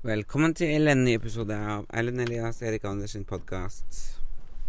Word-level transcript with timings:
Velkommen 0.00 0.54
til 0.56 0.88
en 0.88 1.02
ny 1.04 1.12
episode 1.18 1.52
av 1.56 1.82
Erlend 1.92 2.22
Elias 2.24 2.62
Erik 2.64 2.84
Andersen 2.88 3.26
podkast. 3.28 3.98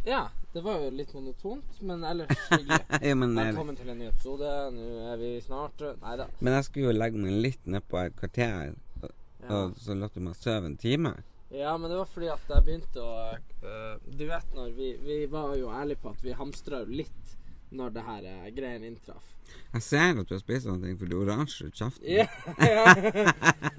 Ja, 0.03 0.25
det 0.51 0.63
var 0.65 0.81
jo 0.83 0.89
litt 0.91 1.13
monotont, 1.15 1.77
men 1.87 2.03
ellers 2.03 2.33
hyggelig. 2.51 2.79
ja, 3.07 3.15
men, 3.15 3.37
eh, 3.39 3.47
Velkommen 3.53 3.77
til 3.79 3.91
en 3.93 3.99
ny 4.01 4.09
episode. 4.09 4.51
Nå 4.75 4.87
er 5.13 5.21
vi 5.21 5.29
snart 5.45 5.83
Nei 6.01 6.17
da. 6.19 6.27
men 6.41 6.57
jeg 6.57 6.67
skulle 6.67 6.89
jo 6.91 6.97
legge 6.97 7.21
meg 7.23 7.37
litt 7.47 7.63
nedpå 7.77 8.01
et 8.05 8.17
kvarter, 8.19 8.73
og, 9.01 9.11
Ja. 9.41 9.47
og 9.57 9.77
så 9.81 9.95
lot 9.97 10.13
du 10.13 10.19
meg 10.21 10.35
sove 10.37 10.67
en 10.69 10.75
time. 10.77 11.15
ja, 11.51 11.71
men 11.77 11.89
det 11.91 11.97
var 12.01 12.05
fordi 12.11 12.27
at 12.31 12.43
jeg 12.51 12.63
begynte 12.67 13.01
å 13.01 13.15
øh, 13.63 13.95
Du 14.17 14.25
vet 14.29 14.51
når 14.55 14.69
vi, 14.77 14.91
vi 15.01 15.25
var 15.31 15.55
jo 15.57 15.71
ærlige 15.73 15.97
på 16.03 16.11
at 16.11 16.21
vi 16.23 16.35
hamstra 16.37 16.83
litt 16.87 17.37
når 17.71 17.95
det 17.95 18.03
her 18.07 18.27
uh, 18.27 18.49
greien 18.55 18.85
inntraff. 18.87 19.31
Jeg 19.73 19.83
ser 19.83 20.19
at 20.19 20.27
du 20.27 20.35
har 20.35 20.41
spist 20.41 20.67
noe, 20.67 20.93
for 20.99 21.11
du 21.11 21.17
er 21.17 21.23
oransje 21.25 21.67
i 21.67 21.73
kjeften. 21.75 22.07
Ja, 22.07 22.27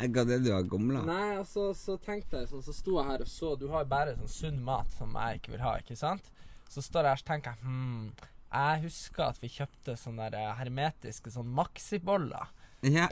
Hva 0.12 0.24
det 0.28 0.42
du 0.44 0.50
har 0.52 0.66
gomla? 0.68 1.04
Nei, 1.06 1.38
og 1.38 1.46
så, 1.48 1.70
så 1.76 1.96
tenkte 2.00 2.42
jeg 2.42 2.50
sånn, 2.50 2.64
så 2.64 2.74
sto 2.76 2.98
jeg 2.98 3.08
her 3.08 3.24
og 3.24 3.30
så 3.30 3.54
Du 3.60 3.68
har 3.72 3.84
jo 3.84 3.90
bare 3.92 4.16
sånn 4.18 4.32
sunn 4.34 4.60
mat 4.66 4.92
som 4.98 5.14
jeg 5.16 5.40
ikke 5.40 5.54
vil 5.54 5.64
ha, 5.64 5.78
ikke 5.80 5.96
sant? 5.98 6.28
Så 6.72 6.84
står 6.84 7.08
jeg 7.08 7.16
her 7.16 7.24
og 7.24 7.28
tenker 7.28 7.54
jeg 7.54 7.68
hm, 7.68 8.04
jeg 8.52 8.82
husker 8.82 9.30
at 9.30 9.38
vi 9.40 9.48
kjøpte 9.48 9.94
sånne 9.96 10.28
der 10.32 10.50
eh, 10.50 10.56
hermetiske 10.58 11.32
sånn 11.32 11.48
Maxi-boller. 11.56 12.50
Ja. 12.84 13.06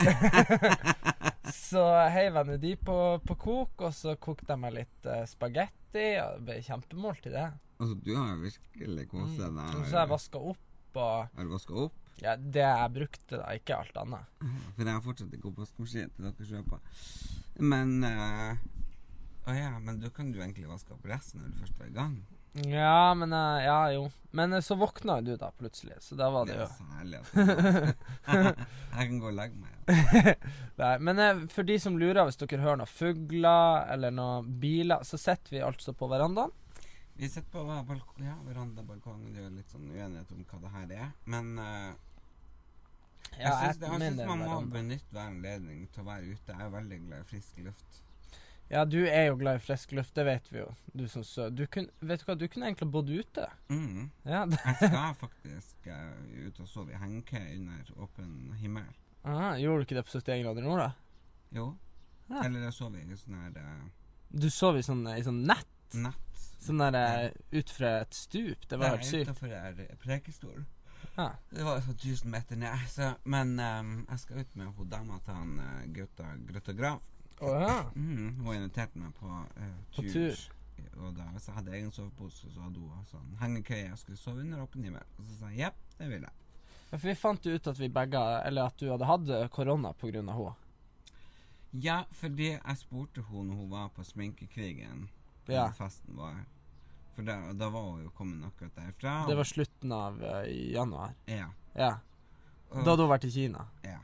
Så 1.54 1.82
heiv 2.12 2.36
jeg 2.36 2.48
nå 2.48 2.56
de 2.60 2.74
på, 2.76 2.96
på 3.24 3.36
kok, 3.40 3.86
og 3.86 3.94
så 3.96 4.14
kokte 4.22 4.52
jeg 4.52 4.60
meg 4.62 4.74
litt 4.76 5.06
uh, 5.08 5.22
spagetti. 5.26 6.04
Og 6.22 6.36
det 6.36 6.44
ble 6.46 6.58
kjempemåltid, 6.66 7.34
det. 7.34 7.46
Altså, 7.80 7.96
du 8.04 8.12
har 8.12 8.34
jo 8.34 8.42
virkelig 8.44 9.06
kost 9.10 9.40
deg. 9.40 9.56
Og 9.56 9.86
så 9.88 9.96
har 9.96 10.04
jeg 10.04 10.12
vaska 10.12 10.42
opp 10.52 10.69
og 10.98 11.28
Har 11.36 11.44
du 11.46 11.52
vaska 11.54 11.76
opp? 11.86 11.96
Ja, 12.20 12.34
det 12.36 12.60
jeg 12.64 12.92
brukte, 12.92 13.38
da. 13.38 13.46
Ikke 13.56 13.78
alt 13.80 13.96
annet. 13.96 14.26
For 14.76 14.84
jeg 14.84 14.92
har 14.92 15.04
fortsatt 15.04 15.36
ikke 15.36 15.48
oppvaskmaskin 15.52 16.10
til 16.16 16.26
dere 16.28 16.48
kjøper. 16.50 16.82
Men 17.60 17.94
eh, 18.04 18.60
Å 19.48 19.54
ja, 19.56 19.70
men 19.80 20.02
da 20.02 20.10
kan 20.12 20.28
du 20.32 20.40
egentlig 20.42 20.68
vaske 20.68 20.92
opp 20.96 21.06
resten 21.08 21.40
når 21.40 21.54
du 21.54 21.62
først 21.62 21.80
er 21.80 21.88
i 21.88 21.96
gang. 21.96 22.18
Ja, 22.66 23.14
men 23.14 23.32
eh, 23.32 23.64
Ja, 23.64 23.78
jo. 23.94 24.08
Men 24.36 24.52
eh, 24.52 24.60
så 24.62 24.76
våkna 24.78 25.20
jo 25.20 25.30
du, 25.30 25.32
da, 25.40 25.48
plutselig. 25.56 25.96
Så 26.04 26.18
da 26.18 26.28
var 26.34 26.46
det 26.46 26.58
Det 26.58 26.60
jo 26.60 26.66
er 26.66 26.76
så 26.76 26.86
herlig. 26.98 27.20
Altså. 27.22 27.94
jeg 28.90 29.08
kan 29.10 29.18
gå 29.22 29.30
og 29.30 29.36
legge 29.38 29.56
meg. 29.58 29.76
Ja. 29.90 30.34
Nei, 30.80 30.92
Men 31.08 31.18
eh, 31.24 31.44
for 31.52 31.66
de 31.66 31.78
som 31.82 31.96
lurer, 31.98 32.24
hvis 32.28 32.38
dere 32.42 32.60
hører 32.62 32.82
noen 32.82 32.90
fugler 32.90 33.86
eller 33.94 34.12
noen 34.14 34.50
biler, 34.62 35.06
så 35.08 35.18
sitter 35.20 35.56
vi 35.56 35.64
altså 35.66 35.94
på 35.96 36.08
verandaen. 36.10 36.52
Vi 37.16 37.28
sitter 37.28 37.50
på 37.52 37.64
balk 37.64 38.12
ja, 38.22 38.36
verandabalkongen. 38.46 39.34
Det 39.34 39.42
er 39.44 39.50
litt 39.54 39.72
sånn 39.72 39.88
uenighet 39.90 40.30
om 40.32 40.44
hva 40.44 40.60
det 40.62 40.70
her 40.76 40.94
er. 40.98 41.10
Men 41.24 41.50
uh, 41.58 41.90
jeg 43.36 43.44
Ja, 43.44 43.72
syns, 43.72 44.22
man 44.26 44.44
må 44.44 44.60
benytte 44.72 45.12
hver 45.14 45.28
anledning 45.28 45.84
til 45.92 46.04
å 46.04 46.08
være 46.08 46.30
ute. 46.32 46.54
Jeg 46.54 46.66
er 46.66 46.72
veldig 46.76 47.00
glad 47.08 47.26
i 47.26 47.28
frisk 47.34 47.60
luft. 47.66 48.00
Ja, 48.70 48.84
du 48.86 49.00
er 49.02 49.24
jo 49.26 49.36
glad 49.40 49.58
i 49.58 49.62
frisk 49.64 49.92
luft, 49.98 50.14
det 50.14 50.24
vet 50.28 50.48
vi 50.52 50.60
jo. 50.60 50.68
Du 50.94 51.08
som 51.10 51.24
så 51.26 51.48
du 51.50 51.64
kun, 51.66 51.88
Vet 52.06 52.22
du 52.22 52.28
hva, 52.28 52.36
du 52.38 52.46
kunne 52.46 52.68
egentlig 52.70 52.86
bodd 52.94 53.10
ute. 53.10 53.48
Mm. 53.68 54.10
Ja, 54.22 54.44
det, 54.46 54.60
Jeg 54.66 54.76
skal 54.78 55.16
faktisk 55.18 55.88
uh, 55.90 56.46
ut 56.46 56.60
og 56.62 56.68
sove 56.70 56.94
i 56.94 57.00
hengekøye 57.00 57.56
under 57.58 57.90
åpen 57.98 58.54
himmel. 58.60 58.86
Aha, 59.26 59.56
Gjorde 59.60 59.82
du 59.82 59.88
ikke 59.88 59.98
det 59.98 60.06
på 60.06 60.14
71 60.14 60.44
grader 60.44 60.68
nord, 60.68 60.84
da? 60.84 60.90
Jo. 61.58 61.66
Ja. 62.30 62.44
Eller 62.44 62.68
jeg 62.68 62.76
sov 62.76 62.94
i 62.94 63.02
sånn 63.18 63.40
her 63.42 63.58
uh, 63.58 64.14
Du 64.30 64.46
sov 64.54 64.78
i 64.78 64.86
sånn, 64.86 65.02
i 65.16 65.26
sånn 65.26 65.42
nett? 65.50 65.66
Nett. 65.94 66.42
Sånn 66.60 66.82
der 66.82 66.98
eh, 66.98 67.30
ut 67.56 67.72
fra 67.72 67.94
et 68.02 68.14
stup? 68.14 68.68
Det 68.68 68.78
var 68.80 68.96
helt 68.96 69.08
sykt. 69.08 69.30
Utenfor 69.30 69.52
der 69.52 69.96
Prekestol. 70.02 70.64
Ah. 71.16 71.36
Det 71.50 71.64
var 71.64 71.80
sånn 71.84 71.96
1000 71.96 72.30
meter 72.32 72.60
ned. 72.60 72.86
Så, 72.92 73.14
men 73.24 73.56
um, 73.58 73.94
jeg 74.10 74.22
skal 74.22 74.44
ut 74.44 74.56
med 74.60 74.74
hun 74.76 74.92
dama 74.92 75.18
til 75.24 75.36
han 75.36 75.56
uh, 75.58 75.82
Grøtta 76.48 76.76
Grav. 76.76 77.00
Oh, 77.40 77.56
ja. 77.56 77.76
Mm, 77.96 78.42
hun 78.44 78.54
inviterte 78.54 79.00
meg 79.00 79.14
på 79.16 79.28
uh, 79.28 79.76
På 79.96 80.04
tur. 80.04 80.36
Og 81.00 81.14
da 81.16 81.26
hvis 81.32 81.46
jeg 81.48 81.56
hadde 81.56 81.74
egen 81.76 81.92
sovepose, 81.92 82.50
så 82.52 82.66
hadde 82.66 82.80
hun 82.80 83.08
sånn 83.08 83.36
hengekøye 83.40 83.86
jeg 83.86 83.98
skulle 84.00 84.20
sove 84.20 84.44
under 84.44 84.62
åpen 84.64 84.84
himmel. 84.84 85.04
Og 85.18 85.26
så 85.26 85.38
sa 85.38 85.52
jeg 85.52 85.64
jepp, 85.64 85.80
det 85.98 86.08
vil 86.12 86.26
jeg. 86.26 86.36
Ja, 86.90 86.96
For 86.96 87.06
vi 87.06 87.14
fant 87.18 87.46
jo 87.46 87.54
ut 87.54 87.70
at 87.70 87.78
vi 87.78 87.88
begge 87.94 88.20
Eller 88.48 88.66
at 88.66 88.80
du 88.80 88.88
hadde 88.90 89.06
hatt 89.06 89.28
eh, 89.30 89.46
korona 89.52 89.92
pga. 89.94 90.10
henne. 90.20 90.54
Ja, 91.70 92.02
fordi 92.10 92.50
jeg 92.56 92.76
spurte 92.80 93.22
henne 93.28 93.52
når 93.52 93.60
hun 93.62 93.70
var 93.70 93.88
på 93.94 94.04
sminkekrigen. 94.04 95.08
Ja. 95.54 95.66
festen 95.76 96.16
var. 96.16 96.38
For 97.16 97.26
da, 97.26 97.38
da 97.52 97.68
var 97.74 97.82
hun 97.90 98.04
jo 98.04 98.10
kommet 98.16 98.46
akkurat 98.48 98.74
derfra. 98.78 99.14
Det 99.28 99.36
var 99.36 99.44
slutten 99.48 99.92
av 99.92 100.20
uh, 100.22 100.44
januar. 100.48 101.14
Ja. 101.26 101.50
Ja. 101.74 101.92
Og, 102.70 102.84
Da 102.84 102.90
hadde 102.94 103.02
hun 103.04 103.10
vært 103.10 103.26
i 103.26 103.30
Kina. 103.34 103.66
Ja. 103.84 103.98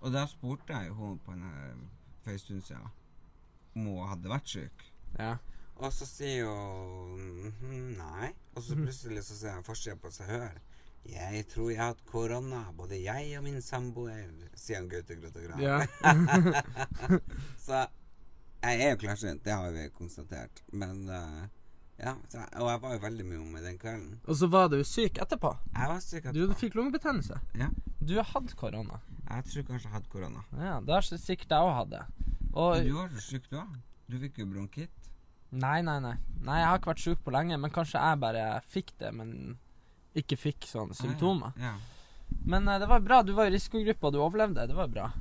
Og 0.00 0.12
da 0.14 0.24
spurte 0.30 0.72
jeg 0.72 0.90
hun 0.96 1.18
på 1.26 1.32
en, 1.34 1.42
her- 1.42 1.76
for 2.24 2.30
en 2.32 2.38
stund 2.38 2.62
siden 2.64 2.86
om 3.76 3.86
hun 3.86 4.08
hadde 4.08 4.30
vært 4.32 4.48
syk. 4.48 4.86
Ja. 5.18 5.34
Og 5.80 5.92
så 5.96 6.04
sier 6.06 6.44
hun 6.44 7.52
«Mhm, 7.60 7.96
nei. 7.98 8.30
Og 8.54 8.62
så 8.62 8.76
plutselig 8.76 9.22
så 9.24 9.34
ser 9.38 9.54
jeg 9.56 9.64
forsida 9.64 9.96
på 9.96 10.10
seg 10.12 10.28
hør. 10.28 10.58
Jeg 11.08 11.46
tror 11.48 11.70
jeg 11.72 11.78
har 11.80 11.94
hatt 11.94 12.02
korona, 12.04 12.58
både 12.76 12.98
jeg 13.00 13.30
og 13.38 13.44
min 13.46 13.62
samboer, 13.64 14.26
sier 14.54 14.76
han 14.82 14.88
Gaute 14.92 15.16
Grøtta 15.16 15.40
Grav. 15.40 15.62
ja. 15.64 15.78
Så 17.66 17.86
jeg 18.62 18.80
er 18.84 18.90
jo 18.94 19.00
klarsynt, 19.06 19.42
det 19.44 19.52
har 19.56 19.70
vi 19.72 19.88
konstatert. 19.96 20.62
Men 20.72 21.08
uh, 21.08 21.46
ja, 22.00 22.14
jeg- 22.32 22.60
og 22.60 22.68
jeg 22.70 22.80
var 22.82 22.92
jo 22.94 22.98
veldig 23.06 23.26
mye 23.28 23.44
meg 23.52 23.62
den 23.64 23.78
kvelden. 23.78 24.18
Og 24.26 24.36
så 24.36 24.48
var 24.50 24.68
du 24.68 24.78
syk 24.84 25.18
etterpå. 25.22 25.54
Jeg 25.74 25.88
var 25.88 26.00
syk 26.00 26.24
etterpå. 26.24 26.48
Du 26.48 26.54
fikk 26.60 26.74
lungebetennelse. 26.78 27.40
Ja, 27.58 27.68
Du 28.00 28.14
har 28.16 28.24
hatt 28.24 28.54
korona. 28.56 29.00
jeg 29.30 29.44
tror 29.44 29.62
kanskje 29.68 29.84
jeg 29.88 29.92
hadde 29.92 30.08
korona. 30.08 30.44
Ja, 30.58 30.80
det 30.80 30.92
har 30.94 31.02
sikkert 31.02 31.50
jeg 31.50 31.66
òg 31.68 31.74
hatt. 31.74 32.06
Og 32.52 32.82
du 32.84 32.92
var 32.96 33.08
så 33.14 33.20
syk, 33.20 33.48
du 33.50 33.56
òg. 33.60 33.76
Du 34.10 34.18
fikk 34.18 34.38
jo 34.42 34.46
bronkitt. 34.46 34.90
Nei, 35.52 35.80
nei, 35.82 35.98
nei. 36.00 36.16
Nei, 36.42 36.58
Jeg 36.60 36.66
har 36.68 36.78
ikke 36.78 36.90
vært 36.94 37.00
syk 37.04 37.24
på 37.24 37.30
lenge, 37.34 37.56
men 37.58 37.70
kanskje 37.70 37.98
jeg 38.00 38.20
bare 38.22 38.60
fikk 38.70 38.92
det, 38.98 39.12
men 39.14 39.58
ikke 40.14 40.36
fikk 40.38 40.66
sånne 40.66 40.94
symptomer. 40.94 41.52
Ja. 41.58 41.74
Men 42.46 42.66
uh, 42.68 42.78
det 42.78 42.88
var 42.88 43.00
bra. 43.00 43.22
Du 43.22 43.32
var 43.34 43.46
i 43.46 43.54
risikogruppa, 43.54 44.06
og 44.08 44.12
du 44.14 44.18
overlevde. 44.22 44.66
Det 44.66 44.74
var 44.76 44.88
bra. 44.88 45.12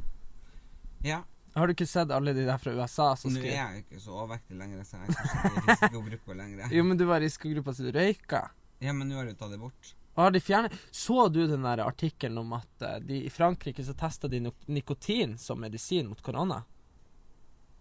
ja. 1.03 1.23
Har 1.55 1.67
du 1.67 1.73
ikke 1.73 1.87
sett 1.89 2.11
alle 2.13 2.33
de 2.37 2.43
der 2.47 2.59
fra 2.61 2.73
USA 2.77 3.09
som 3.17 3.33
Nå 3.33 3.39
er 3.39 3.45
skrev 3.45 3.55
jeg 3.55 3.83
ikke 3.83 4.01
så 4.03 4.15
overvektig 4.15 4.57
lenger, 4.59 4.83
så 4.85 4.99
jeg 4.99 5.07
er 5.07 5.17
kanskje 5.17 5.39
ikke 5.39 5.61
i 5.61 5.69
risikogruppa 5.69 6.35
lenger. 6.41 6.75
Jo, 6.77 6.83
men 6.85 6.99
du 6.99 7.05
var 7.09 7.21
i 7.23 7.25
risikogruppa 7.29 7.73
så 7.73 7.87
du 7.87 7.91
røyka. 7.95 8.43
Ja, 8.79 8.93
men 8.95 9.09
nå 9.09 9.17
har 9.17 9.27
du 9.27 9.33
tatt 9.35 9.51
det 9.55 9.59
bort. 9.61 9.93
Og 10.15 10.23
har 10.25 10.33
de 10.35 10.41
fjernet 10.43 10.73
Så 10.91 11.27
du 11.31 11.45
den 11.47 11.63
der 11.63 11.81
artikkelen 11.85 12.41
om 12.41 12.53
at 12.57 12.83
eh, 12.83 12.97
de, 12.99 13.21
i 13.25 13.31
Frankrike 13.31 13.83
så 13.85 13.93
testa 13.97 14.27
de 14.27 14.41
nikotin 14.67 15.37
som 15.39 15.61
medisin 15.61 16.09
mot 16.11 16.21
korona? 16.21 16.63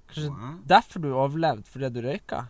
Kanskje 0.08 0.30
Hva? 0.32 0.52
derfor 0.70 1.02
du 1.04 1.10
overlevde 1.12 1.68
fordi 1.68 1.90
du 1.92 2.00
røyka? 2.06 2.44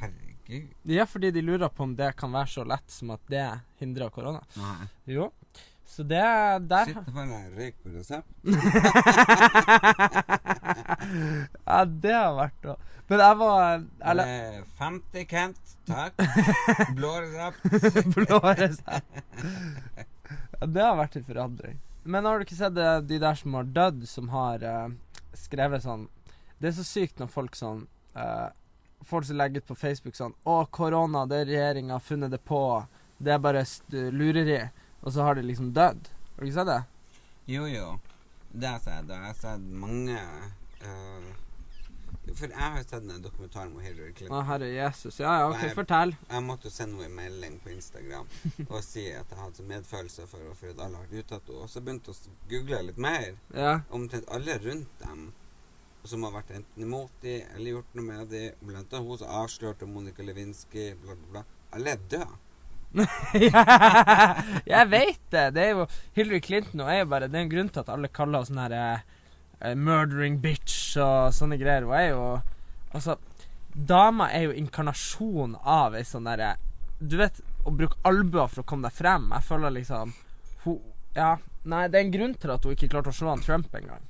Herregud. 0.00 0.72
Ja, 0.90 1.06
fordi 1.06 1.30
de 1.30 1.42
lurer 1.44 1.68
på 1.68 1.84
om 1.84 1.92
det 1.96 2.12
kan 2.16 2.32
være 2.32 2.50
så 2.54 2.64
lett 2.64 2.90
som 2.90 3.12
at 3.14 3.22
det 3.30 3.44
hindrer 3.82 4.10
korona. 4.14 4.42
Nei. 4.56 4.88
Jo. 5.16 5.30
Så 5.86 6.02
det 6.02 6.22
der 6.68 6.84
Shit, 6.84 6.96
for 7.14 7.20
en 7.22 7.30
røyk 7.56 7.74
på 7.82 7.88
resept. 7.94 8.26
Ja, 11.66 11.84
det 11.84 12.12
har 12.14 12.34
vært 12.36 12.64
noe. 12.66 12.76
Men 13.06 13.20
jeg 13.22 13.36
var 13.38 13.82
Eller 14.10 14.26
Eh, 14.26 14.62
50 14.78 15.26
Kent, 15.30 15.74
takk. 15.86 16.12
Blå 16.98 17.12
resept. 17.22 17.60
blå 18.16 18.40
resept. 18.58 19.22
Ja, 20.60 20.66
det 20.66 20.82
har 20.82 20.96
vært 20.98 21.16
en 21.20 21.24
forandring. 21.28 21.78
Men 22.02 22.24
har 22.26 22.38
du 22.38 22.44
ikke 22.46 22.58
sett 22.58 22.74
det, 22.74 22.88
de 23.10 23.18
der 23.22 23.34
som 23.38 23.54
har 23.54 23.64
dødd, 23.78 24.02
som 24.08 24.28
har 24.34 24.62
uh, 24.62 24.88
skrevet 25.34 25.82
sånn 25.82 26.06
Det 26.58 26.68
er 26.70 26.74
så 26.76 26.84
sykt 26.86 27.18
når 27.20 27.28
folk 27.30 27.56
sånn 27.58 27.86
uh, 28.14 28.48
Folk 29.06 29.26
som 29.28 29.36
legger 29.38 29.60
ut 29.62 29.68
på 29.68 29.74
Facebook 29.78 30.16
sånn 30.18 30.34
'Å, 30.42 30.64
korona, 30.70 31.26
det 31.30 31.36
er 31.42 31.46
regjeringa 31.50 31.92
har 31.98 32.02
funnet 32.02 32.30
det 32.32 32.40
på. 32.42 32.86
Det 33.18 33.32
er 33.34 33.38
bare 33.42 33.62
lureri.' 33.92 34.70
Og 35.00 35.12
så 35.12 35.22
har 35.26 35.34
de 35.38 35.46
liksom 35.46 35.72
dødd. 35.76 36.08
Har 36.36 36.44
du 36.44 36.46
ikke 36.48 36.58
sett 36.60 36.70
det? 36.70 36.82
Jo, 37.46 37.66
jo. 37.70 37.88
Det 38.52 38.66
har 38.68 38.78
jeg 38.78 38.84
sett. 38.86 39.10
og 39.10 39.16
Jeg 39.16 39.26
har 39.26 39.36
sett 39.38 39.66
mange 39.84 40.16
uh, 40.82 41.28
For 42.32 42.50
jeg 42.50 42.58
har 42.58 42.78
jo 42.80 42.84
sett 42.88 43.06
den 43.06 43.22
dokumentaren 43.22 43.74
om 43.76 43.84
Hillary 43.84 44.12
Clinton. 44.16 44.34
Å, 44.34 44.42
herre 44.48 44.70
Jesus. 44.72 45.20
Ja, 45.20 45.36
ja, 45.42 45.48
OK, 45.50 45.62
jeg, 45.62 45.76
fortell. 45.78 46.14
Jeg 46.30 46.44
måtte 46.46 46.72
sende 46.74 46.98
henne 46.98 47.10
en 47.10 47.18
melding 47.20 47.58
på 47.62 47.72
Instagram 47.74 48.28
og 48.72 48.78
si 48.84 49.06
at 49.12 49.30
jeg 49.30 49.40
hadde 49.40 49.66
medfølelse 49.70 50.26
for 50.30 50.42
henne 50.42 50.58
fordi 50.58 50.74
alle 50.76 51.00
har 51.02 51.06
vært 51.06 51.18
ute 51.20 51.40
henne. 51.40 51.58
Og 51.60 51.70
så 51.70 51.82
begynte 51.84 52.14
jeg 52.14 52.32
å 52.32 52.38
google 52.54 52.82
litt 52.88 53.02
mer. 53.08 53.28
Ja. 53.54 53.74
Omtrent 53.94 54.32
alle 54.32 54.58
rundt 54.64 55.04
dem 55.04 55.28
som 56.06 56.22
har 56.22 56.34
vært 56.36 56.52
enten 56.54 56.82
imot 56.86 57.14
dem 57.22 57.46
eller 57.54 57.78
gjort 57.78 57.94
noe 57.98 58.08
med 58.08 58.28
dem. 58.30 58.58
Blant 58.62 58.92
annet 58.94 59.10
hun 59.10 59.20
som 59.22 59.38
avslørte 59.42 59.88
Monica 59.90 60.26
Lewinsky, 60.26 60.92
bla, 61.02 61.14
bla, 61.14 61.30
bla. 61.36 61.46
Alle 61.76 61.96
er 61.96 62.04
døde. 62.10 62.42
jeg 64.72 64.84
vet 64.88 65.22
det. 65.30 65.44
Det 65.56 65.62
er 65.62 65.72
jo 65.74 65.86
Hillary 66.16 66.40
Clinton 66.40 66.84
og 66.84 66.92
er 66.92 67.08
bare 67.08 67.28
Det 67.28 67.38
er 67.38 67.44
en 67.44 67.52
grunn 67.52 67.68
til 67.72 67.82
at 67.82 67.92
alle 67.92 68.08
kaller 68.08 68.46
henne 68.46 68.66
sånn 68.66 68.76
eh, 68.78 69.74
murdering 69.76 70.38
bitch 70.42 70.96
og 71.02 71.34
sånne 71.36 71.58
greier. 71.60 71.86
Hun 71.88 71.96
er 71.98 72.08
jo 72.10 72.26
Altså, 72.96 73.18
dama 73.74 74.30
er 74.32 74.46
jo 74.46 74.54
inkarnasjon 74.56 75.58
av 75.60 75.98
ei 75.98 76.04
sånn 76.08 76.28
derre 76.28 76.54
Du 76.96 77.18
vet, 77.20 77.42
å 77.66 77.74
bruke 77.74 77.98
albuer 78.08 78.48
for 78.48 78.62
å 78.62 78.68
komme 78.68 78.88
deg 78.88 78.96
frem. 78.96 79.28
Jeg 79.34 79.48
føler 79.50 79.76
liksom 79.80 80.14
Hun 80.64 80.80
Ja. 81.16 81.36
Nei, 81.66 81.88
det 81.90 81.98
er 81.98 82.04
en 82.04 82.12
grunn 82.14 82.34
til 82.38 82.52
at 82.54 82.62
hun 82.62 82.76
ikke 82.76 82.88
klarte 82.92 83.10
å 83.10 83.16
slå 83.16 83.32
han 83.32 83.40
Trump 83.42 83.72
engang. 83.74 84.04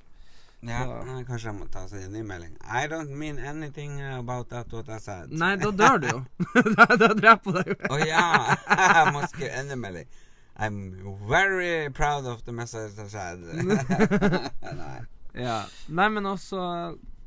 Ja, 0.63 0.85
Så- 0.85 1.25
kanskje 1.29 1.47
jeg 1.51 1.55
må 1.59 1.67
ta 1.71 1.83
seg 1.89 2.05
en 2.07 2.13
ny 2.13 2.23
melding. 2.27 2.57
I 2.65 2.87
don't 2.89 3.11
mean 3.15 3.39
anything 3.39 4.01
about 4.03 4.49
that 4.51 4.73
what 4.73 4.89
I 4.89 4.99
said. 4.99 5.31
Nei, 5.31 5.57
da 5.57 5.71
dør 5.71 5.99
du 6.01 6.07
jo. 6.09 6.23
da, 6.79 6.87
da 6.97 7.09
dreper 7.15 7.53
du 7.53 7.59
deg 7.61 7.69
jo. 7.75 7.91
Å 7.93 7.99
ja! 8.07 8.57
Jeg 8.97 9.13
må 9.15 9.23
skrive 9.29 9.51
en 9.61 9.75
melding. 9.81 10.09
I'm 10.57 10.79
very 11.29 11.91
proud 11.93 12.25
of 12.27 12.43
the 12.47 12.53
message 12.53 12.97
I 12.99 13.09
said. 13.13 13.41
nei. 14.81 15.01
Ja. 15.37 15.59
Nei, 15.93 16.09
men 16.09 16.25
også 16.31 16.63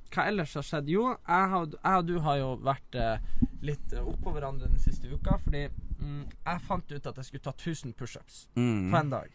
Hva 0.10 0.24
ellers 0.26 0.56
har 0.58 0.64
skjedd? 0.66 0.88
Jo, 0.90 1.04
jeg, 1.14 1.50
har, 1.52 1.68
jeg 1.70 2.00
og 2.02 2.08
du 2.10 2.16
har 2.26 2.40
jo 2.40 2.48
vært 2.66 2.96
eh, 2.98 3.20
litt 3.62 3.94
oppå 4.02 4.32
hverandre 4.34 4.66
den 4.72 4.82
siste 4.82 5.06
uka. 5.14 5.36
Fordi 5.44 5.68
mm, 5.70 6.24
jeg 6.48 6.64
fant 6.66 6.90
ut 6.96 7.10
at 7.12 7.20
jeg 7.22 7.28
skulle 7.28 7.46
ta 7.46 7.54
1000 7.54 7.94
pushups 7.94 8.48
Mm. 8.58 8.90
på 8.90 8.98
en 9.04 9.12
dag. 9.14 9.30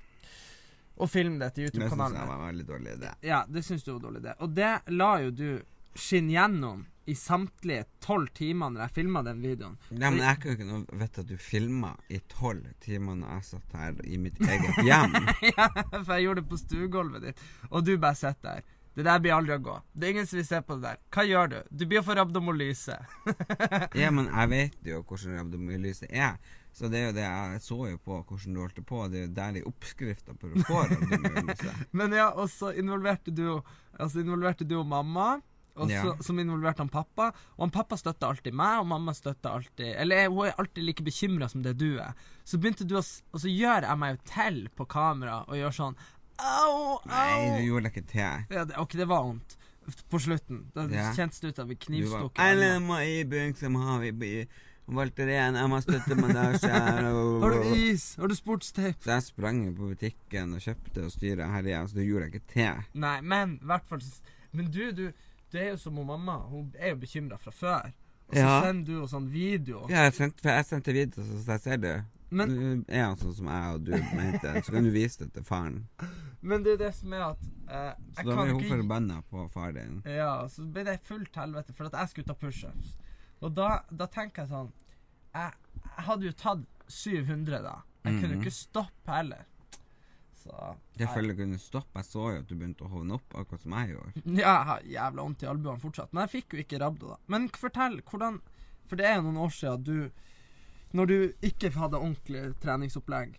Og 0.96 1.10
filme 1.10 1.40
det 1.40 1.52
til 1.56 1.68
YouTube-kanalen. 1.68 2.14
Det 2.14 2.20
syns 2.20 2.20
jeg 2.20 2.30
var 2.30 2.42
veldig 2.46 2.66
dårlig 2.68 2.96
idé. 2.98 3.12
Ja, 3.26 3.44
det 3.48 3.62
syns 3.66 3.86
du 3.86 3.92
var 3.92 4.02
dårlig, 4.08 4.24
idé. 4.24 4.34
Og 4.44 4.52
det 4.54 4.72
la 4.94 5.12
jo 5.24 5.30
du 5.34 5.48
skinne 5.94 6.34
gjennom 6.34 6.84
i 7.04 7.14
samtlige 7.14 7.84
tolv 8.00 8.30
timer 8.32 8.70
når 8.72 8.86
jeg 8.86 8.94
filma 8.98 9.22
den 9.26 9.42
videoen. 9.44 9.74
Ja, 9.90 10.08
men 10.08 10.22
jeg 10.22 10.40
kan 10.40 10.54
jo 10.54 10.54
ikke 10.56 11.00
vite 11.02 11.24
at 11.24 11.28
du 11.28 11.34
filma 11.40 11.90
i 12.08 12.20
tolv 12.32 12.70
timer 12.84 13.18
når 13.20 13.34
jeg 13.36 13.48
satt 13.50 13.76
her 13.76 13.98
i 14.08 14.20
mitt 14.20 14.40
eget 14.40 14.80
hjem. 14.86 15.18
ja, 15.50 15.68
for 15.98 16.14
jeg 16.14 16.28
gjorde 16.28 16.40
det 16.40 16.48
på 16.54 16.60
stuegulvet 16.62 17.28
ditt, 17.28 17.44
og 17.70 17.84
du 17.84 17.92
bare 17.98 18.18
sitter 18.18 18.48
der. 18.48 18.72
Det 18.94 19.02
der 19.02 19.18
blir 19.18 19.34
aldri 19.34 19.56
å 19.56 19.62
gå. 19.62 19.72
Det 19.90 20.06
er 20.06 20.12
ingen 20.14 20.26
som 20.30 20.38
vil 20.38 20.46
se 20.46 20.60
på 20.62 20.76
det 20.78 20.86
der. 20.86 20.98
Hva 21.10 21.24
gjør 21.26 21.48
du? 21.50 21.56
Du 21.74 21.82
blir 21.90 21.98
å 21.98 22.06
få 22.06 22.14
rabdomolyse. 22.14 22.98
Ja, 23.98 24.12
men 24.14 24.28
jeg 24.28 24.50
vet 24.52 24.86
jo 24.86 25.00
hvordan 25.02 25.40
rabdomolyse 25.40 26.06
er. 26.14 26.36
Så 26.74 26.88
det 26.90 26.98
er 26.98 27.04
jo 27.06 27.14
det 27.14 27.22
jeg 27.24 27.60
så 27.62 27.76
jo 27.92 27.98
på 28.02 28.16
hvordan 28.26 28.54
du 28.56 28.60
holdt 28.64 28.76
det 28.80 28.86
på. 28.88 29.00
Det 29.12 29.18
er 29.20 29.26
jo 29.28 29.32
der 29.36 29.58
i 29.60 29.64
oppskrifta 29.70 30.34
på 30.34 30.48
rabdomyolyse. 30.50 31.74
Men 31.98 32.12
ja, 32.18 32.28
og 32.34 32.48
så 32.50 32.72
involverte 32.74 33.30
du 33.34 33.60
Altså 33.94 34.24
involverte 34.24 34.66
du 34.66 34.80
og 34.80 34.86
mamma. 34.90 35.36
Og 35.76 35.88
så, 35.90 35.94
Ja. 35.94 36.16
Som 36.22 36.38
involverte 36.42 36.82
han 36.82 36.90
pappa. 36.90 37.28
Og 37.56 37.62
han 37.64 37.70
pappa 37.74 37.96
støtta 37.98 38.26
alltid 38.30 38.54
meg, 38.54 38.80
og 38.82 38.86
mamma 38.90 39.14
støtta 39.14 39.52
alltid 39.54 39.94
Eller 40.02 40.28
hun 40.30 40.46
er 40.48 40.58
alltid 40.58 40.82
like 40.86 41.02
bekymra 41.06 41.48
som 41.50 41.62
det 41.62 41.76
du 41.78 41.96
er. 42.02 42.12
Så 42.44 42.58
begynte 42.58 42.86
du 42.86 42.96
å 42.98 43.02
Og 43.32 43.40
så 43.42 43.50
gjør 43.50 43.86
jeg 43.86 43.98
meg 44.02 44.16
jo 44.16 44.20
til 44.34 44.60
på 44.74 44.86
kamera 44.90 45.44
og 45.46 45.54
gjør 45.58 45.78
sånn 45.78 45.96
Au, 46.42 46.98
au! 46.98 47.00
Nei, 47.06 47.60
du 47.60 47.68
gjorde 47.68 47.90
ikke 47.92 48.06
til. 48.10 48.46
Ja, 48.50 48.64
det, 48.66 48.74
ok, 48.82 48.96
det 48.98 49.06
var 49.06 49.22
vondt. 49.28 49.54
På 50.10 50.18
slutten. 50.18 50.64
Da 50.74 50.88
Ja. 50.90 51.12
kjentes 51.14 51.38
det 51.38 51.52
ut 51.52 51.56
som 51.62 51.68
vi 51.70 51.76
knivstukket. 51.78 52.40
Alle 52.42 52.80
må 52.82 52.98
i 53.06 53.22
bygg 53.22 53.60
må 53.70 53.84
ha 53.86 53.98
vi. 54.02 54.10
Valgte 54.86 55.24
det 55.24 55.32
igjen, 55.32 55.56
jeg 55.56 55.68
må 55.72 55.78
støtte 55.80 56.16
bandasje. 56.18 56.68
Har 56.70 57.54
du 57.54 57.68
is? 57.72 58.02
Har 58.20 58.28
du 58.28 58.34
sportstape? 58.36 59.00
Så 59.00 59.14
jeg 59.14 59.24
sprang 59.30 59.62
på 59.76 59.88
butikken 59.94 60.52
og 60.58 60.60
kjøpte 60.60 61.06
og 61.06 61.12
styra 61.14 61.46
her 61.54 61.68
igjen, 61.70 61.88
så 61.88 61.96
det 61.96 62.04
gjorde 62.08 62.26
jeg 62.28 62.34
ikke 62.34 62.52
til. 62.52 62.82
Nei, 63.00 63.14
men 63.24 63.54
hvert 63.64 63.86
fall 63.88 64.02
Men 64.52 64.68
du, 64.70 64.82
du, 64.92 65.06
du 65.50 65.56
er 65.58 65.70
jo 65.72 65.78
som 65.80 65.96
hun 65.98 66.06
mamma. 66.06 66.36
Hun 66.50 66.68
er 66.78 66.92
jo 66.92 66.98
bekymra 67.00 67.38
fra 67.40 67.50
før. 67.50 67.88
Og 68.28 68.36
så 68.36 68.40
Ja. 68.44 68.60
sender 68.62 68.84
du 68.86 68.92
jo 69.00 69.06
sånn 69.10 69.26
video. 69.32 69.86
Ja, 69.90 70.04
jeg 70.06 70.14
sendte, 70.20 70.48
jeg 70.52 70.64
sendte 70.68 70.92
video, 70.94 71.24
så 71.24 71.40
jeg 71.56 71.60
ser 71.64 71.80
det. 71.82 71.96
Men, 72.34 72.48
Du 72.48 72.84
er 72.88 73.02
han 73.04 73.16
sånn 73.16 73.34
som 73.36 73.46
jeg 73.46 73.74
og 73.74 73.82
du 73.84 73.92
mente, 74.16 74.52
så 74.64 74.72
kan 74.72 74.84
du 74.86 74.90
vise 74.90 75.18
det 75.24 75.32
til 75.34 75.44
faren. 75.44 75.86
men 76.42 76.62
det 76.64 76.72
er 76.74 76.76
det 76.86 76.94
som 76.94 77.12
er 77.12 77.22
at 77.30 77.42
eh, 77.68 77.92
Så 78.16 78.24
da 78.24 78.34
kan 78.34 78.40
ble 78.44 78.52
hun 78.52 78.60
ikke 78.62 78.76
forbanna 78.76 79.18
på 79.30 79.44
far 79.52 79.72
din. 79.72 80.02
Ja, 80.06 80.46
så 80.48 80.64
ble 80.70 80.84
det 80.84 81.00
fullt 81.06 81.34
helvete 81.36 81.72
for 81.76 81.86
at 81.86 81.92
jeg 82.00 82.08
skulle 82.14 82.26
ta 82.26 82.34
pushups. 82.34 82.96
Og 83.44 83.52
da, 83.56 83.82
da 83.90 84.08
tenker 84.10 84.44
jeg 84.44 84.52
sånn 84.54 84.70
jeg, 85.34 85.50
jeg 85.84 86.06
hadde 86.06 86.28
jo 86.28 86.36
tatt 86.38 86.86
700 86.88 87.60
da. 87.64 87.74
Jeg 88.04 88.20
kunne 88.20 88.36
jo 88.36 88.40
ikke 88.44 88.54
stoppe 88.54 89.16
heller. 89.16 89.44
Så 90.44 90.74
Jeg 91.00 91.08
føler 91.08 91.32
jeg 91.32 91.38
kunne 91.38 91.60
stoppe. 91.60 92.02
Jeg 92.02 92.10
så 92.10 92.24
jo 92.34 92.42
at 92.42 92.50
du 92.50 92.54
begynte 92.54 92.84
å 92.84 92.90
hovne 92.92 93.16
opp, 93.16 93.36
akkurat 93.40 93.64
som 93.64 93.76
jeg 93.78 93.94
gjorde. 93.94 94.24
Ja, 94.42 94.50
jeg 94.50 94.66
har 94.68 94.90
jævla 94.96 95.24
vondt 95.24 95.44
i 95.44 95.48
albuene 95.50 95.82
fortsatt. 95.82 96.12
Men 96.12 96.26
jeg 96.26 96.34
fikk 96.34 96.56
jo 96.56 96.64
ikke 96.64 96.80
rabdo, 96.82 97.14
da. 97.14 97.18
Men 97.32 97.48
fortell, 97.56 98.00
hvordan 98.10 98.42
For 98.84 99.00
det 99.00 99.08
er 99.08 99.16
jo 99.16 99.24
noen 99.24 99.40
år 99.46 99.54
siden 99.56 99.86
du 99.88 99.96
Når 100.94 101.06
du 101.10 101.16
ikke 101.48 101.72
hadde 101.74 101.98
ordentlig 101.98 102.44
treningsopplegg. 102.62 103.38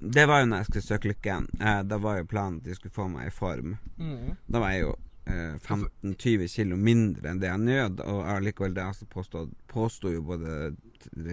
Det 0.00 0.24
var 0.26 0.40
jo 0.42 0.48
når 0.48 0.62
jeg 0.62 0.66
skulle 0.70 0.88
søke 0.88 1.08
lykken. 1.12 1.46
Eh, 1.60 1.82
da 1.84 1.96
var 2.00 2.18
jo 2.18 2.28
planen 2.28 2.58
at 2.60 2.66
jeg 2.68 2.80
skulle 2.80 2.96
få 2.96 3.06
meg 3.12 3.28
i 3.28 3.32
form. 3.32 3.76
Mm. 4.00 4.34
Da 4.48 4.60
var 4.60 4.74
jeg 4.74 4.86
jo 4.86 4.94
15-20 5.26 6.48
kilo 6.50 6.76
mindre 6.80 7.30
enn 7.30 7.40
det 7.42 7.50
jeg 7.50 7.62
nød, 7.62 8.00
og 8.02 8.22
allikevel 8.32 8.74
det 8.74 8.82
altså 8.82 9.06
påstod, 9.10 9.52
påstod 9.70 10.16
jo 10.16 10.22
både 10.26 10.54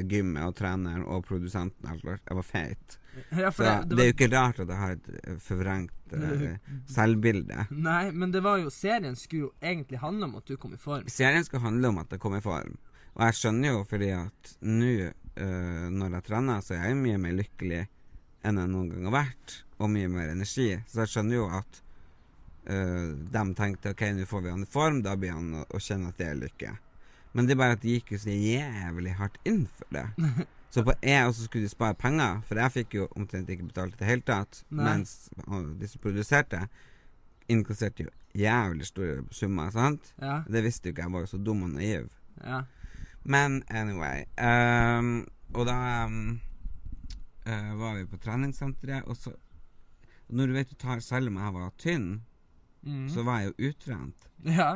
gymmet 0.10 0.44
og 0.46 0.56
treneren 0.58 1.06
og 1.08 1.26
produsenten 1.28 1.90
at 1.90 2.04
jeg 2.04 2.38
var 2.40 2.46
feit. 2.46 2.98
Ja, 3.32 3.52
Så 3.52 3.64
det, 3.64 3.70
det, 3.70 3.70
var... 3.70 3.86
det 3.90 4.04
er 4.04 4.10
jo 4.10 4.16
ikke 4.16 4.30
rart 4.36 4.60
at 4.62 4.70
jeg 4.70 4.78
har 4.78 4.98
et 4.98 5.08
eh, 5.24 5.38
forvrengt 5.42 6.14
uh, 6.14 6.76
selvbilde. 6.94 7.66
Nei, 7.74 8.04
men 8.14 8.34
det 8.34 8.44
var 8.46 8.62
jo 8.62 8.70
Serien 8.74 9.18
skulle 9.18 9.48
jo 9.48 9.54
egentlig 9.62 10.02
handle 10.04 10.30
om 10.30 10.38
at 10.38 10.48
du 10.48 10.58
kom 10.62 10.76
i 10.76 10.82
form. 10.82 11.08
Serien 11.12 11.46
skal 11.48 11.64
handle 11.66 11.90
om 11.94 11.98
at 12.04 12.14
jeg 12.14 12.22
kom 12.22 12.38
i 12.38 12.44
form. 12.44 12.78
Og 13.18 13.24
jeg 13.26 13.40
skjønner 13.40 13.74
jo 13.74 13.84
fordi 13.90 14.12
at 14.14 14.58
nå 14.62 14.94
uh, 15.10 15.88
når 15.94 16.20
jeg 16.20 16.28
trener, 16.30 16.62
så 16.62 16.78
er 16.78 16.92
jeg 16.92 17.00
mye 17.02 17.22
mer 17.22 17.40
lykkelig 17.40 17.84
enn 18.46 18.62
jeg 18.62 18.72
noen 18.72 18.92
gang 18.94 19.10
har 19.10 19.16
vært, 19.18 19.60
og 19.82 19.92
mye 19.92 20.10
mer 20.12 20.32
energi. 20.32 20.70
Så 20.88 21.04
jeg 21.04 21.14
skjønner 21.16 21.40
jo 21.40 21.48
at 21.58 21.82
eh, 21.82 21.87
de 22.68 23.44
tenkte 23.56 23.94
ok, 23.94 24.02
nå 24.12 24.26
får 24.28 24.42
vi 24.44 24.52
han 24.52 24.66
i 24.66 24.70
form, 24.70 24.98
da 25.06 25.14
blir 25.16 25.32
han 25.32 25.64
å, 25.64 25.80
kjenne 25.80 26.12
at 26.12 26.20
det 26.20 26.26
er 26.28 26.40
lykke. 26.42 26.74
Men 27.32 27.48
det 27.48 27.54
er 27.56 27.62
bare 27.62 27.78
at 27.78 27.84
de 27.84 27.94
gikk 27.96 28.12
jo 28.16 28.20
så 28.20 28.34
jævlig 28.34 29.14
hardt 29.20 29.38
inn 29.48 29.66
for 29.78 29.96
det. 29.96 30.08
Så 30.68 30.84
på 30.84 30.92
jeg 31.00 31.24
og 31.24 31.32
så 31.32 31.46
skulle 31.46 31.64
de 31.64 31.72
spare 31.72 31.96
penger, 31.96 32.42
for 32.46 32.60
jeg 32.60 32.74
fikk 32.74 32.96
jo 32.98 33.06
omtrent 33.16 33.48
ikke 33.50 33.70
betalt 33.70 33.96
i 33.96 34.02
det 34.02 34.10
hele 34.10 34.26
tatt. 34.28 34.60
Nei. 34.68 34.84
Mens 34.84 35.14
de 35.80 35.88
som 35.88 36.02
produserte, 36.04 36.60
innkasserte 37.48 38.04
jo 38.04 38.12
jævlig 38.38 38.86
store 38.86 39.24
summer, 39.32 39.72
sant? 39.74 40.12
Ja, 40.22 40.42
Det 40.44 40.66
visste 40.66 40.90
jo 40.90 40.94
ikke 40.94 41.06
jeg, 41.08 41.14
var 41.16 41.24
jo 41.24 41.32
så 41.32 41.40
dum 41.40 41.64
og 41.64 41.72
naiv. 41.72 42.10
ja. 42.44 42.66
Men 43.28 43.64
anyway 43.68 44.24
um, 44.40 45.26
Og 45.52 45.66
da 45.68 46.06
um, 46.06 46.40
uh, 47.44 47.74
var 47.80 47.98
vi 47.98 48.06
på 48.08 48.20
treningssenteret, 48.24 49.04
og 49.04 49.18
så 49.18 49.34
Når 50.30 50.48
du 50.48 50.54
vet 50.54 50.70
du 50.70 50.76
tar 50.76 51.00
Selv 51.00 51.28
om 51.28 51.36
jeg 51.36 51.54
var 51.54 51.74
tynn, 51.78 52.22
Mm. 52.88 53.08
så 53.12 53.24
var 53.28 53.42
jeg 53.42 53.52
jo 53.52 53.72
utrent. 53.72 54.30
ja. 54.60 54.70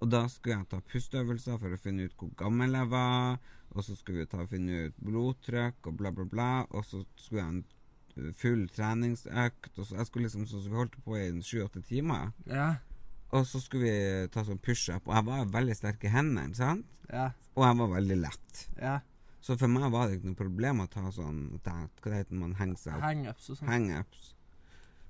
Og 0.00 0.08
da 0.08 0.22
skulle 0.32 0.56
jeg 0.56 0.68
ta 0.70 0.78
pusteøvelser 0.80 1.58
for 1.60 1.76
å 1.76 1.78
finne 1.80 2.06
ut 2.08 2.14
hvor 2.16 2.30
gammel 2.40 2.72
jeg 2.72 2.88
var, 2.88 3.34
og 3.76 3.84
så 3.84 3.92
skulle 3.98 4.22
vi 4.22 4.30
ta 4.32 4.46
finne 4.48 4.86
ut 4.88 5.02
blodtrykk 5.04 5.90
og 5.90 5.98
bla, 5.98 6.12
bla, 6.16 6.24
bla, 6.24 6.46
og 6.70 6.86
så 6.88 7.02
skulle 7.20 7.42
jeg 7.42 7.44
ha 7.44 7.52
en 7.52 8.32
full 8.40 8.62
treningsøkt, 8.72 9.74
og 9.76 9.84
så 9.86 9.98
jeg 9.98 10.08
skulle 10.08 10.24
liksom 10.24 10.46
så, 10.48 10.62
så 10.62 10.72
vi 10.72 10.80
holdt 10.80 10.96
på 11.04 11.18
i 11.18 11.26
en 11.28 11.42
sju-åtte 11.44 11.82
timer. 11.84 12.32
Ja. 12.48 12.70
Og 13.36 13.44
så 13.46 13.60
skulle 13.62 13.92
vi 13.92 14.32
ta 14.32 14.42
sånn 14.48 14.58
pushup, 14.64 15.04
og 15.04 15.14
jeg 15.18 15.28
var 15.28 15.52
veldig 15.52 15.76
sterk 15.78 16.08
i 16.08 16.14
hendene, 16.16 16.56
sant? 16.56 16.88
Ja. 17.12 17.28
Og 17.54 17.68
jeg 17.68 17.80
var 17.84 17.94
veldig 17.98 18.20
lett. 18.24 18.66
ja. 18.80 18.98
Så 19.40 19.54
for 19.56 19.72
meg 19.72 19.86
var 19.92 20.08
det 20.08 20.18
ikke 20.18 20.28
noe 20.28 20.36
problem 20.36 20.82
å 20.82 20.88
ta 20.92 21.00
sånn 21.16 21.38
Hva 21.64 22.12
heter 22.12 22.36
man 22.36 22.52
seg 22.76 22.92
opp? 22.92 23.06
Hangups 23.06 23.46
sånn. 23.48 23.70
Hangups. 23.70 24.34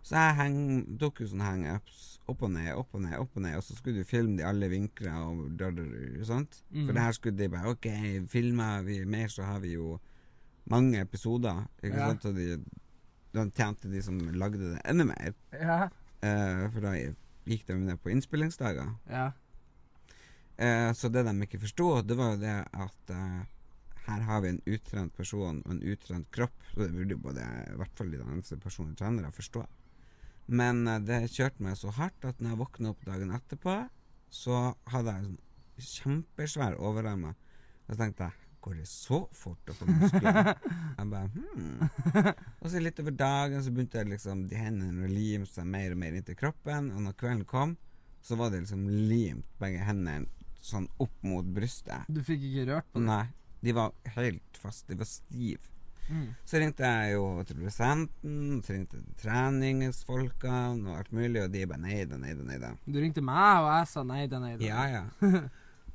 Så 0.03 0.17
jeg 0.17 0.37
heng, 0.39 0.61
tok 1.01 1.21
jo 1.23 1.29
sånne 1.31 1.47
hangups. 1.49 2.07
Opp 2.31 2.45
og 2.47 2.53
ned, 2.55 2.71
opp 2.79 2.95
og 2.97 3.03
ned, 3.05 3.17
opp 3.21 3.37
og 3.37 3.43
ned. 3.45 3.57
Og 3.59 3.65
så 3.67 3.77
skulle 3.77 4.01
du 4.01 4.09
filme 4.09 4.39
de 4.39 4.47
alle 4.47 4.69
vinkler 4.73 5.17
og 5.19 5.43
da, 5.61 5.71
da, 5.75 5.85
da, 5.85 6.25
sant? 6.29 6.61
Mm. 6.71 6.85
For 6.87 6.97
det 6.97 7.05
her 7.05 7.17
skulle 7.17 7.37
de 7.41 7.49
bare 7.53 7.73
OK, 7.75 7.89
filmer 8.33 8.85
vi 8.87 9.01
mer, 9.05 9.29
så 9.33 9.47
har 9.49 9.61
vi 9.65 9.75
jo 9.75 9.99
mange 10.71 11.01
episoder. 11.03 11.65
Ikke 11.83 11.97
Ja. 11.97 12.09
sant? 12.13 12.25
Og 12.31 12.39
de, 12.39 12.61
da 13.35 13.45
tjente 13.51 13.91
de 13.91 14.03
som 14.03 14.19
lagde 14.19 14.63
det, 14.63 14.81
enda 14.85 15.05
mer. 15.11 15.35
Ja. 15.53 15.81
Uh, 16.21 16.67
for 16.73 16.81
da 16.85 16.95
gikk 17.51 17.67
de 17.67 17.79
ned 17.81 18.01
på 18.03 18.13
innspillingsdager. 18.15 18.95
Ja. 19.11 19.31
Eh, 20.61 20.93
så 20.93 21.09
det 21.09 21.25
de 21.25 21.33
ikke 21.47 21.61
forsto, 21.63 22.03
det 22.05 22.17
var 22.19 22.35
jo 22.35 22.41
det 22.43 22.57
at 22.77 23.13
uh, 23.17 23.41
her 24.07 24.25
har 24.29 24.43
vi 24.45 24.51
en 24.53 24.63
utrent 24.69 25.15
person 25.17 25.63
og 25.65 25.73
en 25.73 25.83
utrent 25.83 26.29
kropp. 26.35 26.57
Så 26.73 26.83
det 26.85 26.93
burde 26.93 27.17
jo 27.17 27.23
både 27.25 27.45
i 27.73 27.77
hvert 27.81 27.95
fall 27.97 28.11
de 28.13 28.21
eneste 28.21 28.59
personlige 28.61 29.01
trenere 29.01 29.33
forstå. 29.33 29.65
Men 30.51 30.83
eh, 30.91 31.01
det 31.07 31.23
kjørte 31.31 31.65
meg 31.65 31.79
så 31.79 31.93
hardt 31.95 32.27
at 32.27 32.43
når 32.43 32.55
jeg 32.55 32.61
våkna 32.65 32.93
opp 32.93 33.07
dagen 33.07 33.33
etterpå, 33.37 33.77
så 34.31 34.61
hadde 34.91 35.15
jeg 35.15 35.25
en 35.25 35.31
sånn 35.31 35.91
kjempesvær 35.91 36.79
overarm. 36.83 37.31
Og 37.31 37.93
så 37.95 38.01
tenkte 38.05 38.29
jeg 38.29 38.47
Går 38.61 38.75
det 38.77 38.91
så 38.91 39.23
fort 39.33 39.71
å 39.73 39.75
få 39.79 39.87
muskler? 39.89 40.51
jeg 40.99 41.07
bare 41.09 41.31
hmm. 41.33 41.79
Og 42.61 42.67
så 42.69 42.83
litt 42.83 42.99
over 43.01 43.15
dagen 43.17 43.63
så 43.65 43.73
begynte 43.73 44.03
jeg 44.03 44.11
liksom 44.11 44.43
de 44.51 44.59
hendene 44.61 45.07
å 45.07 45.09
lime 45.09 45.49
seg 45.49 45.65
mer 45.65 45.95
og 45.95 46.03
mer 46.03 46.19
inntil 46.19 46.37
kroppen. 46.37 46.91
Og 46.93 47.01
når 47.07 47.17
kvelden 47.23 47.47
kom, 47.49 47.73
så 48.21 48.37
var 48.37 48.53
det 48.53 48.61
liksom 48.67 48.85
limt 49.09 49.49
begge 49.63 49.81
hendene 49.87 50.29
sånn 50.61 50.91
opp 51.01 51.25
mot 51.25 51.49
brystet. 51.57 52.05
Du 52.13 52.21
fikk 52.21 52.45
ikke 52.51 52.67
rørt 52.69 52.91
på 52.93 53.01
det? 53.01 53.07
Nei, 53.09 53.25
de 53.65 53.77
var 53.81 53.97
helt 54.19 54.61
fast. 54.61 54.85
De 54.93 55.01
var 55.01 55.09
stive. 55.09 55.73
Mm. 56.09 56.29
Så 56.49 56.59
ringte 56.63 56.89
jeg 56.89 57.13
jo 57.15 57.25
til 57.47 57.59
produsenten, 57.61 58.39
så 58.67 58.75
ringte 58.75 58.97
jeg 58.99 59.05
til 59.07 59.19
treningsfolkene 59.25 60.91
og 60.91 60.99
alt 60.99 61.13
mulig, 61.15 61.43
og 61.45 61.53
de 61.53 61.67
bare 61.71 61.83
nei 61.85 62.05
da, 62.09 62.19
nei 62.21 62.33
da, 62.35 62.47
nei 62.47 62.59
da. 62.63 62.71
Du 62.87 63.01
ringte 63.03 63.23
meg, 63.25 63.65
og 63.65 63.71
jeg 63.75 63.91
sa 63.93 64.05
nei 64.07 64.25
da, 64.31 64.41
nei 64.43 64.55
da. 64.57 64.65
Ja, 64.67 64.87
ja. 64.91 65.05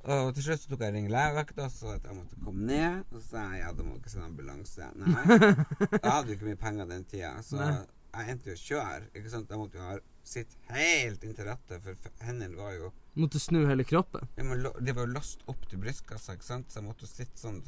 Og 0.05 0.35
til 0.37 0.43
slutt 0.45 0.61
så 0.61 0.69
tok 0.69 0.83
jeg 0.85 0.93
ring 0.93 1.07
legevakta 1.09 1.63
og 1.65 1.71
sa 1.73 1.95
at 1.95 2.03
jeg 2.05 2.13
måtte 2.13 2.37
komme 2.45 2.67
ned. 2.67 2.99
Og 3.09 3.15
så 3.17 3.23
sa 3.25 3.45
jeg 3.55 3.63
ja, 3.63 3.71
da 3.73 3.85
må 3.87 3.95
dere 3.97 4.11
sende 4.11 4.27
ambulanse. 4.27 4.89
Nei. 5.01 5.23
Jeg 6.03 6.11
hadde 6.11 6.29
jo 6.29 6.35
ikke 6.35 6.49
mye 6.51 6.59
penger 6.61 6.91
den 6.91 7.07
tida, 7.09 7.31
så 7.41 7.57
Nei. 7.57 7.71
jeg 8.13 8.35
endte 8.35 8.51
jo 8.51 8.53
å 8.53 8.61
kjøre. 8.61 9.07
Ikke 9.17 9.31
sant? 9.33 9.49
Jeg 9.49 9.61
måtte 9.63 9.79
jo 9.79 9.87
ha 9.87 9.95
sitte 10.27 10.57
helt 10.73 11.23
inntil 11.23 11.45
rattet, 11.49 11.81
for 11.83 11.95
hendene 12.25 12.57
var 12.57 12.73
jo 12.73 12.91
Måtte 13.15 13.39
snu 13.39 13.61
hele 13.67 13.83
kroppen. 13.87 14.27
ja, 14.35 14.43
men 14.43 14.59
lo- 14.63 14.73
De 14.81 14.91
var 14.91 15.05
jo 15.07 15.13
låst 15.13 15.43
opp 15.47 15.61
til 15.69 15.79
brystkassa, 15.79 16.33
ikke 16.35 16.43
sant? 16.43 16.67
så 16.71 16.81
jeg 16.81 16.87
måtte 16.89 17.07
sitte 17.07 17.39
sånn 17.39 17.61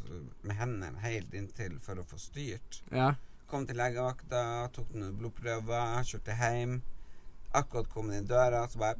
med 0.43 0.55
hendene 0.57 0.99
helt 1.05 1.33
inntil 1.33 1.77
for 1.79 1.95
å 2.01 2.03
få 2.05 2.17
styrt. 2.19 2.81
Ja. 2.91 3.13
Kom 3.47 3.65
til 3.65 3.77
legevakta, 3.79 4.67
tok 4.75 4.89
noen 4.93 5.15
blodprøver, 5.17 6.03
kjørte 6.03 6.35
hjem. 6.35 6.81
Akkurat 7.55 7.87
kom 7.89 8.11
inn 8.11 8.27
døra, 8.27 8.65
så 8.71 8.79
bare. 8.79 8.97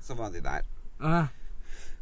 Så 0.00 0.14
var 0.14 0.30
de 0.32 0.40
der. 0.40 0.64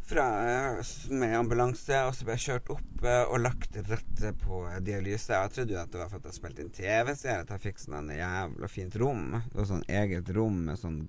Fra, 0.04 0.24
eh, 0.44 0.84
med 1.10 1.32
ambulanse, 1.38 1.96
og 2.04 2.12
så 2.12 2.26
ble 2.26 2.34
jeg 2.36 2.44
kjørt 2.44 2.70
opp 2.74 3.04
eh, 3.08 3.22
og 3.24 3.40
lagt 3.40 3.76
rett 3.88 4.24
på 4.42 4.58
dialyse. 4.84 5.32
Jeg 5.32 5.52
trodde 5.54 5.72
jo 5.72 5.80
at 5.80 5.92
det 5.94 6.02
var 6.02 6.10
for 6.12 6.20
at 6.20 6.28
jeg 6.28 6.36
spilte 6.36 6.64
inn 6.64 6.72
TV-serie, 6.76 7.40
at 7.46 7.52
jeg 7.54 7.62
fikk 7.62 7.80
sånn 7.80 7.96
en 8.02 8.12
jævla 8.12 8.68
fint 8.68 8.98
rom. 9.00 9.24
Det 9.48 9.56
var 9.62 9.70
sånn 9.70 9.86
eget 9.88 10.32
rom 10.36 10.60
med 10.68 10.80
sånn 10.80 11.04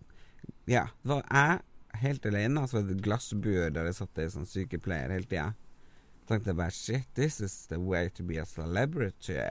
Ja, 0.70 0.88
det 1.04 1.12
var 1.12 1.26
jeg 1.28 2.00
helt 2.06 2.26
alene, 2.30 2.62
og 2.62 2.70
så 2.70 2.80
var 2.80 2.88
det 2.88 2.96
et 2.96 3.06
glassbur 3.06 3.70
der 3.76 3.90
det 3.90 3.96
satt 3.98 4.22
ei 4.22 4.32
sånn 4.32 4.48
sykepleier 4.48 5.12
hele 5.12 5.28
tida. 5.28 5.50
Tenkte 6.30 6.54
jeg 6.54 6.58
bare 6.58 6.74
shit, 6.74 7.10
this 7.20 7.42
is 7.44 7.66
the 7.70 7.78
way 7.78 8.08
to 8.10 8.24
be 8.24 8.40
a 8.42 8.46
celebrity. 8.48 9.42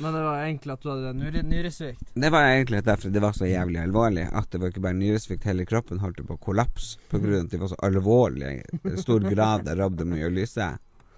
Men 0.00 0.14
det 0.16 0.20
var 0.24 0.42
egentlig 0.42 0.72
at 0.72 0.84
du 0.84 0.90
hadde 0.90 1.12
nyre, 1.18 1.42
nyresvikt. 1.44 2.12
Det 2.14 2.30
var 2.32 2.46
egentlig 2.48 2.82
derfor 2.86 3.12
det 3.12 3.22
var 3.22 3.34
så 3.36 3.48
jævlig 3.48 3.80
alvorlig. 3.82 4.26
At 4.32 4.48
det 4.52 4.60
var 4.60 4.72
ikke 4.72 4.84
bare 4.84 4.96
nyresvikt, 4.96 5.44
hele 5.48 5.66
kroppen 5.68 6.00
holdt 6.00 6.22
på 6.26 6.36
å 6.38 6.40
kollapse 6.40 7.00
pga. 7.10 7.40
at 7.42 7.50
de 7.52 7.60
var 7.60 7.72
så 7.72 7.80
alvorlige 7.84 8.78
i 8.80 8.96
stor 9.00 9.26
grad 9.28 9.68
av 9.68 9.76
rabdomyolyse. 9.82 10.70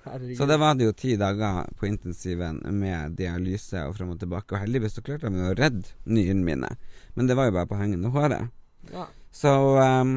Herregud. 0.04 0.36
Så 0.36 0.46
det 0.50 0.58
var 0.58 0.74
det 0.74 0.88
jo 0.88 0.92
ti 0.98 1.14
dager 1.16 1.68
på 1.78 1.86
intensiven 1.86 2.58
med 2.74 3.14
dialyse 3.18 3.84
og 3.86 3.94
fram 3.96 4.14
og 4.16 4.20
tilbake. 4.20 4.56
Og 4.56 4.64
heldigvis 4.64 4.98
så 4.98 5.06
klarte 5.06 5.30
de 5.30 5.46
å 5.46 5.54
redde 5.54 5.94
nyrene 6.10 6.46
mine. 6.46 6.70
Men 7.14 7.30
det 7.30 7.38
var 7.38 7.48
jo 7.48 7.56
bare 7.60 7.70
på 7.70 7.78
hengende 7.78 8.10
håret. 8.10 8.50
Ja. 8.90 9.06
Så 9.30 9.52
um, 9.78 10.16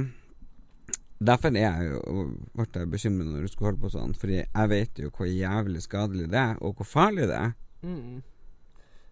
derfor 1.21 1.53
er 1.53 1.67
jeg 1.67 1.91
jo 1.91 2.23
ble 2.57 2.65
jeg 2.73 2.91
bekymret 2.91 3.29
når 3.29 3.45
du 3.45 3.51
skulle 3.51 3.71
holde 3.71 3.83
på 3.85 3.93
sånn. 3.93 4.15
Fordi 4.17 4.41
jeg 4.41 4.71
vet 4.73 5.03
jo 5.05 5.11
hvor 5.13 5.29
jævlig 5.29 5.85
skadelig 5.85 6.31
det 6.33 6.41
er, 6.41 6.57
og 6.65 6.79
hvor 6.79 6.89
farlig 6.89 7.29
det 7.29 7.37
er. 7.37 7.53
Mm. 7.85 8.23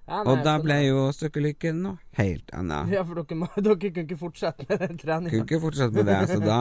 Ja, 0.03 0.19
nei, 0.19 0.33
Og 0.33 0.43
da 0.43 0.57
ble 0.59 0.77
jo 0.83 1.03
stykkelykken 1.15 1.81
noe 1.85 2.19
helt 2.19 2.49
annet. 2.55 2.91
Ja, 2.91 3.05
for 3.07 3.21
dere, 3.21 3.39
må, 3.39 3.47
dere 3.65 3.79
kunne 3.79 4.03
ikke 4.03 4.19
fortsette 4.19 4.67
med 4.67 4.81
den 4.83 5.29
Kunne 5.29 5.43
ikke 5.45 5.61
fortsette 5.63 5.95
med 5.95 6.09
det. 6.11 6.21
Så 6.33 6.39
da, 6.43 6.57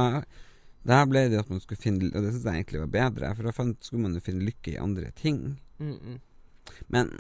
da 0.87 1.01
ble 1.11 1.25
det 1.33 1.41
at 1.43 1.51
man 1.51 1.63
skulle 1.63 1.83
finne 1.83 2.13
Og 2.13 2.21
det 2.21 2.35
syns 2.35 2.47
jeg 2.47 2.61
egentlig 2.61 2.85
var 2.85 2.93
bedre, 2.99 3.33
for 3.39 3.49
da 3.49 3.55
fant, 3.57 3.81
skulle 3.83 4.05
man 4.07 4.15
jo 4.19 4.23
finne 4.23 4.47
lykke 4.47 4.77
i 4.77 4.83
andre 4.83 5.11
ting. 5.19 5.41
Mm, 5.83 5.97
mm. 5.97 6.21
Men 6.95 7.11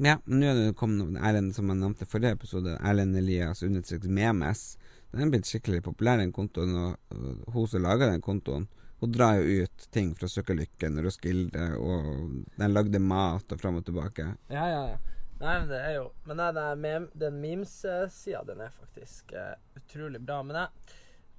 ja, 0.00 0.16
nå 0.24 0.48
er 0.48 0.56
det 0.62 0.78
kommet 0.80 1.20
Erlend, 1.20 1.52
som 1.56 1.68
jeg 1.68 1.80
nevnte 1.82 2.06
i 2.06 2.10
forrige 2.10 2.38
episode, 2.38 2.78
Erlend 2.80 3.20
Elias 3.20 3.60
understreket 3.66 4.08
Memes. 4.08 4.64
Den 5.12 5.26
er 5.26 5.32
blitt 5.34 5.48
skikkelig 5.48 5.82
populær, 5.84 6.20
den 6.20 6.32
kontoen, 6.36 6.72
og, 6.76 6.96
og 7.12 7.52
hun 7.54 7.68
som 7.68 7.84
laga 7.84 8.08
den 8.08 8.24
kontoen, 8.24 8.66
hun 8.98 9.12
drar 9.14 9.38
jo 9.38 9.62
ut 9.62 9.86
ting 9.94 10.10
fra 10.18 10.26
Sukkerlykken, 10.30 10.98
Roskilde, 11.04 11.68
og 11.78 12.56
den 12.58 12.74
lagde 12.74 13.00
mat 13.02 13.52
og 13.54 13.60
fram 13.60 13.78
og 13.78 13.86
tilbake. 13.86 14.32
Ja, 14.50 14.64
ja, 14.72 14.82
ja. 14.94 15.17
Nei, 15.38 15.58
men 15.60 15.68
det 15.70 15.78
er 15.78 15.92
jo 15.94 16.06
Men 16.26 16.40
nei, 16.40 16.48
den, 16.56 16.80
mem, 16.82 17.10
den 17.14 17.36
memes-sida, 17.42 18.42
den 18.46 18.62
er 18.64 18.72
faktisk 18.74 19.34
uh, 19.36 19.54
utrolig 19.78 20.20
bra. 20.20 20.40
Men 20.46 20.62
jeg, 20.62 20.96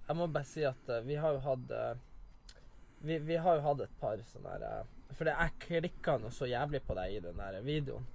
jeg 0.08 0.20
må 0.20 0.30
bare 0.32 0.48
si 0.48 0.64
at 0.68 0.94
uh, 0.94 1.02
vi 1.06 1.18
har 1.20 1.36
jo 1.36 1.42
hatt 1.44 1.74
uh, 1.76 2.56
vi, 3.04 3.20
vi 3.24 3.40
har 3.40 3.60
jo 3.60 3.66
hatt 3.68 3.84
et 3.86 4.00
par 4.00 4.24
sånne 4.28 4.56
her 4.56 4.88
Fordi 5.10 5.18
For 5.18 5.32
jeg 5.32 5.60
klikka 5.66 6.18
noe 6.20 6.36
så 6.36 6.48
jævlig 6.50 6.82
på 6.88 6.96
deg 6.98 7.16
i 7.16 7.22
den 7.24 7.40
der 7.40 7.60
videoen. 7.64 8.08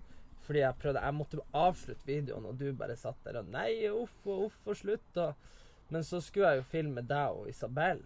Fordi 0.44 0.60
jeg 0.60 0.80
prøvde 0.80 1.04
Jeg 1.04 1.16
måtte 1.16 1.44
avslutte 1.56 2.08
videoen, 2.08 2.48
og 2.48 2.58
du 2.60 2.66
bare 2.76 2.96
satt 3.00 3.20
der 3.24 3.40
og 3.40 3.52
Nei, 3.52 3.70
uff 3.88 4.28
og 4.28 4.48
uff 4.48 4.68
og 4.68 4.76
slutt. 4.76 5.20
Og, 5.20 5.54
men 5.92 6.04
så 6.04 6.20
skulle 6.24 6.52
jeg 6.52 6.62
jo 6.62 6.68
filme 6.72 7.04
deg 7.04 7.40
og 7.40 7.48
Isabel 7.48 8.02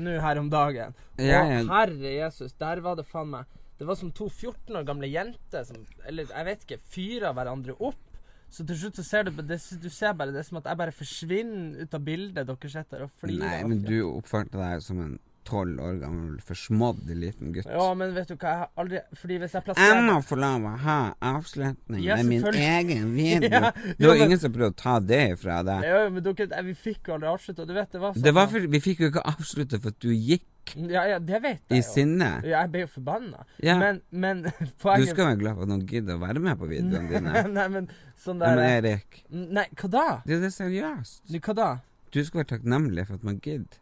nå 0.00 0.16
her 0.20 0.38
om 0.40 0.48
dagen. 0.50 0.94
Ja, 1.18 1.42
ja. 1.44 1.62
herre 1.68 2.12
Jesus, 2.14 2.54
der 2.56 2.80
var 2.80 2.96
det 2.96 3.04
faen 3.08 3.32
meg 3.34 3.59
Det 3.80 3.88
var 3.88 3.96
som 3.96 4.10
to 4.12 4.28
14 4.28 4.76
år 4.76 4.84
gamle 4.84 5.08
jenter 5.08 5.64
som 5.64 5.80
Eller 6.06 6.28
jeg 6.28 6.44
vet 6.50 6.66
ikke, 6.66 6.80
fyra 6.92 7.32
hverandre 7.36 7.74
opp. 7.80 7.96
Så 8.50 8.66
til 8.66 8.76
slutt 8.76 8.98
så 8.98 9.04
ser 9.06 9.24
du 9.24 9.30
det, 9.46 9.60
Du 9.80 9.88
ser 9.88 10.12
bare 10.18 10.34
det 10.34 10.42
som 10.44 10.58
at 10.60 10.66
jeg 10.68 10.76
bare 10.76 10.92
forsvinner 10.92 11.80
ut 11.86 11.94
av 11.96 12.04
bildet. 12.04 12.46
Dere 12.46 12.70
sitter 12.76 13.04
og 13.06 13.10
flirer. 13.22 13.40
Nei, 13.46 13.64
men 13.70 13.82
du 13.86 13.96
oppførte 14.10 14.58
deg 14.60 14.82
som 14.84 15.00
en 15.00 15.18
tolv 15.48 15.80
år 15.80 15.94
gammel 16.02 16.34
forsmådd 16.44 17.08
liten 17.16 17.54
gutt. 17.54 17.64
Ja, 17.72 17.86
men 17.96 18.12
vet 18.14 18.28
du 18.28 18.34
hva, 18.36 18.50
jeg 18.52 18.58
har 18.60 18.68
aldri 18.82 19.00
Fordi 19.16 19.38
hvis 19.40 19.54
jeg 19.56 19.64
plasserer 19.64 19.96
Jeg 19.96 20.04
må 20.04 20.18
få 20.28 20.36
lov 20.38 20.66
å 20.68 20.74
ha 20.84 20.96
avslutning 21.30 22.02
Ja, 22.04 22.18
med 22.20 22.28
min 22.28 22.44
egen 22.60 23.08
video. 23.16 23.48
Ja, 23.48 23.72
det 23.72 24.04
var 24.04 24.18
men- 24.18 24.26
ingen 24.28 24.42
som 24.44 24.52
prøvde 24.52 24.74
å 24.74 24.78
ta 24.82 24.98
det 25.00 25.22
ifra 25.38 25.62
deg. 25.66 25.88
Ja, 25.88 26.02
men 26.12 26.22
dere, 26.28 26.62
vi 26.68 26.74
fikk 26.76 27.08
jo 27.08 27.16
aldri 27.16 27.32
avslutta. 27.32 27.66
Du 27.66 27.72
vet, 27.74 27.90
det 27.96 28.02
var 28.04 28.12
sånn 28.12 28.28
Det 28.28 28.34
var 28.36 28.52
for, 28.52 28.68
vi 28.76 28.82
fikk 28.84 29.00
jo 29.06 29.10
ikke 29.14 29.24
avslutte 29.32 29.80
for 29.80 29.96
at 29.96 30.04
du 30.04 30.10
gikk 30.12 30.44
Ja, 30.76 31.02
ja, 31.08 31.18
det 31.18 31.40
vet 31.42 31.60
i 31.72 31.78
jeg 31.78 31.84
jo. 31.84 31.88
sinne. 31.92 32.28
Ja, 32.44 32.60
jeg 32.62 32.70
ble 32.72 32.82
jo 32.84 32.90
forbanna. 32.94 33.44
Ja. 33.64 33.76
Men, 33.80 34.00
men 34.10 34.42
Du 34.48 35.06
skal 35.08 35.26
være 35.26 35.36
glad 35.42 35.54
for 35.58 35.66
at 35.66 35.72
noen 35.72 35.84
gidder 35.90 36.18
å 36.18 36.22
være 36.22 36.42
med 36.44 36.58
på 36.60 36.68
videoene 36.70 37.10
dine. 37.14 37.44
Nei, 37.54 37.66
men 37.76 37.90
sånn 38.20 38.40
der 38.42 38.56
men 38.58 38.64
Erik, 38.78 39.20
Nei, 39.30 39.66
hva 39.80 39.90
da? 39.96 40.06
det 40.26 40.38
er 40.40 40.50
seriøst. 40.54 41.22
seriøst. 41.30 41.44
Hva 41.46 41.56
da? 41.60 41.68
Du 42.10 42.20
skal 42.26 42.42
være 42.42 42.50
takknemlig 42.56 43.06
for 43.08 43.20
at 43.20 43.26
man 43.26 43.38
gidder. 43.44 43.78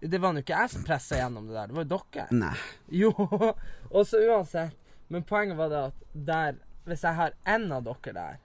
Det 0.00 0.16
var 0.20 0.32
jo 0.32 0.40
ikke 0.40 0.56
jeg 0.62 0.70
som 0.72 0.84
pressa 0.88 1.18
gjennom 1.20 1.48
det 1.50 1.56
der, 1.58 1.68
det 1.68 1.76
var 1.76 1.84
jo 1.84 1.90
dere. 1.96 2.26
Nei. 2.32 2.54
Jo, 3.02 3.10
og 3.94 4.04
så 4.08 4.20
uansett. 4.24 4.76
Men 5.12 5.24
poenget 5.28 5.58
var 5.58 5.68
det 5.72 5.80
at 5.90 6.04
der 6.14 6.58
Hvis 6.86 7.02
jeg 7.04 7.14
har 7.18 7.32
én 7.50 7.66
av 7.74 7.82
dere 7.84 8.12
der, 8.16 8.36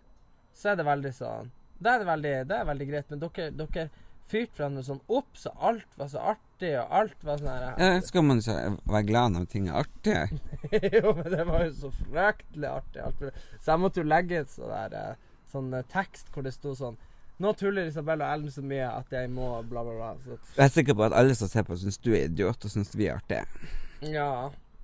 så 0.57 0.71
er 0.71 0.79
det 0.79 0.85
veldig 0.87 1.11
sånn 1.13 1.51
Da 1.79 1.93
er 1.93 2.01
det 2.01 2.07
veldig, 2.09 2.31
det 2.49 2.55
er 2.57 2.65
veldig 2.67 2.87
greit. 2.89 3.07
Men 3.13 3.21
dere, 3.21 3.45
dere 3.61 3.85
fyrte 4.31 4.57
hverandre 4.57 4.83
sånn 4.87 5.01
opp, 5.07 5.27
så 5.37 5.51
alt 5.59 5.97
var 5.99 6.07
så 6.11 6.21
artig, 6.33 6.71
og 6.81 6.93
alt 6.99 7.25
var 7.27 7.37
sånn 7.41 7.51
her 7.51 7.81
Ja, 7.81 8.01
skal 8.01 8.23
man 8.25 8.39
ikke 8.41 8.55
være 8.89 9.03
glad 9.09 9.33
når 9.35 9.45
ting 9.51 9.67
er 9.69 9.81
artig? 9.83 10.39
jo, 10.97 11.13
men 11.19 11.29
det 11.35 11.45
var 11.49 11.65
jo 11.67 11.73
så 11.83 11.91
fryktelig 11.99 12.69
artig. 12.71 13.01
Alt. 13.05 13.25
Så 13.61 13.71
jeg 13.73 13.83
måtte 13.83 14.01
jo 14.01 14.07
legge 14.09 14.39
et 14.41 14.49
sånn 14.53 14.71
der 14.73 14.95
eh, 15.01 15.19
sånn 15.51 15.69
eh, 15.77 15.85
tekst 15.93 16.31
hvor 16.33 16.45
det 16.47 16.55
sto 16.55 16.73
sånn 16.77 16.97
Nå 17.43 17.49
tuller 17.59 17.89
Isabel 17.89 18.21
og 18.23 18.29
Ellen 18.31 18.51
så 18.53 18.61
mye 18.63 18.85
at 18.87 19.09
jeg 19.11 19.27
må 19.27 19.49
bla, 19.67 19.81
bla, 19.83 19.91
bla. 19.97 20.11
Så, 20.23 20.37
Jeg 20.55 20.63
er 20.63 20.69
sikker 20.71 20.95
på 20.95 21.03
at 21.09 21.15
alle 21.19 21.33
som 21.35 21.49
ser 21.51 21.65
på, 21.67 21.75
syns 21.75 21.97
du 21.99 22.13
er 22.15 22.29
idiot, 22.29 22.63
og 22.63 22.71
syns 22.71 22.93
vi 22.95 23.09
er 23.09 23.17
artige. 23.17 23.43
ja. 24.07 24.29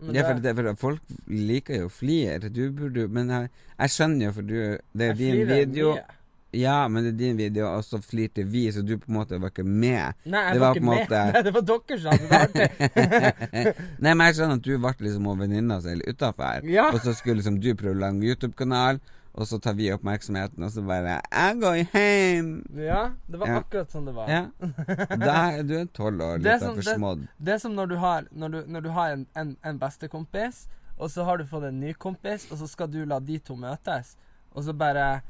Men 0.02 0.16
Ja, 0.18 0.24
for, 0.26 0.40
det, 0.42 0.52
for 0.58 0.76
folk 0.82 1.12
liker 1.30 1.78
jo 1.78 1.86
å 1.88 1.94
flire. 1.94 2.50
Du 2.50 2.64
burde 2.74 3.04
jo 3.04 3.08
Men 3.14 3.30
jeg, 3.30 3.50
jeg 3.78 3.94
skjønner 3.94 4.26
jo, 4.26 4.32
for 4.34 4.48
du 4.50 4.56
Det 4.98 5.06
er 5.06 5.12
jo 5.14 5.18
din 5.20 5.48
video. 5.48 5.92
mye. 5.94 6.21
Ja, 6.54 6.88
men 6.92 7.04
det 7.06 7.14
er 7.14 7.18
din 7.18 7.38
video, 7.38 7.68
og 7.78 7.84
så 7.88 8.02
flirte 8.04 8.44
vi, 8.44 8.66
så 8.72 8.82
du 8.84 8.98
på 8.98 9.08
en 9.08 9.16
måte 9.16 9.38
var 9.40 9.50
ikke 9.54 9.64
med. 9.64 10.14
Nei, 10.26 10.42
jeg 10.52 10.60
var, 10.60 10.68
var 10.68 10.76
ikke 10.76 10.86
med. 10.86 10.98
måte- 11.08 11.22
Nei, 11.34 11.42
det 11.48 11.54
var 11.56 11.62
dere 11.62 12.00
som 12.02 12.12
hadde 12.12 12.54
det. 12.54 13.76
Nei, 14.04 14.14
men 14.14 14.26
jeg 14.28 14.36
skjønner 14.36 14.60
at 14.60 14.66
du 14.68 14.74
ble 14.84 14.94
liksom 15.08 15.28
og 15.32 15.40
venninna 15.40 15.78
si 15.82 15.96
litt 15.96 16.12
utafor, 16.12 16.68
Ja. 16.68 16.90
og 16.92 17.00
så 17.06 17.14
skulle 17.16 17.40
liksom 17.40 17.60
du 17.64 17.72
prøve 17.80 17.96
å 17.96 18.02
lage 18.04 18.28
YouTube-kanal, 18.28 19.00
og 19.32 19.48
så 19.48 19.62
tar 19.64 19.78
vi 19.80 19.88
oppmerksomheten, 19.96 20.60
og 20.68 20.72
så 20.76 20.82
bare 20.84 21.22
'Jeg 21.32 21.60
går 21.62 21.76
hjem'. 21.94 22.84
Ja, 22.84 23.12
det 23.32 23.40
var 23.40 23.48
Ja. 23.48 23.60
akkurat 23.64 23.88
sånn 23.92 24.06
det 24.06 24.14
var. 24.14 24.28
Ja. 24.28 24.46
Da 25.26 25.36
er 25.56 25.64
du 25.64 25.78
en 25.80 25.88
tolv 25.88 26.20
år, 26.20 26.36
er 26.36 26.40
litt 26.40 26.62
sånn- 26.62 26.76
det- 26.76 27.28
Det 27.40 27.54
er 27.54 27.58
som 27.60 27.74
når 27.76 27.88
du 27.88 27.96
har, 27.96 28.24
når 28.36 28.50
du, 28.52 28.64
når 28.68 28.82
du 28.84 28.90
har 28.90 29.12
en, 29.14 29.26
en, 29.36 29.56
en 29.64 29.80
bestekompis, 29.80 30.68
og 31.00 31.10
så 31.10 31.24
har 31.24 31.38
du 31.38 31.46
fått 31.46 31.64
en 31.64 31.80
ny 31.80 31.94
kompis, 31.94 32.52
og 32.52 32.58
så 32.58 32.68
skal 32.68 32.88
du 32.92 33.06
la 33.06 33.20
de 33.20 33.40
to 33.40 33.56
møtes, 33.56 34.18
og 34.54 34.64
så 34.66 34.74
bare 34.78 35.22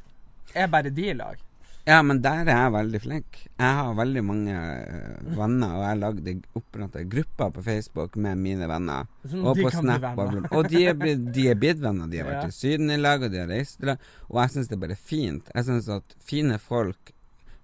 er 0.56 0.68
bare 0.68 0.90
de 0.92 1.10
i 1.10 1.14
lag. 1.18 1.40
Ja, 1.88 2.02
men 2.06 2.20
der 2.22 2.44
er 2.46 2.50
jeg 2.52 2.72
veldig 2.76 3.00
flink. 3.02 3.38
Jeg 3.58 3.76
har 3.78 3.96
veldig 3.98 4.22
mange 4.24 4.54
eh, 4.54 5.32
venner, 5.34 5.72
og 5.80 5.86
jeg 5.88 5.98
lagde 5.98 6.34
oppretta 6.60 7.02
grupper 7.10 7.50
på 7.56 7.64
Facebook 7.66 8.16
med 8.22 8.38
mine 8.38 8.68
venner. 8.70 9.08
Sånn 9.26 9.48
og 9.50 9.58
på 9.58 9.72
Snap. 9.74 10.04
venner. 10.20 10.46
Og, 10.54 10.70
de 10.70 10.84
er, 10.92 10.94
de 11.34 11.48
er 11.50 11.58
blitt 11.58 11.82
venner. 11.82 12.06
De 12.12 12.22
har 12.22 12.30
vært 12.30 12.44
Ja. 12.44 12.52
i 12.54 12.58
Syden 12.60 12.94
i 12.94 13.00
lag, 13.02 13.24
og 13.26 13.34
de 13.34 13.40
har 13.42 13.50
reist 13.50 13.82
i 13.82 13.90
lag. 13.90 13.98
Og 14.30 14.38
jeg 14.44 14.54
syns 14.54 14.70
det 14.70 14.78
er 14.78 14.84
bare 14.86 15.00
fint. 15.00 15.50
Jeg 15.56 15.66
syns 15.72 15.90
at 15.90 16.16
fine 16.22 16.60
folk 16.62 17.12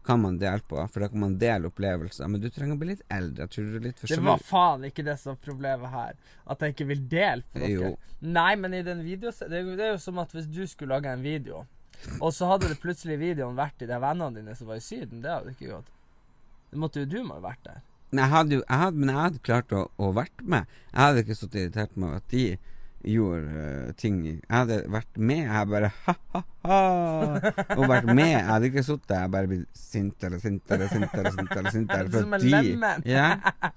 kan 0.07 0.21
man 0.23 0.37
dele 0.39 0.63
på, 0.65 0.79
for 0.89 1.03
da 1.03 1.09
kan 1.11 1.19
man 1.19 1.37
dele 1.37 1.67
opplevelser. 1.69 2.27
Men 2.31 2.41
du 2.41 2.49
trenger 2.49 2.73
å 2.73 2.79
bli 2.81 2.93
litt 2.95 3.05
eldre. 3.11 3.43
Jeg 3.45 3.53
tror 3.53 3.65
du 3.69 3.77
er 3.77 3.85
litt 3.89 3.99
for 4.01 4.07
Det 4.07 4.23
var 4.23 4.39
faen 4.49 4.85
ikke 4.89 5.03
det 5.05 5.19
som 5.19 5.35
er 5.35 5.41
problemet 5.45 5.91
her. 5.93 6.13
At 6.47 6.63
jeg 6.65 6.73
ikke 6.73 6.87
vil 6.95 7.05
dele 7.11 7.43
på 7.53 7.59
dere. 7.59 7.93
Nei, 8.23 8.55
men 8.55 8.73
i 8.73 8.81
den 8.87 9.05
jo- 9.05 9.19
det 9.75 9.79
er 9.83 9.91
jo 9.91 9.97
som 10.01 10.17
at 10.17 10.31
hvis 10.33 10.47
du 10.49 10.65
skulle 10.65 10.95
lage 10.95 11.11
en 11.11 11.21
video, 11.21 11.65
Og 12.19 12.31
så 12.33 12.49
hadde 12.51 12.71
det 12.71 12.79
plutselig 12.81 13.19
videoen 13.21 13.57
vært 13.57 13.83
i 13.83 13.89
de 13.89 13.99
vennene 14.01 14.39
dine 14.39 14.55
som 14.57 14.69
var 14.69 14.79
i 14.79 14.85
Syden. 14.85 15.21
Det 15.23 15.31
hadde 15.33 15.53
ikke 15.53 15.71
gått. 15.71 15.91
Det 16.71 16.81
måtte 16.81 17.03
jo 17.03 17.09
du 17.09 17.19
må 17.25 17.37
ha 17.37 17.43
vært 17.49 17.63
der. 17.67 17.83
Men 18.11 18.23
jeg 18.23 18.31
hadde 18.31 18.55
jo 18.55 18.63
jeg 18.63 18.81
hadde, 18.83 18.97
Men 18.97 19.11
jeg 19.11 19.19
hadde 19.19 19.43
klart 19.43 19.75
å, 19.75 19.83
å 19.99 20.11
vært 20.15 20.43
med. 20.43 20.67
Jeg 20.93 21.01
hadde 21.03 21.23
ikke 21.25 21.37
så 21.37 21.49
irritert 21.51 21.97
meg 21.99 22.19
at 22.21 22.27
de 22.31 22.45
gjorde 23.03 23.87
uh, 23.87 23.91
ting 23.99 24.23
Jeg 24.25 24.39
hadde 24.49 24.77
vært 24.91 25.17
med. 25.17 25.43
Jeg 25.45 25.67
bare 25.69 25.91
ha-ha-ha. 26.05 27.51
Og 27.77 27.83
vært 27.87 28.07
med. 28.09 28.31
Jeg 28.31 28.45
hadde 28.47 28.69
ikke 28.71 28.83
sittet 28.83 29.07
der. 29.11 29.21
Jeg 29.25 29.31
bare 29.31 29.47
blitt 29.51 29.67
sintere, 29.77 30.39
sintere, 30.43 30.87
sintere, 30.91 31.31
sintere. 31.35 31.71
sintere 31.71 32.11
Som 32.23 32.33
en 32.33 32.47
lemen. 32.47 33.03
ja. 33.05 33.29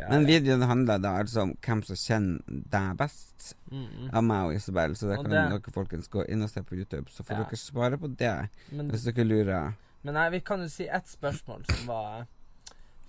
Ja, 0.00 0.06
Men 0.12 0.24
videoen 0.28 0.62
handla 0.68 0.94
da 1.00 1.10
altså 1.20 1.42
om 1.46 1.50
hvem 1.64 1.80
som 1.84 1.96
kjenner 1.96 2.60
deg 2.72 2.96
best. 2.96 3.50
Mm. 3.72 4.08
Av 4.16 4.24
meg 4.24 4.46
og 4.50 4.54
Isabel. 4.56 4.94
Så 4.96 5.08
det 5.10 5.18
Og 5.18 5.24
kan 5.26 5.32
det- 5.34 5.44
dere 5.52 5.72
folkens 5.74 6.08
gå 6.12 6.24
inn 6.28 6.42
og 6.44 6.48
se 6.52 6.62
på 6.64 6.76
YouTube. 6.76 7.08
Så 7.12 7.24
får 7.24 7.36
Ja. 7.36 7.42
dere 7.44 7.56
svare 7.60 7.98
på 8.00 8.08
det. 8.16 8.48
Men, 8.72 8.90
Hvis 8.90 9.04
dere 9.04 9.24
lurer. 9.24 9.72
men 10.02 10.14
nei, 10.14 10.28
vi 10.30 10.40
kan 10.40 10.60
jo 10.60 10.68
si 10.68 10.86
ett 10.88 11.08
spørsmål 11.08 11.64
som 11.68 11.86
var 11.86 12.26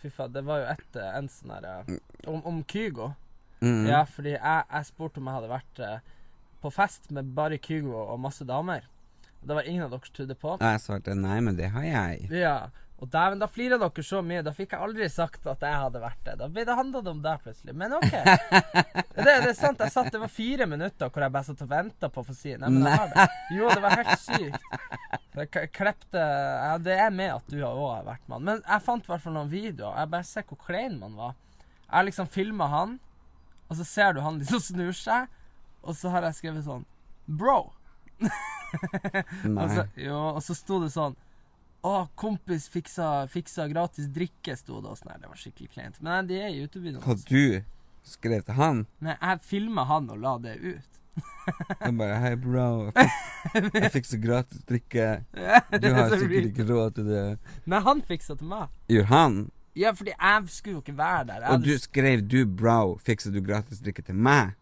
Fy 0.02 0.10
faen, 0.10 0.32
det 0.34 0.44
var 0.44 0.60
jo 0.60 0.66
et, 0.72 0.96
eh, 0.96 1.18
en 1.18 1.28
sånn 1.30 1.52
herre 1.54 2.00
om, 2.28 2.42
om 2.46 2.64
Kygo. 2.64 3.12
Mm. 3.62 3.86
Ja, 3.90 4.04
fordi 4.10 4.36
jeg, 4.36 4.64
jeg 4.72 4.90
spurte 4.90 5.22
om 5.22 5.30
jeg 5.30 5.38
hadde 5.38 5.52
vært 5.52 5.82
eh, 5.86 5.98
på 6.62 6.72
fest 6.74 7.10
med 7.14 7.34
bare 7.38 7.60
Kygo 7.62 7.94
og 8.08 8.20
masse 8.22 8.46
damer. 8.48 8.86
Og 9.42 9.50
Det 9.50 9.58
var 9.58 9.68
ingen 9.70 9.86
av 9.86 9.94
dere 9.94 10.06
som 10.06 10.16
trodde 10.18 10.38
på. 10.38 10.56
Og 10.58 10.66
jeg 10.66 10.82
svarte 10.84 11.18
nei, 11.18 11.40
men 11.46 11.58
det 11.58 11.72
har 11.74 11.86
jeg. 11.86 12.30
Ja. 12.34 12.56
Og 13.02 13.10
dæven, 13.10 13.40
da 13.42 13.48
flira 13.50 13.80
dere 13.82 14.04
så 14.06 14.20
mye. 14.22 14.44
Da 14.46 14.52
fikk 14.54 14.76
jeg 14.76 14.86
aldri 14.86 15.08
sagt 15.10 15.48
at 15.50 15.64
jeg 15.66 15.78
hadde 15.84 16.02
vært 16.04 16.20
det. 16.28 16.36
Da 16.38 16.50
ble 16.54 16.66
det 16.68 16.76
handla 16.78 17.02
om 17.10 17.22
deg 17.24 17.40
plutselig. 17.42 17.74
Men 17.78 17.96
OK. 17.98 18.12
Det, 19.12 19.26
det 19.44 19.50
er 19.52 19.58
sant. 19.58 19.82
Jeg 19.84 19.92
satt, 19.94 20.08
det 20.14 20.22
var 20.22 20.30
fire 20.32 20.66
minutter 20.70 21.10
hvor 21.12 21.22
jeg 21.26 21.34
bare 21.34 21.46
satt 21.46 21.60
og 21.66 21.70
venta 21.70 22.08
på 22.10 22.22
å 22.22 22.26
få 22.26 22.34
si 22.34 22.54
Nei, 22.56 22.70
men 22.72 22.86
jeg 22.88 23.02
har 23.02 23.10
det. 23.12 23.26
Jo, 23.58 23.68
det 23.70 23.82
var 23.84 23.98
helt 24.00 24.22
sykt. 24.24 25.10
Jeg 25.36 25.70
klepte 25.76 26.22
ja, 26.22 26.72
Det 26.82 26.96
er 26.96 27.12
med 27.14 27.34
at 27.36 27.52
du 27.52 27.60
òg 27.60 27.82
har 27.84 28.08
vært 28.08 28.32
han. 28.32 28.46
Men 28.48 28.64
jeg 28.64 28.86
fant 28.86 29.06
i 29.06 29.12
hvert 29.12 29.26
fall 29.26 29.36
noen 29.36 29.52
videoer. 29.52 29.98
Jeg 30.00 30.12
bare 30.14 30.30
ser 30.30 30.46
hvor 30.48 30.62
klein 30.64 30.96
man 31.02 31.18
var. 31.20 31.36
Jeg 31.90 32.08
liksom 32.08 32.30
filma 32.32 32.70
han, 32.72 32.96
og 33.72 33.78
så 33.80 33.86
ser 33.88 34.14
du 34.14 34.22
han 34.22 34.40
liksom 34.42 34.60
snur 34.72 34.96
seg, 34.96 35.32
og 35.82 35.96
så 35.98 36.12
har 36.14 36.28
jeg 36.28 36.42
skrevet 36.42 36.68
sånn 36.68 36.84
Bro. 37.32 37.72
Og 39.58 39.68
så, 39.72 39.84
jo, 40.00 40.16
og 40.16 40.40
så 40.46 40.54
sto 40.56 40.78
det 40.80 40.92
sånn 40.94 41.16
Å, 41.84 41.94
kompis 42.20 42.68
fiksa, 42.72 43.26
fiksa 43.32 43.66
gratis 43.72 44.08
drikke, 44.14 44.54
sto 44.56 44.78
det. 44.80 44.92
Og 44.94 45.00
sånn. 45.00 45.12
Det 45.20 45.28
var 45.28 45.40
skikkelig 45.42 45.72
kleint. 45.74 45.98
Men 46.00 46.12
nei, 46.12 46.20
de 46.30 46.38
er 46.40 46.54
YouTube-videoen. 46.54 47.04
Hva 47.04 47.16
du 47.18 48.08
skrev 48.08 48.46
til 48.46 48.58
han? 48.60 48.84
Nei, 49.04 49.16
jeg 49.18 49.42
filma 49.50 49.88
han 49.90 50.08
og 50.14 50.22
la 50.22 50.36
det 50.44 50.56
ut. 50.62 51.00
Han 51.82 51.98
bare 52.00 52.20
Hei, 52.24 52.36
bro. 52.40 52.92
Jeg 52.94 53.90
jeg 53.92 54.04
så 54.08 54.20
gratis 54.22 54.62
drikke. 54.70 55.08
Du 55.82 55.90
har 55.92 56.14
sikkert 56.14 56.52
ikke 56.52 56.68
råd 56.70 57.00
til 57.00 57.10
det. 57.10 57.26
Nei, 57.66 57.82
han 57.84 58.04
fiksa 58.08 58.38
til 58.40 58.48
meg. 58.54 58.70
Gjorde 58.94 59.10
han? 59.12 59.40
Ja, 59.78 59.94
fordi 59.96 60.12
jeg 60.12 60.50
skulle 60.52 60.80
jo 60.80 60.82
ikke 60.84 60.98
være 60.98 61.28
der. 61.30 61.46
Jeg 61.46 61.56
Og 61.56 61.64
du 61.64 61.72
skrev 61.80 62.26
du, 62.28 62.42
bro, 62.46 62.98
fikser 63.00 63.32
du 63.32 63.40
gratis 63.46 63.80
drikke 63.84 64.04
til 64.04 64.18
meg? 64.20 64.58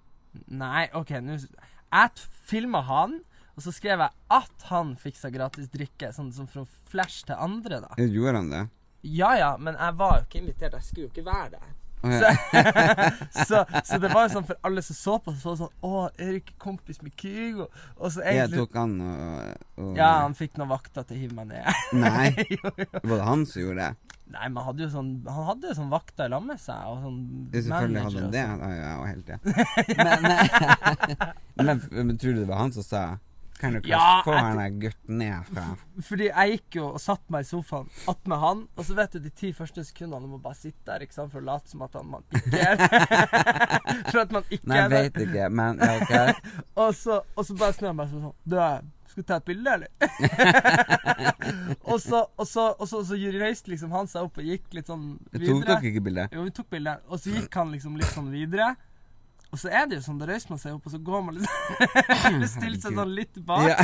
Nei, 0.46 0.86
OK, 0.94 1.16
nå 1.26 1.40
Jeg 1.40 2.28
filma 2.46 2.84
han, 2.86 3.20
og 3.58 3.66
så 3.66 3.74
skrev 3.74 4.04
jeg 4.06 4.14
at 4.30 4.68
han 4.70 4.94
fiksa 5.02 5.32
gratis 5.34 5.72
drikke, 5.74 6.12
sånn 6.14 6.30
som 6.36 6.46
for 6.48 6.64
å 6.64 6.92
flash 6.92 7.26
til 7.26 7.40
andre, 7.42 7.82
da. 7.88 7.96
Gjorde 7.98 8.38
han 8.38 8.54
det? 8.54 8.68
Ja 9.02 9.34
ja, 9.40 9.50
men 9.58 9.78
jeg 9.80 9.96
var 10.00 10.18
jo 10.20 10.26
ikke 10.28 10.42
invitert. 10.44 10.76
Jeg 10.76 10.84
skulle 10.84 11.08
jo 11.08 11.12
ikke 11.14 11.26
være 11.26 11.58
der. 11.58 11.76
Å, 12.00 12.12
ja. 12.14 12.30
Så, 13.44 13.60
så 13.90 13.98
det 14.00 14.12
var 14.14 14.28
jo 14.28 14.32
sånn 14.38 14.46
for 14.48 14.60
alle 14.64 14.84
som 14.86 14.96
så 14.96 15.16
på, 15.24 15.34
så 15.36 15.50
var 15.50 15.56
det 15.58 15.62
sånn 15.66 15.88
Å, 15.90 16.04
Erik 16.24 16.54
er 16.54 16.60
kompis 16.64 17.02
med 17.04 17.16
Kygo. 17.20 17.68
Og 17.98 18.14
så 18.14 18.24
Jeg 18.24 18.46
egentlig 18.46 18.62
tok 18.62 18.78
han 18.80 18.94
og, 19.04 19.66
og 19.84 20.00
Ja, 20.00 20.14
han 20.24 20.38
fikk 20.38 20.56
noen 20.60 20.72
vakter 20.72 21.08
til 21.08 21.18
å 21.18 21.24
hive 21.26 21.36
meg 21.42 21.50
ned. 21.52 21.84
Nei, 22.00 22.30
Jo, 22.56 22.72
jo. 22.72 22.88
var 23.02 23.16
det 23.18 23.26
han 23.28 23.44
som 23.50 23.64
gjorde 23.66 23.90
det? 23.90 24.09
Nei, 24.30 24.46
men 24.54 24.62
hadde 24.64 24.84
jo 24.84 24.90
sånn 24.94 25.08
Han 25.26 25.46
hadde 25.48 25.72
jo 25.72 25.76
sånn 25.80 25.90
vakter 25.90 26.28
i 26.28 26.30
lag 26.30 26.44
med 26.46 26.60
seg. 26.62 26.84
Og 26.92 27.00
sånn 27.02 27.22
Selvfølgelig 27.56 28.04
hadde 28.06 28.22
han 28.22 28.36
det. 28.36 28.44
og 28.50 28.60
Ja, 28.62 28.76
ja, 28.78 29.06
helt 29.10 29.26
det. 29.26 29.40
Men, 31.58 31.66
men, 31.66 31.82
men 32.08 32.18
tror 32.22 32.34
du 32.38 32.44
det 32.44 32.48
var 32.52 32.62
han 32.62 32.72
som 32.76 32.84
sa 32.86 33.02
Kan 33.60 33.74
du 33.76 33.80
ikke 33.82 33.90
Ja, 33.92 34.22
få 34.24 34.32
jeg- 34.36 34.44
han 34.46 34.58
der 34.62 34.76
gutten 34.86 35.18
ned 35.20 35.48
fra 35.50 35.64
sånn. 35.66 36.04
Fordi 36.10 36.28
jeg 36.30 36.52
gikk 36.54 36.78
jo 36.80 36.86
og 36.94 37.02
satte 37.04 37.34
meg 37.36 37.44
i 37.44 37.50
sofaen 37.50 37.90
attmed 38.14 38.40
han, 38.40 38.62
og 38.78 38.86
så 38.88 38.96
vet 38.96 39.12
du 39.18 39.20
de 39.26 39.30
ti 39.42 39.50
første 39.58 39.84
sekundene 39.84 40.22
du 40.24 40.32
må 40.32 40.40
bare 40.46 40.56
sitte 40.56 40.86
der 40.88 41.04
ikke 41.04 41.18
sant, 41.18 41.34
for 41.34 41.42
å 41.42 41.48
late 41.50 41.68
som 41.74 41.82
at 41.84 41.98
han, 42.00 42.08
man 42.08 42.24
ikke 42.32 42.62
er 42.64 42.80
for 44.14 44.22
at 44.24 44.32
man 44.38 44.48
ikke 44.48 44.70
Nei, 44.72 44.78
jeg 44.78 44.86
er 44.86 44.94
der. 44.94 45.10
vet 45.10 45.20
ikke, 45.26 45.50
men 45.60 45.84
ja, 45.84 45.92
ok. 46.00 46.56
Og 46.86 46.96
så, 47.02 47.20
og 47.36 47.50
så 47.50 47.58
bare 47.60 47.76
snur 47.76 47.92
han 47.92 48.00
meg 48.00 48.14
sånn 48.14 48.32
Du, 48.48 48.56
skal 49.10 49.24
du 49.24 49.28
ta 49.28 49.38
et 49.40 49.48
bilde, 49.50 49.72
eller? 49.74 49.90
og 51.92 51.98
så, 52.02 52.22
og 52.38 52.46
så, 52.48 52.66
og 52.78 52.86
så, 52.90 53.02
så 53.08 53.18
reiste 53.42 53.72
liksom 53.74 53.94
han 53.96 54.10
seg 54.10 54.28
opp 54.28 54.38
og 54.38 54.46
gikk 54.46 54.68
litt 54.78 54.90
sånn 54.90 55.16
Tok 55.34 55.64
dere 55.66 55.80
ikke 55.90 56.04
bilde? 56.06 56.28
Jo, 56.36 56.46
vi 56.46 56.54
tok 56.54 56.70
bilde. 56.76 56.94
Og 57.10 57.22
så 57.22 57.34
gikk 57.34 57.58
han 57.58 57.74
liksom 57.74 57.98
litt 57.98 58.12
sånn 58.14 58.30
videre. 58.34 58.76
Og 59.50 59.58
så 59.58 59.72
er 59.74 59.88
det 59.90 59.98
jo 59.98 60.04
sånn, 60.06 60.20
da 60.22 60.28
reiser 60.30 60.54
man 60.54 60.62
seg 60.62 60.76
opp, 60.76 60.86
og 60.86 60.94
så 60.94 61.00
går 61.02 61.24
man 61.26 61.40
liksom 61.40 62.44
Stiller 62.54 62.82
seg 62.84 63.00
sånn 63.00 63.16
litt 63.18 63.40
bak. 63.48 63.66
Ja. 63.66 63.78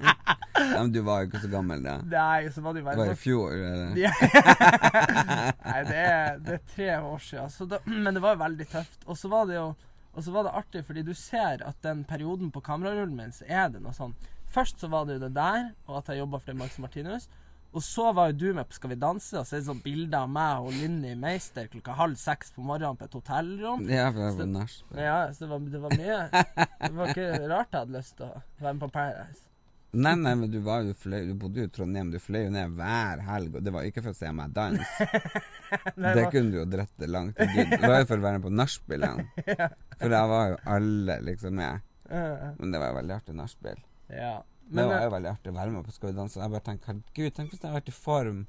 ja, 0.72 0.80
men 0.80 0.90
du 0.96 0.98
var 1.06 1.22
jo 1.22 1.30
ikke 1.30 1.44
så 1.44 1.52
gammel 1.52 1.84
da. 1.86 2.00
Nei, 2.10 2.50
så 2.50 2.64
var 2.64 2.74
det 2.74 2.82
jo 2.82 2.88
Det 2.88 3.04
var 3.04 3.12
i 3.12 3.20
fjor. 3.20 3.54
Eller? 3.54 3.94
Nei, 3.94 5.78
det 5.86 6.02
er, 6.08 6.42
det 6.42 6.58
er 6.58 6.66
tre 6.74 6.90
år 6.98 7.22
siden. 7.28 7.54
Så 7.54 7.70
da, 7.70 7.78
men 7.86 8.18
det 8.18 8.24
var 8.24 8.34
jo 8.34 8.42
veldig 8.42 8.68
tøft. 8.74 9.06
Og 9.06 9.20
så 9.20 9.30
var 9.30 9.46
det 9.46 9.60
jo 9.60 9.70
og 10.10 10.24
så 10.26 10.32
var 10.34 10.46
det 10.46 10.56
artig, 10.58 10.80
fordi 10.86 11.02
du 11.06 11.12
ser 11.14 11.62
at 11.62 11.76
den 11.86 12.02
perioden 12.04 12.50
på 12.50 12.62
kamerarullen 12.66 13.14
min, 13.16 13.32
så 13.32 13.46
er 13.46 13.68
det 13.70 13.82
noe 13.82 13.94
sånn 13.94 14.16
Først 14.50 14.80
så 14.82 14.88
var 14.90 15.04
det 15.06 15.18
jo 15.18 15.26
det 15.28 15.34
der, 15.36 15.70
og 15.86 16.00
at 16.00 16.08
jeg 16.10 16.18
jobba 16.24 16.40
for 16.42 16.50
det 16.52 16.56
Max 16.58 16.78
Martinus. 16.82 17.28
Og 17.70 17.84
så 17.86 18.08
var 18.16 18.32
jo 18.32 18.38
du 18.40 18.48
med 18.56 18.66
på 18.66 18.74
Skal 18.74 18.90
vi 18.90 18.96
danse, 18.98 19.36
og 19.38 19.44
så 19.46 19.54
er 19.54 19.60
det 19.60 19.66
sånn 19.68 19.82
bilde 19.84 20.18
av 20.18 20.30
meg 20.34 20.64
og 20.64 20.72
Linni 20.74 21.12
Meister 21.14 21.68
klokka 21.70 21.94
halv 22.00 22.16
seks 22.18 22.50
på 22.56 22.64
morgenen 22.66 22.98
på 22.98 23.06
et 23.06 23.14
hotellrom. 23.14 23.84
Ja, 23.86 24.08
for 24.10 24.24
jeg 24.24 24.38
var 24.40 24.48
nach. 24.56 24.74
Ja, 24.98 25.18
så 25.36 25.44
det 25.44 25.50
var, 25.52 25.68
det 25.76 25.82
var 25.84 25.94
mye 26.00 26.16
Det 26.32 26.90
var 26.96 27.12
ikke 27.12 27.28
rart 27.52 27.70
jeg 27.70 27.84
hadde 27.84 27.94
lyst 28.00 28.16
til 28.18 28.26
å 28.26 28.40
være 28.64 28.72
med 28.74 28.82
på 28.82 28.90
Paradise. 28.96 29.46
Nei, 29.90 30.12
nei, 30.18 30.32
men 30.38 30.50
du, 30.52 30.58
var 30.62 30.82
jo 30.86 30.92
fløy, 30.94 31.24
du 31.26 31.32
bodde 31.38 31.62
jo 31.62 31.66
i 31.66 31.70
Trondheim. 31.74 32.10
Du 32.14 32.18
fløy 32.22 32.44
jo 32.44 32.50
ned 32.54 32.74
hver 32.78 33.22
helg, 33.26 33.56
og 33.58 33.64
det 33.66 33.72
var 33.74 33.86
ikke 33.88 34.02
for 34.04 34.12
å 34.12 34.18
se 34.18 34.30
meg 34.34 34.52
danse. 34.54 35.06
Det 35.94 36.12
var- 36.14 36.30
kunne 36.34 36.50
du 36.50 36.58
jo 36.60 36.64
dratt 36.66 36.92
det 36.98 37.08
langt. 37.10 37.38
Det 37.38 37.78
var 37.82 38.00
jo 38.02 38.06
for 38.10 38.18
å 38.18 38.24
være 38.26 38.38
med 38.38 38.44
på 38.48 38.52
nachspielene. 38.54 39.26
For 40.00 40.10
da 40.10 40.20
var 40.30 40.48
jo 40.52 40.58
alle 40.74 41.16
liksom 41.26 41.54
med. 41.58 41.82
Men 42.10 42.70
det 42.74 42.78
var 42.82 42.90
jo 42.92 42.98
veldig 43.00 43.14
artig 43.18 43.34
nachspiel. 43.38 43.78
Ja. 44.12 44.36
Det 44.70 44.84
var 44.86 44.96
eh, 44.96 45.04
jo 45.04 45.12
veldig 45.16 45.30
artig 45.32 45.50
å 45.50 45.56
være 45.56 45.74
med 45.74 45.86
på 45.86 45.94
Skal 45.94 46.12
vi 46.12 46.16
danse. 46.18 46.38
Jeg 46.40 46.52
bare 46.52 46.66
tenker 46.66 46.92
herregud, 46.92 47.34
tenk 47.34 47.50
hvis 47.50 47.58
jeg 47.60 47.66
hadde 47.66 47.80
vært 47.80 47.90
i 47.90 47.96
form 47.96 48.40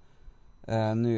eh, 0.68 0.94
nå 1.00 1.16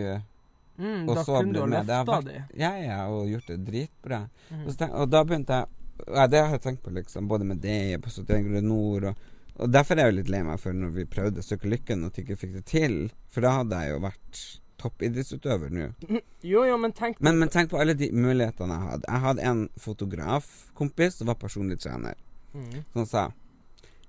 mm, 0.79 1.03
og 1.03 1.11
da 1.17 1.25
så 1.27 1.41
kunne 1.41 1.53
du 1.53 1.61
ha. 1.75 1.83
Løfta 1.89 2.19
de. 2.29 2.39
ja, 2.61 2.71
ja, 2.79 2.99
og 3.11 3.29
gjort 3.31 3.51
det 3.51 3.59
dritbra. 3.67 4.23
Mm. 4.49 4.63
Og, 4.63 4.73
tenk, 4.79 4.95
og 4.95 5.11
da 5.11 5.23
begynte 5.27 5.61
jeg 5.61 5.79
ja, 6.07 6.25
Det 6.27 6.39
har 6.41 6.55
jeg 6.55 6.63
tenkt 6.63 6.83
på, 6.83 6.91
liksom, 6.95 7.27
både 7.29 7.45
med 7.45 7.61
det 7.63 7.99
på 8.01 8.09
71 8.09 8.47
grader 8.47 8.65
nord. 8.65 9.11
Og, 9.11 9.29
og 9.61 9.69
derfor 9.69 9.99
er 9.99 10.07
jeg 10.07 10.13
jo 10.13 10.19
litt 10.21 10.33
lei 10.33 10.41
meg 10.47 10.59
for 10.63 10.75
når 10.75 10.95
vi 10.95 11.05
prøvde 11.05 11.45
Søke 11.45 11.69
lykken 11.69 12.07
og 12.07 12.17
ikke 12.17 12.39
fikk 12.39 12.57
det 12.57 12.65
til. 12.71 12.97
For 13.31 13.45
da 13.45 13.59
hadde 13.59 13.83
jeg 13.83 13.93
jo 13.93 14.01
vært 14.07 14.41
toppidrettsutøver 14.83 15.75
nå. 15.75 15.91
Jo, 16.43 16.65
jo, 16.67 16.79
men 16.81 16.91
tenk 16.95 17.21
Men, 17.23 17.37
men 17.39 17.51
tenk 17.51 17.69
på 17.71 17.79
alle 17.79 17.95
de 17.99 18.09
mulighetene 18.11 18.79
jeg 18.79 18.89
hadde. 18.89 19.07
Jeg 19.07 19.25
hadde 19.27 19.47
en 19.51 19.63
fotografkompis 19.79 21.19
som 21.19 21.29
var 21.29 21.39
personlig 21.39 21.79
trener, 21.83 22.17
mm. 22.55 22.81
som 22.95 23.07
sa 23.07 23.29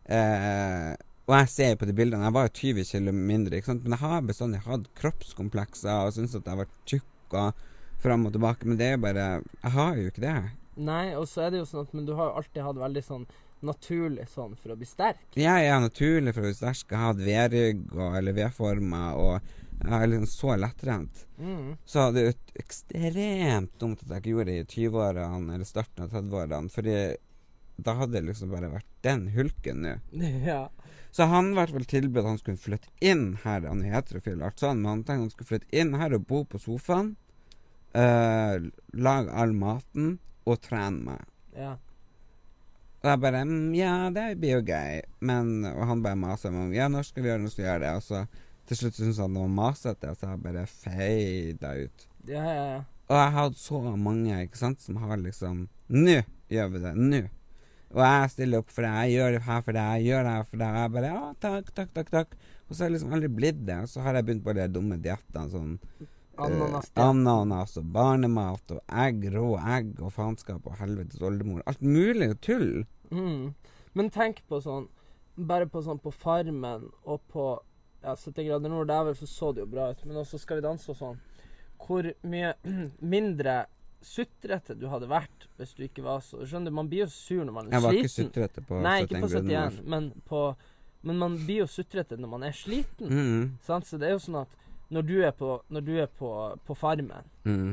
eh, 0.08 0.94
Og 1.24 1.36
jeg 1.38 1.48
ser 1.48 1.70
jo 1.72 1.78
på 1.80 1.88
de 1.88 1.94
bildene, 1.96 2.26
jeg 2.28 2.36
var 2.36 2.48
jo 2.48 2.56
20 2.60 2.88
kilo 2.90 3.12
mindre, 3.16 3.62
men 3.70 3.94
jeg 3.94 4.02
har 4.02 4.26
bestandig 4.28 4.60
hatt 4.66 4.90
kroppskomplekser 5.00 6.04
og 6.04 6.12
syntes 6.16 6.36
at 6.36 6.44
jeg 6.44 6.52
har 6.52 6.60
vært 6.64 6.76
tjukk 6.90 7.38
og 7.40 7.64
fram 8.04 8.26
og 8.28 8.34
tilbake, 8.34 8.68
men 8.68 8.76
det 8.76 8.90
er 8.90 8.98
jo 8.98 9.04
bare 9.06 9.24
Jeg 9.40 9.72
har 9.78 9.96
jo 9.96 10.10
ikke 10.10 10.26
det. 10.26 10.36
Nei, 10.76 11.14
og 11.16 11.26
så 11.30 11.46
er 11.46 11.54
det 11.54 11.62
jo 11.62 11.70
sånn 11.70 11.86
at 11.86 11.94
Men 11.94 12.06
du 12.08 12.14
har 12.18 12.30
jo 12.30 12.38
alltid 12.42 12.62
hatt 12.66 12.80
veldig 12.82 13.04
sånn 13.06 13.26
naturlig 13.64 14.26
sånn 14.28 14.56
for 14.60 14.74
å 14.74 14.76
bli 14.76 14.84
sterk. 14.84 15.22
Ja, 15.40 15.54
ja, 15.62 15.78
naturlig 15.80 16.34
for 16.36 16.44
å 16.44 16.50
bli 16.50 16.56
sterk. 16.58 16.84
Jeg 16.90 17.00
har 17.00 17.14
hatt 17.14 17.22
V-rygg 17.24 17.94
eller 18.10 18.36
V-former, 18.36 19.16
og 19.16 19.54
jeg 19.80 19.94
er 19.96 20.10
liksom 20.10 20.26
så 20.28 20.56
lettrent. 20.60 21.22
Mm. 21.38 21.70
Så 21.88 22.04
det 22.12 22.26
er 22.26 22.60
ekstremt 22.60 23.72
dumt 23.80 24.02
at 24.04 24.10
jeg 24.10 24.22
ikke 24.22 24.34
gjorde 24.34 24.50
det 24.50 24.58
i 24.58 24.66
20-årene 24.74 25.56
eller 25.56 25.68
starten 25.68 26.04
av 26.04 26.12
30-årene, 26.12 26.72
fordi 26.74 26.98
da 27.76 27.94
hadde 27.98 28.18
det 28.18 28.26
liksom 28.28 28.52
bare 28.54 28.70
vært 28.72 28.88
den 29.06 29.28
hulken 29.34 29.82
nå. 29.84 29.94
Ja. 30.46 30.68
Så 31.14 31.28
han 31.30 31.52
ble 31.54 31.64
vel 31.70 31.84
tilbudt 31.86 32.24
at 32.24 32.30
han 32.32 32.38
skulle 32.40 32.58
flytte 32.58 32.88
inn 33.06 33.36
her. 33.44 33.62
Han 33.68 33.84
er 33.86 33.92
heterofil, 34.00 34.40
alt 34.42 34.58
sånn, 34.58 34.80
men 34.82 34.90
han 34.90 35.02
tenkte 35.06 35.22
han 35.22 35.30
skulle 35.30 35.50
flytte 35.52 35.70
inn 35.78 35.92
her 36.00 36.16
og 36.16 36.24
bo 36.26 36.40
på 36.44 36.58
sofaen. 36.58 37.12
Uh, 37.94 38.58
lage 38.98 39.30
all 39.30 39.52
maten 39.54 40.16
og 40.44 40.58
trene 40.64 41.04
meg. 41.12 41.26
ja. 41.54 41.76
Og 43.04 43.10
jeg 43.10 43.20
bare 43.20 43.42
mm, 43.44 43.74
Ja, 43.76 43.92
det 44.10 44.22
blir 44.40 44.54
jo 44.56 44.62
gøy. 44.64 45.02
Men 45.28 45.50
Og 45.68 45.82
han 45.90 46.00
bare 46.02 46.16
maser 46.16 46.48
om 46.56 46.70
Ja, 46.72 46.86
når 46.88 47.04
skal 47.04 47.22
vi 47.22 47.28
gjøre 47.28 47.42
noe, 47.42 47.52
så 47.52 47.60
gjøre 47.60 47.82
det? 47.82 47.90
Og 47.98 48.02
så 48.06 48.22
til 48.64 48.78
slutt 48.80 48.96
syntes 48.96 49.18
han 49.20 49.34
det 49.36 49.42
var 49.42 49.50
masete, 49.52 50.12
så 50.16 50.30
jeg 50.30 50.40
bare 50.46 50.62
feida 50.70 51.74
ut. 51.84 52.06
Ja, 52.24 52.44
ja, 52.48 52.62
ja. 52.70 52.78
Og 53.04 53.18
jeg 53.18 53.26
har 53.34 53.34
hatt 53.36 53.58
så 53.60 53.80
mange 54.00 54.38
ikke 54.46 54.56
sant, 54.62 54.80
som 54.80 54.96
har 55.02 55.20
liksom 55.20 55.66
Nå 55.92 56.14
gjør 56.48 56.70
vi 56.72 56.80
det! 56.86 56.94
Nå! 56.96 57.20
Og 57.94 58.02
jeg 58.02 58.30
stiller 58.32 58.62
opp 58.64 58.72
for 58.74 58.86
deg, 58.86 58.96
jeg 59.06 59.14
gjør 59.14 59.36
det 59.36 59.44
her 59.46 59.60
for 59.62 59.76
deg, 59.76 59.92
jeg 59.94 60.08
gjør 60.08 60.24
det 60.26 60.34
her 60.34 60.48
for 60.48 60.62
deg. 60.62 60.78
Jeg 60.80 60.92
bare 60.96 61.10
ja, 61.12 61.22
takk, 61.44 61.68
takk, 61.76 61.92
takk. 61.94 62.10
takk 62.10 62.34
Og 62.66 62.72
så 62.72 62.82
har 62.82 62.88
jeg 62.88 62.94
liksom 62.96 63.14
aldri 63.14 63.30
blitt 63.30 63.60
det. 63.68 63.76
Og 63.84 63.92
så 63.92 64.02
har 64.02 64.18
jeg 64.18 64.26
begynt 64.26 64.44
på 64.46 64.54
de 64.58 64.66
dumme 64.74 64.98
diettene. 65.04 65.46
Sånn 65.52 65.76
Ananas. 66.34 66.90
uh, 66.90 67.04
ananas 67.04 67.76
og 67.78 67.92
barnemat 67.94 68.72
og 68.74 68.96
egg, 69.04 69.28
rå 69.34 69.52
egg 69.60 70.00
og 70.02 70.10
faenskap 70.16 70.66
og 70.66 70.80
helvetes 70.80 71.22
oldemor. 71.22 71.62
Alt 71.70 71.84
mulig 71.86 72.32
tull. 72.42 72.82
Mm. 73.14 73.54
Men 73.94 74.10
tenk 74.10 74.42
på 74.50 74.58
sånn 74.64 74.90
Bare 75.34 75.66
på 75.66 75.80
sånn 75.82 75.98
på 75.98 76.12
Farmen 76.14 76.84
og 77.02 77.22
på 77.32 77.44
ja, 78.04 78.12
70 78.14 78.44
grader 78.46 78.70
nord, 78.70 78.86
der 78.86 79.16
så 79.18 79.48
det 79.50 79.64
jo 79.64 79.70
bra 79.72 79.88
ut, 79.90 80.04
men 80.06 80.20
også 80.20 80.38
Skal 80.38 80.60
vi 80.60 80.66
danse 80.66 80.92
og 80.92 80.98
sånn. 80.98 81.16
Hvor 81.82 82.06
mye 82.22 82.52
mindre 83.14 83.64
sutrete 84.04 84.76
du 84.78 84.86
hadde 84.92 85.08
vært 85.10 85.46
hvis 85.58 85.74
du 85.76 85.84
ikke 85.86 86.04
var 86.04 86.20
så 86.24 86.42
Skjønner 86.44 86.72
du, 86.72 86.76
man 86.76 86.90
blir 86.90 87.04
jo 87.04 87.10
sur 87.12 87.42
når 87.44 87.54
man 87.56 87.68
er 87.68 87.70
sliten. 87.70 87.76
Jeg 87.76 87.84
var 87.86 87.98
ikke 88.00 88.12
sutrete 88.14 88.64
på 88.68 88.82
Nei, 88.84 88.98
ikke 89.04 89.22
på 89.22 89.30
grader 89.32 89.48
71, 89.48 89.78
nord. 89.78 89.88
men 89.94 90.10
på 90.28 90.42
Men 91.04 91.18
man 91.20 91.38
blir 91.44 91.64
jo 91.64 91.66
sutrete 91.68 92.16
når 92.16 92.30
man 92.32 92.46
er 92.48 92.54
sliten. 92.56 93.10
Mm, 93.10 93.48
Sant? 93.64 93.86
Så 93.86 93.98
det 94.00 94.08
er 94.08 94.14
jo 94.14 94.22
sånn 94.24 94.38
at 94.40 94.60
når 94.94 95.02
du 95.08 95.16
er 95.24 95.32
på, 95.36 95.50
du 95.68 95.92
er 96.00 96.06
på, 96.06 96.30
på 96.64 96.76
Farmen, 96.78 97.28
mm. 97.44 97.72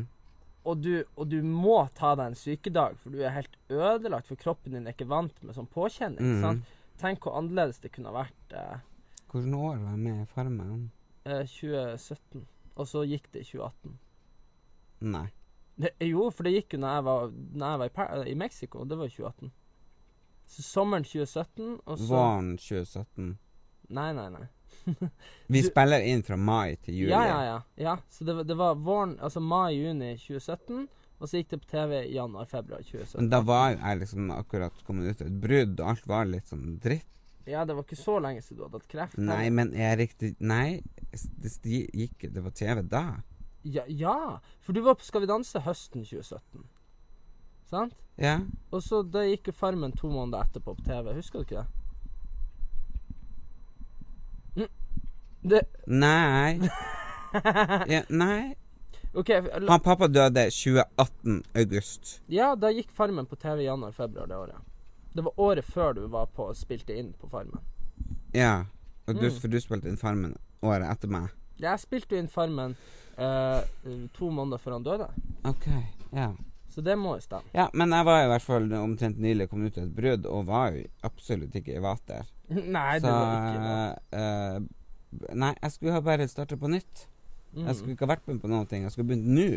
og 0.67 0.81
du, 0.83 1.03
og 1.15 1.27
du 1.31 1.37
må 1.43 1.77
ta 1.95 2.13
deg 2.17 2.31
en 2.31 2.35
sykedag, 2.35 2.97
for 2.99 3.13
du 3.13 3.21
er 3.23 3.35
helt 3.35 3.55
ødelagt, 3.69 4.27
for 4.27 4.39
kroppen 4.39 4.75
din 4.75 4.87
er 4.87 4.95
ikke 4.95 5.07
vant 5.11 5.35
med 5.43 5.55
sånn 5.55 5.69
påkjenning. 5.71 6.39
Mm. 6.39 6.41
Sant? 6.43 6.71
Tenk 7.01 7.23
hvor 7.23 7.37
annerledes 7.39 7.79
det 7.83 7.91
kunne 7.95 8.11
ha 8.11 8.23
vært 8.23 8.55
eh, 8.57 8.81
Hvilket 9.31 9.55
år 9.55 9.77
var 9.79 9.93
jeg 9.93 10.01
med 10.07 10.23
i 10.23 10.27
Farmen? 10.33 10.89
eh, 11.23 11.45
2017, 11.47 12.47
og 12.75 12.87
så 12.89 13.03
gikk 13.07 13.29
det 13.33 13.45
i 13.45 13.49
2018. 13.51 13.95
Nei. 15.13 15.27
Det, 15.81 15.91
jo, 16.05 16.27
for 16.35 16.45
det 16.47 16.51
gikk 16.55 16.75
jo 16.75 16.79
når 16.83 16.95
jeg 16.99 17.03
var, 17.07 17.31
når 17.33 17.71
jeg 17.73 17.79
var 17.81 17.89
i, 17.91 17.93
Pa- 17.95 18.23
i 18.31 18.35
Mexico, 18.37 18.85
det 18.85 18.97
var 18.99 19.09
i 19.09 19.13
2018. 19.15 19.51
Så 20.51 20.63
sommeren 20.67 21.05
2017, 21.07 21.77
og 21.87 21.97
så 21.99 22.09
Våren 22.11 22.49
2017. 22.59 23.29
Nei, 23.97 24.09
nei, 24.17 24.25
nei. 24.33 24.47
Vi 25.53 25.61
spiller 25.63 26.03
inn 26.07 26.23
fra 26.27 26.37
mai 26.39 26.75
til 26.83 26.95
juli. 27.01 27.11
Ja, 27.13 27.21
ja, 27.27 27.39
ja. 27.47 27.59
ja. 27.85 27.95
Så 28.09 28.27
det, 28.27 28.35
var- 28.37 28.47
det 28.49 28.57
var 28.59 28.75
våren, 28.75 29.15
altså 29.23 29.39
mai-juni 29.43 30.13
2017, 30.19 30.87
og 31.21 31.29
så 31.29 31.37
gikk 31.39 31.51
det 31.53 31.59
på 31.63 31.69
TV 31.71 31.97
i 32.07 32.15
januar-februar 32.17 32.81
2017. 32.83 33.17
Men 33.21 33.29
da 33.31 33.41
var 33.45 33.75
jeg 33.77 33.99
liksom 34.03 34.31
akkurat 34.35 34.83
kommet 34.87 35.09
ut 35.11 35.21
av 35.21 35.27
et 35.31 35.39
brudd, 35.43 35.79
og 35.79 35.91
alt 35.93 36.07
var 36.09 36.25
litt 36.29 36.49
sånn 36.51 36.77
dritt. 36.83 37.07
Ja, 37.49 37.63
det 37.65 37.73
var 37.77 37.85
ikke 37.87 37.97
så 37.97 38.19
lenge 38.21 38.41
siden 38.45 38.59
du 38.59 38.63
hadde 38.67 38.79
hatt 38.81 38.91
kreft. 38.91 39.17
Nei, 39.17 39.47
men 39.49 39.71
Erik, 39.73 40.11
det, 40.21 40.35
nei, 40.45 40.81
det 41.41 41.51
gikk 41.89 42.27
Det 42.33 42.43
var 42.45 42.53
TV 42.53 42.83
da. 42.85 43.05
Ja, 43.63 43.83
ja, 43.87 44.39
for 44.59 44.73
du 44.73 44.81
var 44.81 44.95
på 44.97 45.03
Skal 45.05 45.21
vi 45.21 45.27
danse 45.29 45.59
høsten 45.61 46.01
2017. 46.05 46.63
Sant? 47.69 47.93
Ja. 48.17 48.39
Og 48.71 48.81
så 48.83 49.03
da 49.03 49.21
gikk 49.27 49.47
jo 49.47 49.53
Farmen 49.55 49.91
to 49.95 50.09
måneder 50.11 50.43
etterpå 50.47 50.73
på 50.75 50.83
TV. 50.83 51.13
Husker 51.15 51.39
du 51.39 51.45
ikke 51.45 51.61
det? 51.61 51.67
Mm. 54.55 54.67
Det 55.49 55.61
Nei. 55.87 56.69
ja, 57.93 58.01
nei. 58.09 58.55
Okay, 59.13 59.41
La, 59.41 59.71
Han 59.73 59.79
pappa 59.83 60.07
døde 60.07 60.43
2018 60.51 61.41
august. 61.55 62.21
ja, 62.31 62.53
da 62.55 62.69
gikk 62.71 62.91
Farmen 62.95 63.25
på 63.27 63.35
TV 63.35 63.61
i 63.63 63.65
januar-februar 63.65 64.27
det 64.27 64.37
året. 64.37 64.55
Det 65.13 65.23
var 65.25 65.39
året 65.39 65.65
før 65.67 65.93
du 65.97 66.05
var 66.07 66.29
på 66.31 66.45
spilte 66.55 66.95
inn 66.95 67.13
på 67.19 67.27
Farmen. 67.29 67.59
Ja. 68.33 68.65
Og 69.07 69.15
du, 69.19 69.25
Mm. 69.27 69.39
For 69.41 69.47
du 69.51 69.59
spilte 69.59 69.89
inn 69.89 69.97
Farmen 69.97 70.37
året 70.63 70.87
etter 70.87 71.09
meg. 71.11 71.29
Jeg 71.61 71.83
spilte 71.83 72.15
jo 72.15 72.21
inn 72.21 72.31
Farmen 72.31 72.75
uh, 73.17 73.61
to 74.17 74.31
måneder 74.33 74.61
før 74.61 74.77
han 74.77 74.87
døde. 74.87 75.09
OK. 75.49 75.67
Ja. 76.15 76.31
Så 76.71 76.83
det 76.85 76.95
må 76.99 77.17
jo 77.17 77.23
stemme. 77.23 77.51
Ja, 77.55 77.67
men 77.75 77.91
jeg 77.91 78.07
var 78.07 78.23
i 78.23 78.29
hvert 78.31 78.45
fall 78.45 78.69
omtrent 78.79 79.19
nylig 79.19 79.49
kommet 79.51 79.73
ut 79.73 79.81
av 79.81 79.89
et 79.89 79.95
brudd, 79.95 80.27
og 80.29 80.45
var 80.47 80.77
jo 80.77 80.85
absolutt 81.07 81.55
ikke 81.59 81.75
i 81.75 81.83
vater. 81.83 82.29
Nei, 82.77 82.93
det 82.99 83.07
Så 83.07 83.15
var 83.15 83.33
ikke 83.41 83.65
det. 83.67 84.21
Uh, 84.21 84.77
Nei, 85.35 85.51
jeg 85.57 85.73
skulle 85.75 85.95
ha 85.97 86.03
bare 86.05 86.27
starta 86.31 86.55
på 86.55 86.71
nytt. 86.71 87.07
Jeg 87.51 87.75
skulle 87.75 87.97
ikke 87.97 88.07
ha 88.07 88.13
vært 88.13 88.27
med 88.31 88.39
på 88.39 88.47
noen 88.47 88.67
ting. 88.69 88.85
Jeg 88.85 88.93
skulle 88.93 89.09
begynt 89.09 89.27
nå. 89.27 89.49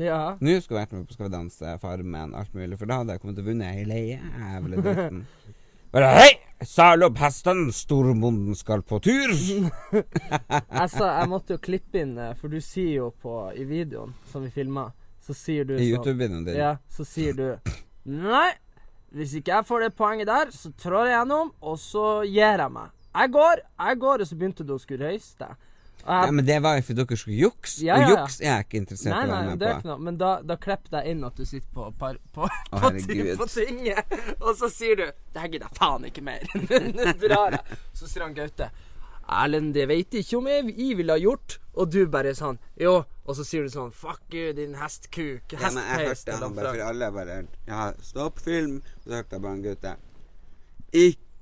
Ja. 0.00 0.20
Nå 0.40 0.54
skulle 0.64 0.80
jeg 0.80 0.88
vært 0.88 0.94
med 0.96 1.04
på 1.06 1.14
Skal 1.14 1.28
vi 1.28 1.34
danse, 1.36 1.74
Farmen, 1.82 2.32
alt 2.34 2.54
mulig, 2.56 2.78
for 2.80 2.90
da 2.90 3.02
hadde 3.02 3.14
jeg 3.14 3.22
kommet 3.22 3.36
til 3.38 3.44
å 3.44 3.50
vunne 3.52 3.74
hele 3.76 4.00
jævla 4.00 4.80
dritten. 4.80 5.20
Bare 5.94 6.08
hei! 6.16 6.30
Sal 6.64 7.02
opp 7.04 7.18
hesten, 7.20 7.66
storbonden 7.72 8.56
skal 8.56 8.82
på 8.86 8.98
tur! 9.04 9.32
Jeg 9.34 10.88
sa 10.94 11.08
jeg 11.20 11.28
måtte 11.28 11.56
jo 11.56 11.60
klippe 11.62 12.00
inn, 12.00 12.14
eh, 12.18 12.32
for 12.38 12.52
du 12.52 12.60
sier 12.64 13.02
jo 13.02 13.08
på 13.20 13.36
i 13.52 13.66
videoen 13.68 14.14
som 14.30 14.44
vi 14.44 14.52
filma, 14.54 14.86
så 15.24 15.36
sier 15.36 15.68
du 15.68 15.74
I 15.74 15.80
sånn 15.82 15.90
YouTube-videoen 15.90 16.46
din. 16.48 16.58
Ja, 16.58 16.74
så 16.88 17.06
sier 17.08 17.36
du 17.36 17.46
Nei, 18.08 18.48
hvis 19.16 19.36
ikke 19.38 19.54
jeg 19.58 19.68
får 19.68 19.84
det 19.86 19.92
poenget 19.98 20.28
der, 20.30 20.50
så 20.52 20.72
trår 20.80 21.10
jeg 21.10 21.16
gjennom, 21.18 21.52
og 21.64 21.78
så 21.80 22.06
gir 22.28 22.64
jeg 22.64 22.72
meg. 22.74 22.92
Jeg 23.14 23.32
går, 23.36 23.62
jeg 23.86 24.00
går, 24.02 24.24
og 24.24 24.28
så 24.30 24.38
begynte 24.40 24.66
du 24.66 24.74
å 24.74 24.80
skulle 24.82 25.12
røyse 25.12 25.38
deg. 25.40 25.70
Og 26.04 26.10
Ja, 26.26 26.30
men 26.36 26.44
det 26.44 26.56
var 26.62 26.76
jo 26.76 26.82
for 26.84 26.98
dere 26.98 27.16
skulle 27.16 27.36
jukse, 27.38 27.84
Ja, 27.86 27.96
ja, 27.96 28.06
og 28.06 28.10
juks 28.12 28.40
er 28.42 28.50
jeg 28.50 28.66
ikke 28.66 28.80
interessert 28.82 29.14
i 29.14 29.16
å 29.24 29.30
være 29.30 29.46
med 29.48 29.62
det 29.62 29.70
på. 29.72 29.78
ikke. 29.80 29.98
Men 30.08 30.18
da, 30.20 30.32
da 30.44 30.56
klipper 30.60 30.98
jeg 30.98 31.14
inn 31.14 31.24
at 31.24 31.38
du 31.40 31.44
sitter 31.48 31.68
på, 31.72 31.86
par, 31.98 32.18
på, 32.34 32.48
på, 32.70 32.80
herregud. 32.82 33.30
på 33.40 33.46
tinget, 33.48 34.16
og 34.40 34.50
så 34.60 34.68
sier 34.68 35.00
du 35.00 35.04
Det 35.06 35.40
her 35.40 35.48
gidder 35.54 35.70
jeg 35.70 35.78
faen 35.78 36.04
ikke 36.10 36.24
mer. 36.26 36.44
Nå 36.98 37.14
drar 37.24 37.56
jeg. 37.56 37.78
Så 37.96 38.10
sier 38.10 38.26
han 38.26 38.36
Gaute 38.36 38.68
Erlend, 39.24 39.72
det 39.72 39.86
veit 39.88 40.12
ikke 40.20 40.36
om 40.36 40.48
jeg, 40.50 40.74
jeg 40.76 40.96
ville 40.98 41.14
ha 41.16 41.20
gjort. 41.20 41.58
Og 41.80 41.90
du 41.90 42.02
bare 42.12 42.34
sånn 42.36 42.58
Jo. 42.80 43.02
Og 43.24 43.38
så 43.38 43.44
sier 43.48 43.64
du 43.64 43.72
sånn 43.72 43.92
Fuck 43.96 44.34
you, 44.36 44.52
din 44.56 44.74
hestkuk. 44.76 45.54
Ja, 45.56 45.70
men 45.72 45.80
jeg 45.80 46.10
hørte 46.10 46.36
han 46.36 46.56
bare 46.58 46.74
for 46.74 46.88
alle 46.90 47.08
bare 47.14 47.38
Ja, 47.70 47.86
stopp 48.04 48.42
film. 48.44 48.82
Og 49.00 49.08
så 49.08 49.22
hørte 49.22 49.38
jeg 49.38 49.46
bare 49.46 49.56
en 49.56 49.64
gutte. 49.64 49.94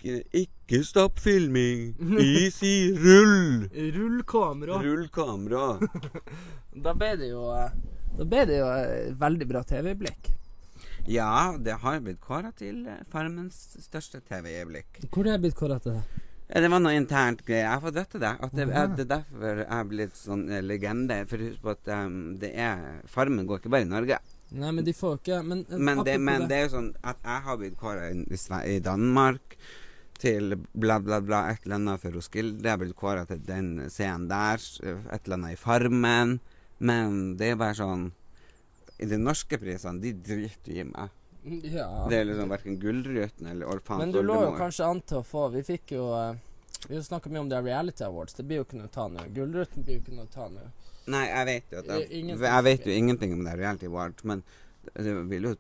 Ikke, 0.03 0.23
ikke 0.35 0.83
stopp 0.83 1.21
filming. 1.23 1.93
Vi 1.99 2.49
sier 2.51 2.97
rull. 2.99 3.69
Rullkamera. 3.71 4.81
Rull 4.87 5.07
kamera. 5.15 5.79
Da 6.73 6.95
ble 6.97 7.11
det 7.21 7.29
jo 7.29 7.51
eh, 7.53 7.75
Da 8.17 8.25
ble 8.25 8.47
det 8.49 8.57
jo 8.57 8.69
eh, 8.73 9.11
veldig 9.21 9.47
bra 9.51 9.61
TV-øyeblikk. 9.69 10.31
Ja, 11.05 11.53
det 11.61 11.75
har 11.83 12.01
blitt 12.01 12.21
kåra 12.25 12.49
til 12.57 12.87
eh, 12.88 13.03
Farmens 13.12 13.77
største 13.85 14.23
TV-øyeblikk. 14.25 15.03
Hvor 15.12 15.29
er 15.29 15.37
det 15.37 15.43
blitt 15.45 15.59
kåra 15.59 15.77
til 15.85 15.99
det? 15.99 16.23
Det 16.53 16.69
var 16.73 16.83
noe 16.83 16.97
internt 16.97 17.45
greier. 17.47 17.67
Jeg 17.67 17.75
har 17.75 17.85
fått 17.85 17.99
vite 18.01 18.23
det. 18.25 18.33
At 18.47 18.57
det, 18.57 18.67
at 18.73 18.97
det 18.97 19.05
er 19.05 19.11
derfor 19.12 19.61
jeg 19.62 19.69
er 19.77 19.87
blitt 19.93 20.19
sånn 20.19 20.43
legende. 20.65 21.21
For 21.29 21.45
husk 21.47 21.62
på 21.62 21.77
at 21.77 21.93
um, 21.95 22.19
det 22.41 22.51
er 22.61 22.83
Farmen 23.09 23.47
går 23.49 23.62
ikke 23.62 23.73
bare 23.73 23.87
i 23.87 23.93
Norge. 23.93 24.19
Nei, 24.53 24.73
men 24.73 24.85
de 24.85 24.93
får 24.93 25.21
ikke 25.21 25.38
Men, 25.47 25.62
Men 25.71 26.03
det, 26.05 26.19
men 26.21 26.45
det 26.49 26.59
er 26.59 26.67
jo 26.67 26.75
sånn 26.75 26.91
at 27.09 27.23
jeg 27.25 27.47
har 27.47 27.61
blitt 27.61 27.79
kåra 27.81 28.11
i, 28.12 28.41
i 28.75 28.83
Danmark 28.85 29.57
til 30.23 30.57
bla, 30.73 30.99
bla, 31.03 31.19
bla, 31.25 31.45
et 31.51 31.65
eller 31.67 31.81
annet 31.81 32.03
for 32.03 32.15
Roskilde. 32.17 32.69
Jeg 32.69 32.81
blitt 32.81 32.99
kåra 32.99 33.25
til 33.29 33.43
den 33.47 33.89
scenen 33.91 34.29
der. 34.31 34.63
Et 34.83 35.25
eller 35.25 35.39
annet 35.39 35.57
i 35.57 35.61
Farmen. 35.61 36.39
Men 36.83 37.35
det 37.39 37.53
er 37.53 37.59
bare 37.61 37.79
sånn 37.79 38.09
I 39.03 39.09
de 39.11 39.19
norske 39.19 39.59
prisene, 39.59 40.03
de 40.03 40.15
driter 40.15 40.79
i 40.79 40.87
meg. 40.87 41.19
Ja. 41.43 41.89
Det 42.11 42.21
er 42.21 42.27
liksom 42.29 42.51
verken 42.55 42.79
Gullruten 42.79 43.49
eller 43.51 43.67
Orfans 43.67 43.99
Men 43.99 44.13
du 44.15 44.21
lå 44.23 44.37
jo 44.45 44.53
kanskje 44.55 44.87
an 44.87 45.01
til 45.03 45.19
å 45.19 45.25
få 45.27 45.49
Vi 45.51 45.65
fikk 45.67 45.97
jo 45.97 46.05
eh, 46.15 46.37
Vi 46.87 47.01
snakka 47.03 47.33
mye 47.35 47.43
om 47.43 47.49
det 47.51 47.57
er 47.59 47.65
Reality 47.67 48.05
Awards. 48.07 48.37
Det 48.39 48.47
blir 48.47 48.61
jo 48.61 48.67
ikke 48.69 48.79
noe 48.79 48.87
å 48.87 48.95
ta 48.95 49.09
nå. 49.11 49.25
Gullruten 49.35 49.87
blir 49.87 49.99
jo 49.99 50.05
ikke 50.05 50.15
noe 50.15 50.29
å 50.29 50.35
ta 50.35 50.47
nå. 50.51 50.69
Nei, 51.11 51.25
jeg 51.27 51.47
vet 51.49 51.73
jo 51.73 51.81
at 51.81 51.89
jeg, 51.91 52.09
ingenting. 52.21 52.45
jeg 52.47 52.65
vet 52.69 52.87
jo 52.87 52.93
ingenting 52.95 53.33
om 53.35 53.41
det 53.43 53.57
reality 53.59 53.89
Awards, 53.91 54.23
men 54.29 54.45
jeg 54.95 55.25
vil 55.31 55.49
jo 55.49 55.55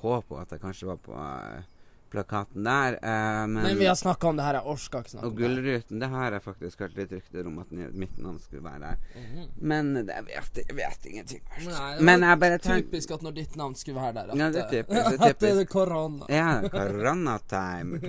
håpe 0.00 0.38
at 0.40 0.54
jeg 0.54 0.62
kanskje 0.62 0.88
var 0.88 1.02
på 1.04 1.16
eh, 1.18 1.66
plakaten 2.10 2.64
der. 2.64 2.92
eh, 3.02 3.46
men 3.46 3.52
Men 3.52 3.78
vi 3.78 3.86
har 3.86 3.94
snakka 3.94 4.28
om 4.28 4.36
det 4.36 4.42
her. 4.42 4.54
Jeg 4.54 4.62
orka 4.64 4.98
ikke 4.98 5.10
snakke 5.10 5.26
om 5.26 5.34
det. 5.34 5.44
Og 5.44 5.56
Gullruten, 5.56 5.98
det 6.00 6.08
har 6.08 6.32
jeg 6.32 6.42
faktisk 6.42 6.80
hørt 6.80 6.96
litt 6.96 7.12
rykter 7.12 7.46
om 7.46 7.58
at 7.58 7.70
mitt 7.72 8.18
navn 8.18 8.38
skulle 8.40 8.64
være 8.64 8.80
der. 8.80 8.96
Mhm. 9.14 9.48
Men 9.56 9.94
det, 9.94 10.06
jeg, 10.14 10.24
vet, 10.24 10.60
jeg 10.68 10.76
vet 10.76 11.06
ingenting. 11.12 11.42
Nei, 11.66 11.96
det 11.96 12.04
men 12.04 12.20
jeg 12.28 12.38
bare 12.38 12.58
tenker 12.58 12.88
Typisk 12.88 13.10
at 13.10 13.22
når 13.22 13.32
ditt 13.40 13.56
navn 13.56 13.74
skulle 13.74 14.00
være 14.00 14.12
der, 14.12 14.30
at, 14.32 14.38
Ja, 14.38 14.50
det 14.50 14.60
er 14.60 14.64
eh, 14.64 14.70
typisk, 14.70 15.10
det 15.10 15.20
er 15.20 15.30
at 15.34 15.40
det 15.40 15.50
er 15.56 15.64
korona. 15.64 16.24
Ja, 16.28 16.68
koronatime. 16.68 18.00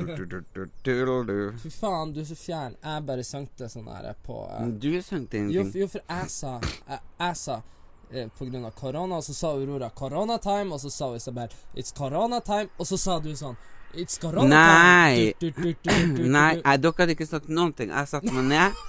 Fy 1.59 1.69
faen, 1.69 2.13
du 2.13 2.21
er 2.21 2.29
så 2.29 2.35
fjern. 2.35 2.75
Jeg 2.83 3.05
bare 3.05 3.23
sang 3.23 3.49
det 3.57 3.71
sånn 3.71 3.89
her 3.89 4.13
på 4.25 4.43
uh, 4.45 4.67
Du 4.67 4.91
sang 5.01 5.25
det 5.29 5.43
ingenting. 5.43 5.73
Jo, 5.75 5.85
jo, 5.85 5.87
for 5.87 6.01
jeg 6.05 6.29
sa 6.33 6.59
Jeg, 6.61 6.99
jeg 7.19 7.35
sa 7.39 7.61
eh, 8.11 8.27
av 8.65 8.71
korona, 8.71 9.17
og 9.17 9.23
så 9.23 9.33
sa 9.33 9.51
Aurora 9.51 9.89
'koronatime', 9.89 10.73
og 10.73 10.79
så 10.81 10.89
sa 10.89 11.15
Isabel 11.15 11.49
'it's 11.75 11.93
koronatime', 11.93 12.69
og 12.77 12.87
så 12.87 12.97
sa 12.97 13.19
du 13.19 13.35
sånn. 13.35 13.57
Nei. 14.49 15.33
Du. 15.39 16.23
Nei, 16.29 16.59
jeg, 16.59 16.81
dere 16.83 16.93
hadde 16.99 17.15
ikke 17.15 17.27
sagt 17.29 17.49
noen 17.49 17.73
ting. 17.73 17.89
Jeg 17.89 18.09
satte 18.11 18.33
meg 18.33 18.45
ned. 18.51 18.83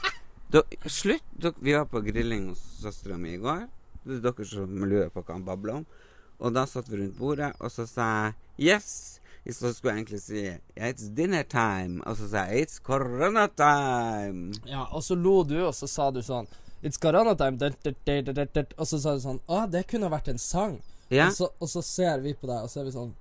Dere, 0.52 0.92
slutt! 0.92 1.24
Dere, 1.40 1.56
vi 1.62 1.76
var 1.76 1.86
på 1.88 2.02
grilling 2.04 2.50
hos 2.50 2.60
søstera 2.82 3.16
mi 3.20 3.36
i 3.36 3.40
går. 3.40 3.64
Det 4.04 4.18
er 4.18 4.22
dere 4.26 4.46
som 4.48 4.84
lurer 4.84 5.08
på 5.14 5.22
hva 5.22 5.36
han 5.36 5.46
babler 5.46 5.80
om. 5.80 5.86
Og 6.40 6.52
da 6.56 6.64
satt 6.68 6.88
vi 6.88 7.00
rundt 7.00 7.18
bordet, 7.20 7.52
og 7.60 7.72
så 7.72 7.86
sa 7.88 8.06
jeg 8.58 8.78
'yes'. 8.80 9.18
Så 9.50 9.72
skulle 9.72 9.94
jeg 9.94 9.98
egentlig 9.98 10.20
si 10.20 10.58
'it's 10.76 11.14
dinner 11.14 11.42
time', 11.42 12.00
og 12.06 12.16
så 12.16 12.28
sa 12.28 12.44
jeg 12.44 12.66
'it's 12.66 12.80
corona 12.82 13.46
time'. 13.46 14.52
Ja, 14.66 14.84
og 14.84 15.02
så 15.02 15.14
lo 15.14 15.42
du, 15.44 15.66
og 15.66 15.74
så 15.74 15.86
sa 15.86 16.10
du 16.10 16.20
sånn 16.20 16.46
'It's 16.82 16.98
dun, 17.00 18.24
dun. 18.54 18.66
og 18.78 18.86
så 18.86 18.98
sa 18.98 19.14
du 19.14 19.20
sånn 19.20 19.40
'Å, 19.48 19.70
det 19.70 19.86
kunne 19.86 20.10
vært 20.10 20.28
en 20.28 20.36
sang'. 20.36 20.80
Ja. 21.10 21.26
Og, 21.26 21.32
så, 21.32 21.48
og 21.60 21.68
så 21.68 21.82
ser 21.82 22.20
vi 22.20 22.34
på 22.34 22.46
deg, 22.46 22.62
og 22.62 22.70
så 22.70 22.80
er 22.80 22.84
vi 22.84 22.90
sånn 22.90 23.14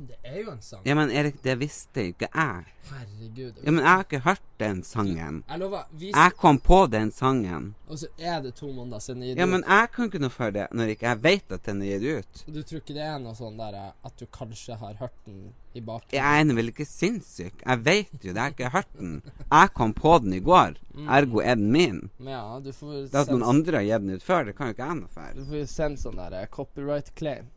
Det 0.00 0.16
er 0.24 0.38
jo 0.40 0.50
en 0.50 0.62
sang. 0.64 0.80
Ja, 0.88 0.94
men 0.96 1.10
Erik, 1.12 1.42
det 1.44 1.58
visste 1.60 2.06
ikke 2.08 2.28
jeg. 2.32 2.68
Herregud. 2.90 3.58
Ja, 3.60 3.70
men 3.70 3.82
jeg 3.84 3.90
har 3.90 4.04
ikke 4.06 4.20
hørt 4.24 4.46
den 4.58 4.80
sangen. 4.86 5.42
Jeg 5.48 5.60
lover, 5.60 5.82
vi 5.92 6.12
Jeg 6.14 6.36
kom 6.40 6.58
på 6.58 6.78
den 6.90 7.12
sangen. 7.12 7.74
Og 7.86 8.00
så 8.00 8.08
er 8.16 8.40
det 8.40 8.54
to 8.56 8.70
måneder 8.72 9.02
siden 9.04 9.22
jeg 9.26 9.36
Ja, 9.38 9.46
men 9.46 9.64
jeg 9.66 9.90
kan 9.92 10.08
ikke 10.08 10.22
noe 10.22 10.32
for 10.32 10.54
det 10.56 10.66
når 10.72 10.94
ikke 10.94 11.06
jeg 11.10 11.22
vet 11.26 11.52
at 11.52 11.68
den 11.68 11.82
er 11.84 11.92
gitt 11.92 12.24
ut. 12.24 12.42
Du 12.48 12.62
tror 12.62 12.80
ikke 12.80 12.96
det 12.96 13.04
er 13.04 13.20
noe 13.20 13.36
sånn 13.36 13.60
der 13.60 13.76
eh, 13.76 13.92
at 14.08 14.16
du 14.16 14.26
kanskje 14.32 14.78
har 14.80 14.96
hørt 15.02 15.16
den 15.28 15.52
i 15.76 15.84
bakgrunnen? 15.84 16.16
Jeg 16.16 16.48
er 16.48 16.56
vel 16.62 16.72
ikke 16.72 16.88
sinnssyk. 16.88 17.62
Jeg 17.66 17.84
vet 17.84 18.16
jo 18.16 18.32
det. 18.32 18.34
Jeg 18.34 18.42
har 18.42 18.56
ikke 18.56 18.72
hørt 18.78 18.92
den. 18.96 19.14
Jeg 19.44 19.74
kom 19.76 19.94
på 20.00 20.16
den 20.24 20.34
i 20.40 20.42
går. 20.48 20.80
Ergo 21.20 21.44
er 21.44 21.60
den 21.60 21.70
min. 21.76 22.02
Men 22.18 22.34
ja, 22.38 22.44
du 22.64 22.72
får 22.72 23.06
Det 23.12 23.24
at 23.26 23.30
noen 23.30 23.46
andre 23.52 23.82
har 23.82 23.88
gitt 23.90 24.06
den 24.08 24.16
ut 24.16 24.26
før, 24.26 24.48
det 24.48 24.56
kan 24.56 24.72
jo 24.72 24.78
ikke 24.78 24.88
jeg 24.88 25.00
noe 25.04 25.14
for. 25.14 25.32
Du 25.36 25.44
får 25.52 25.62
jo 25.62 25.70
sende 25.76 26.00
sånn 26.08 26.20
der 26.24 26.40
eh, 26.40 26.50
copyright 26.50 27.12
claim. 27.14 27.52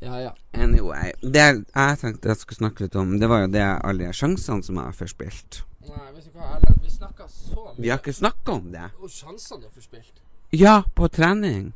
Ja, 0.00 0.20
ja. 0.20 0.30
Anyway. 0.52 1.12
Det 1.20 1.42
jeg 1.44 1.98
tenkte 2.00 2.30
jeg 2.32 2.40
skulle 2.40 2.60
snakke 2.62 2.86
litt 2.86 2.96
om, 2.96 3.18
det 3.20 3.28
var 3.28 3.44
jo 3.44 3.50
det 3.52 3.66
alle 3.66 4.08
de 4.08 4.16
sjansene 4.16 4.64
som 4.64 4.78
jeg 4.80 4.88
har 4.88 4.96
forspilt. 4.96 5.60
Nei, 5.90 6.06
vet 6.14 6.24
du 6.24 6.38
hva, 6.38 6.54
Erlend, 6.56 6.80
vi 6.84 6.92
snakka 6.92 7.26
så 7.28 7.66
mye 7.66 7.82
Vi 7.82 7.90
har 7.90 8.00
ikke 8.00 8.16
snakka 8.16 8.54
om 8.56 8.70
det. 8.72 8.86
Og 9.00 9.12
sjansene 9.12 9.60
du 9.60 9.68
har 9.68 9.76
forspilt. 9.76 10.24
Ja, 10.56 10.74
på 10.96 11.08
trening. 11.12 11.70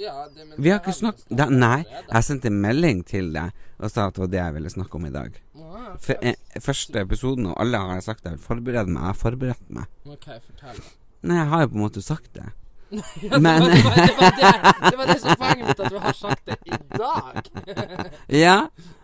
Ja, 0.00 0.28
det, 0.28 0.46
men 0.46 0.54
Vi 0.56 0.70
har 0.70 0.80
ikke 0.80 0.94
snakka 0.96 1.48
Nei, 1.50 1.82
jeg 2.08 2.24
sendte 2.24 2.52
melding 2.52 3.02
til 3.08 3.32
deg 3.34 3.56
og 3.80 3.88
sa 3.88 4.06
at 4.08 4.16
det 4.16 4.22
var 4.22 4.30
det 4.32 4.40
jeg 4.40 4.54
ville 4.58 4.70
snakke 4.72 4.98
om 4.98 5.04
i 5.08 5.12
dag. 5.12 5.36
Å, 5.56 5.82
For 6.04 6.24
eh, 6.28 6.60
første 6.60 7.00
episoden, 7.00 7.48
og 7.48 7.60
alle 7.64 7.80
har 7.80 8.02
sagt 8.04 8.26
jeg 8.28 8.36
vil 8.36 8.42
forberede 8.44 8.92
meg. 8.92 9.00
Jeg 9.00 9.08
har 9.08 9.20
forberedt 9.22 9.70
meg. 9.72 9.88
OK, 10.04 10.26
fortell. 10.44 10.82
Nei, 11.24 11.38
jeg 11.38 11.48
har 11.52 11.64
jo 11.64 11.70
på 11.72 11.78
en 11.78 11.84
måte 11.86 12.04
sagt 12.04 12.28
det. 12.36 12.50
Men- 12.90 13.62
det, 13.62 13.82
var, 13.84 13.94
det, 13.94 14.14
var 14.18 14.30
det, 14.38 14.90
det 14.90 14.96
var 14.98 15.06
det 15.06 15.18
som 15.20 15.36
poenget 15.38 15.66
mitt, 15.68 15.80
at 15.80 15.90
du 15.92 15.98
har 16.02 16.12
sagt 16.18 16.46
det 16.46 16.56
i 16.66 16.78
dag. 16.98 17.50
Ja, 18.44 18.56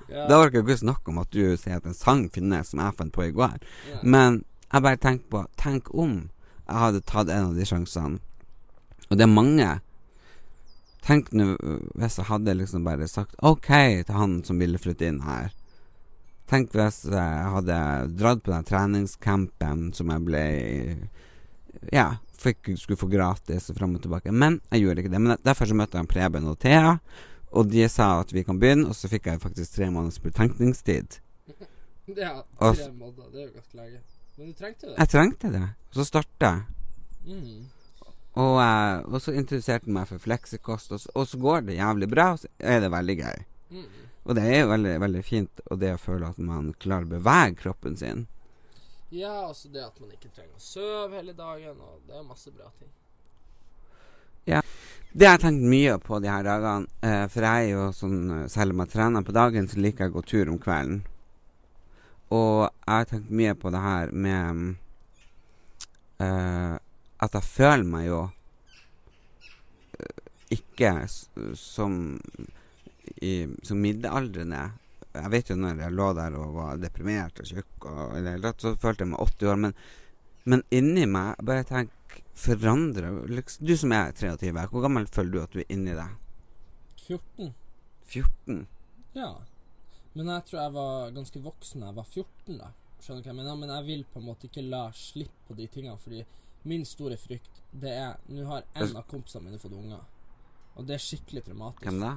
Ja. 0.08 0.28
da 0.30 0.36
orker 0.38 0.60
jeg 0.60 0.64
ikke 0.68 0.76
snakke 0.84 1.10
om 1.10 1.18
at 1.18 1.30
du 1.34 1.56
sier 1.58 1.80
at 1.80 1.86
en 1.86 1.94
sang 1.94 2.28
finnes 2.30 2.68
som 2.70 2.78
jeg 2.82 2.94
fant 2.98 3.12
på 3.14 3.24
i 3.26 3.32
går. 3.34 3.56
Ja. 3.90 3.98
Men 4.02 4.44
jeg 4.72 4.82
bare 4.84 5.00
tenker 5.02 5.26
på 5.32 5.40
Tenk 5.58 5.90
om 5.94 6.12
jeg 6.66 6.78
hadde 6.82 7.00
tatt 7.06 7.28
en 7.30 7.48
av 7.50 7.54
de 7.58 7.66
sjansene. 7.66 8.18
Og 9.10 9.18
det 9.18 9.22
er 9.26 9.30
mange. 9.34 9.66
Tenk 11.06 11.28
nå 11.34 11.52
øh, 11.58 11.82
hvis 11.98 12.16
jeg 12.18 12.26
hadde 12.30 12.54
liksom 12.58 12.86
bare 12.86 13.06
sagt 13.10 13.34
OK 13.46 13.68
til 14.06 14.14
han 14.14 14.40
som 14.46 14.58
ville 14.62 14.78
flytte 14.82 15.06
inn 15.10 15.20
her. 15.26 15.50
Tenk 16.50 16.70
hvis 16.74 17.04
jeg 17.10 17.50
hadde 17.56 17.76
dratt 18.18 18.42
på 18.46 18.50
den 18.54 18.66
treningscampen 18.66 19.88
som 19.94 20.10
jeg 20.14 20.24
ble 20.26 20.44
Ja, 21.92 22.16
fikk, 22.42 22.72
skulle 22.80 23.00
få 23.00 23.08
gratis 23.10 23.70
og 23.70 23.78
fram 23.78 23.94
og 23.96 24.02
tilbake. 24.04 24.32
Men 24.32 24.60
jeg 24.70 24.84
gjorde 24.84 25.04
ikke 25.04 25.12
det. 25.12 25.22
Men 25.22 25.38
derfor 25.46 25.70
så 25.70 25.76
møtte 25.78 26.00
jeg 26.00 26.10
Preben 26.10 26.48
og 26.50 26.58
Thea, 26.62 26.96
og 27.56 27.70
de 27.70 27.86
sa 27.88 28.08
at 28.20 28.34
vi 28.34 28.44
kan 28.46 28.58
begynne, 28.60 28.88
og 28.90 28.98
så 28.98 29.10
fikk 29.10 29.30
jeg 29.30 29.42
faktisk 29.42 29.78
tre 29.78 29.90
måneders 29.92 30.20
betenkningstid. 30.22 31.20
Ja, 32.06 32.44
tre 32.60 32.92
måneder. 32.94 33.32
Det 33.32 33.40
er 33.40 33.46
jo 33.48 33.56
godt 33.56 33.72
lenge. 33.74 33.96
Men 34.38 34.50
du 34.52 34.52
trengte 34.54 34.86
det. 34.86 34.92
Jeg 34.94 35.10
trengte 35.10 35.48
det. 35.50 35.62
Og 35.90 35.96
så 35.98 36.04
starta 36.06 36.50
jeg. 36.52 36.60
Mm. 37.26 37.64
Og, 38.36 38.58
eh, 38.62 38.98
og 39.08 39.22
så 39.24 39.34
interesserte 39.34 39.88
han 39.88 39.96
meg 39.96 40.06
for 40.12 40.22
fleksikost, 40.22 40.92
og 40.92 41.00
så, 41.02 41.10
og 41.16 41.26
så 41.26 41.40
går 41.42 41.66
det 41.66 41.80
jævlig 41.80 42.08
bra, 42.12 42.28
og 42.36 42.44
så 42.44 42.50
er 42.60 42.84
det 42.84 42.92
veldig 42.92 43.16
gøy. 43.24 43.42
Mm. 43.74 43.88
Og 44.26 44.38
det 44.38 44.44
er 44.44 44.60
jo 44.60 44.70
veldig, 44.70 44.94
veldig 45.02 45.22
fint, 45.24 45.62
og 45.66 45.80
det 45.82 45.92
å 45.96 46.02
føle 46.02 46.30
at 46.30 46.38
man 46.42 46.72
klarer 46.82 47.08
å 47.08 47.14
bevege 47.16 47.58
kroppen 47.62 47.96
sin. 47.98 48.26
Ja, 49.14 49.46
altså 49.46 49.68
det 49.70 49.84
at 49.86 49.98
man 50.02 50.10
ikke 50.10 50.32
trenger 50.34 50.56
å 50.58 50.62
sove 50.62 51.14
hele 51.14 51.34
dagen, 51.36 51.78
og 51.78 52.00
det 52.08 52.16
er 52.18 52.26
masse 52.26 52.50
bra 52.50 52.70
ting. 52.78 52.90
Ja. 54.46 54.62
Det 55.16 55.26
har 55.26 55.38
jeg 55.38 55.46
tenkt 55.46 55.68
mye 55.70 55.94
på 56.02 56.18
de 56.20 56.28
her 56.28 56.44
dagene, 56.44 56.90
eh, 57.06 57.24
for 57.32 57.46
jeg 57.46 57.66
er 57.66 57.70
jo 57.70 57.84
sånn 57.96 58.18
eh, 58.34 58.48
Selv 58.52 58.74
om 58.74 58.82
jeg 58.82 58.92
trener 58.92 59.24
på 59.24 59.34
dagen, 59.34 59.68
så 59.70 59.80
liker 59.80 60.04
jeg 60.04 60.12
å 60.12 60.16
gå 60.18 60.22
tur 60.28 60.50
om 60.52 60.58
kvelden. 60.60 60.98
Og 62.34 62.66
jeg 62.66 62.92
har 62.92 63.08
tenkt 63.08 63.30
mye 63.40 63.54
på 63.56 63.72
det 63.72 63.80
her 63.80 64.12
med 64.12 64.74
eh, 66.20 66.74
At 67.22 67.38
jeg 67.38 67.48
føler 67.48 67.88
meg 67.88 68.08
jo 68.10 68.20
eh, 69.96 70.20
ikke 70.58 70.92
som 71.08 71.96
i, 73.22 73.46
som 73.62 73.80
middelaldrende. 73.80 74.66
Jeg 75.16 75.32
vet 75.32 75.50
jo 75.50 75.56
når 75.60 75.82
jeg 75.84 75.96
lå 75.96 76.08
der 76.18 76.36
og 76.40 76.54
var 76.56 76.80
deprimert 76.82 77.40
og 77.42 77.48
tjukk, 77.48 77.88
og 77.90 78.30
tatt, 78.44 78.62
så 78.64 78.74
følte 78.80 79.04
jeg 79.04 79.12
meg 79.12 79.24
80 79.24 79.50
år. 79.52 79.60
Men, 79.64 79.76
men 80.46 80.64
inni 80.74 81.06
meg 81.10 81.42
bare 81.46 81.66
tenk 81.68 81.92
forandre 82.36 83.10
liksom, 83.32 83.66
Du 83.66 83.74
som 83.76 83.92
er 83.96 84.14
23, 84.16 84.52
hvor 84.70 84.84
gammel 84.84 85.08
føler 85.10 85.32
du 85.32 85.42
at 85.42 85.56
du 85.56 85.60
er 85.62 85.72
inni 85.72 85.96
deg? 85.96 86.16
14. 87.06 87.52
14? 88.06 88.64
Ja. 89.16 89.30
Men 90.16 90.32
jeg 90.32 90.46
tror 90.48 90.60
jeg 90.62 90.74
var 90.76 91.14
ganske 91.16 91.42
voksen 91.44 91.82
da 91.82 91.90
jeg 91.90 91.98
var 91.98 92.10
14, 92.10 92.58
da. 92.60 92.72
Skjønner 93.00 93.22
du 93.22 93.26
hva 93.28 93.32
jeg 93.32 93.38
mener? 93.40 93.58
Men 93.60 93.72
jeg 93.74 93.86
vil 93.86 94.04
på 94.12 94.20
en 94.22 94.28
måte 94.30 94.48
ikke 94.48 94.64
la 94.64 94.86
slipp 94.96 95.34
på 95.48 95.56
de 95.58 95.66
tingene, 95.72 95.98
fordi 96.00 96.22
min 96.66 96.86
store 96.88 97.18
frykt, 97.20 97.60
det 97.70 97.92
er 97.94 98.16
Nå 98.32 98.46
har 98.48 98.64
en 98.74 98.96
av 98.98 99.04
kompisene 99.10 99.46
mine 99.46 99.60
fått 99.62 99.76
unger, 99.76 100.00
og 100.74 100.88
det 100.88 100.96
er 100.96 101.04
skikkelig 101.04 101.44
traumatisk. 101.46 101.86
Hvem 101.86 102.00
da? 102.02 102.14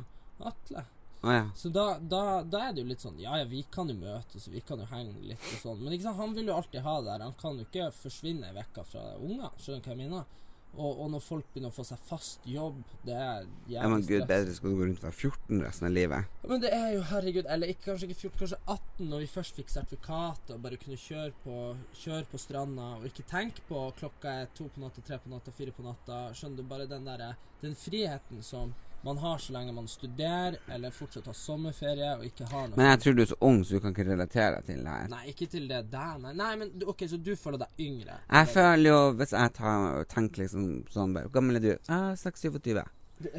Atle. 0.49 0.85
Å 1.19 1.33
ja. 1.35 1.45
Så 1.55 1.69
da, 1.75 1.85
da, 1.99 2.41
da 2.47 2.61
er 2.69 2.75
det 2.75 2.83
jo 2.85 2.89
litt 2.93 3.01
sånn 3.03 3.17
Ja, 3.19 3.33
ja, 3.41 3.47
vi 3.47 3.65
kan 3.73 3.89
jo 3.91 3.97
møtes, 3.99 4.47
vi 4.47 4.61
kan 4.63 4.79
jo 4.79 4.87
henge 4.87 5.17
litt 5.19 5.47
og 5.51 5.63
sånn. 5.63 5.81
Men 5.83 5.97
sant, 5.99 6.19
han 6.19 6.35
vil 6.37 6.47
jo 6.47 6.55
alltid 6.55 6.85
ha 6.85 6.99
det 7.01 7.09
der. 7.09 7.25
Han 7.27 7.39
kan 7.39 7.59
jo 7.59 7.67
ikke 7.67 7.89
forsvinne 7.97 8.53
uke 8.55 8.85
fra 8.87 9.09
unger. 9.17 9.51
Skjønner 9.59 9.83
du 9.83 9.89
hva 9.89 9.97
jeg 9.97 10.03
mener? 10.05 10.37
Og, 10.77 10.99
og 11.01 11.07
når 11.09 11.21
folk 11.25 11.47
begynner 11.49 11.71
å 11.71 11.75
få 11.75 11.83
seg 11.87 12.01
fast 12.05 12.43
jobb, 12.47 12.77
det 13.01 13.15
er 13.17 13.39
jævlig 13.41 13.73
ja 13.73 13.87
men 13.89 14.03
gud 14.05 14.25
bedre 14.29 14.53
skal 14.53 14.69
du 14.69 14.77
gå 14.77 14.85
rundt 14.85 14.99
og 15.01 15.07
være 15.07 15.17
14 15.17 15.63
resten 15.65 15.87
av 15.87 15.95
livet. 15.95 16.35
Men 16.51 16.61
det 16.61 16.69
er 16.77 16.91
jo, 16.93 16.99
herregud, 17.09 17.49
eller 17.55 17.71
ikke, 17.73 17.85
kanskje 17.87 18.09
ikke 18.09 18.19
14, 18.19 18.35
kanskje 18.43 18.59
18, 18.75 19.07
når 19.09 19.23
vi 19.23 19.29
først 19.33 19.57
fikk 19.59 19.73
sertifikat 19.73 20.53
og 20.53 20.61
bare 20.63 20.79
kunne 20.79 20.99
kjøre 21.01 21.33
på, 21.43 21.55
kjøre 22.03 22.29
på 22.29 22.41
stranda 22.45 22.91
og 22.99 23.07
ikke 23.09 23.25
tenke 23.31 23.65
på 23.67 23.81
klokka 23.97 24.35
er 24.43 24.53
to 24.55 24.69
på 24.69 24.83
natta, 24.85 25.03
tre 25.09 25.17
på 25.23 25.33
natta, 25.33 25.55
fire 25.57 25.73
på 25.73 25.87
natta. 25.87 26.21
Skjønner 26.37 26.61
du? 26.61 26.69
Bare 26.69 26.87
den 26.89 27.09
derre 27.09 27.33
Den 27.63 27.73
friheten 27.75 28.45
som 28.45 28.77
man 29.03 29.17
har 29.17 29.37
så 29.39 29.53
lenge 29.55 29.73
man 29.73 29.87
studerer 29.87 30.57
eller 30.67 30.91
fortsatt 30.91 31.27
har 31.29 31.37
sommerferie 31.37 32.09
og 32.17 32.25
ikke 32.27 32.47
har 32.51 32.67
noe 32.67 32.79
Men 32.79 32.89
jeg 32.89 32.99
tror 33.03 33.15
du 33.15 33.21
er 33.23 33.29
så 33.31 33.37
ung, 33.47 33.61
så 33.63 33.77
du 33.77 33.83
kan 33.83 33.93
ikke 33.95 34.07
relatere 34.09 34.57
deg 34.57 34.65
til 34.67 34.81
det 34.83 34.95
her. 34.95 35.05
Nei, 35.13 35.21
ikke 35.31 35.47
til 35.53 35.69
det 35.69 35.79
der, 35.93 36.17
nei. 36.23 36.33
Nei, 36.39 36.49
men 36.59 36.83
OK, 36.85 37.05
så 37.07 37.19
du 37.21 37.31
føler 37.39 37.63
deg 37.63 37.85
yngre? 37.85 38.17
Jeg 38.27 38.51
føler 38.55 38.89
jo, 38.91 38.99
hvis 39.21 39.35
jeg 39.37 39.55
tar, 39.59 40.03
tenker 40.11 40.43
liksom 40.43 40.67
sånn 40.91 41.15
bare 41.15 41.29
Hvor 41.29 41.37
gammel 41.39 41.61
er 41.61 41.65
du? 41.65 41.71
Ah, 41.87 42.11
26. 42.19 42.83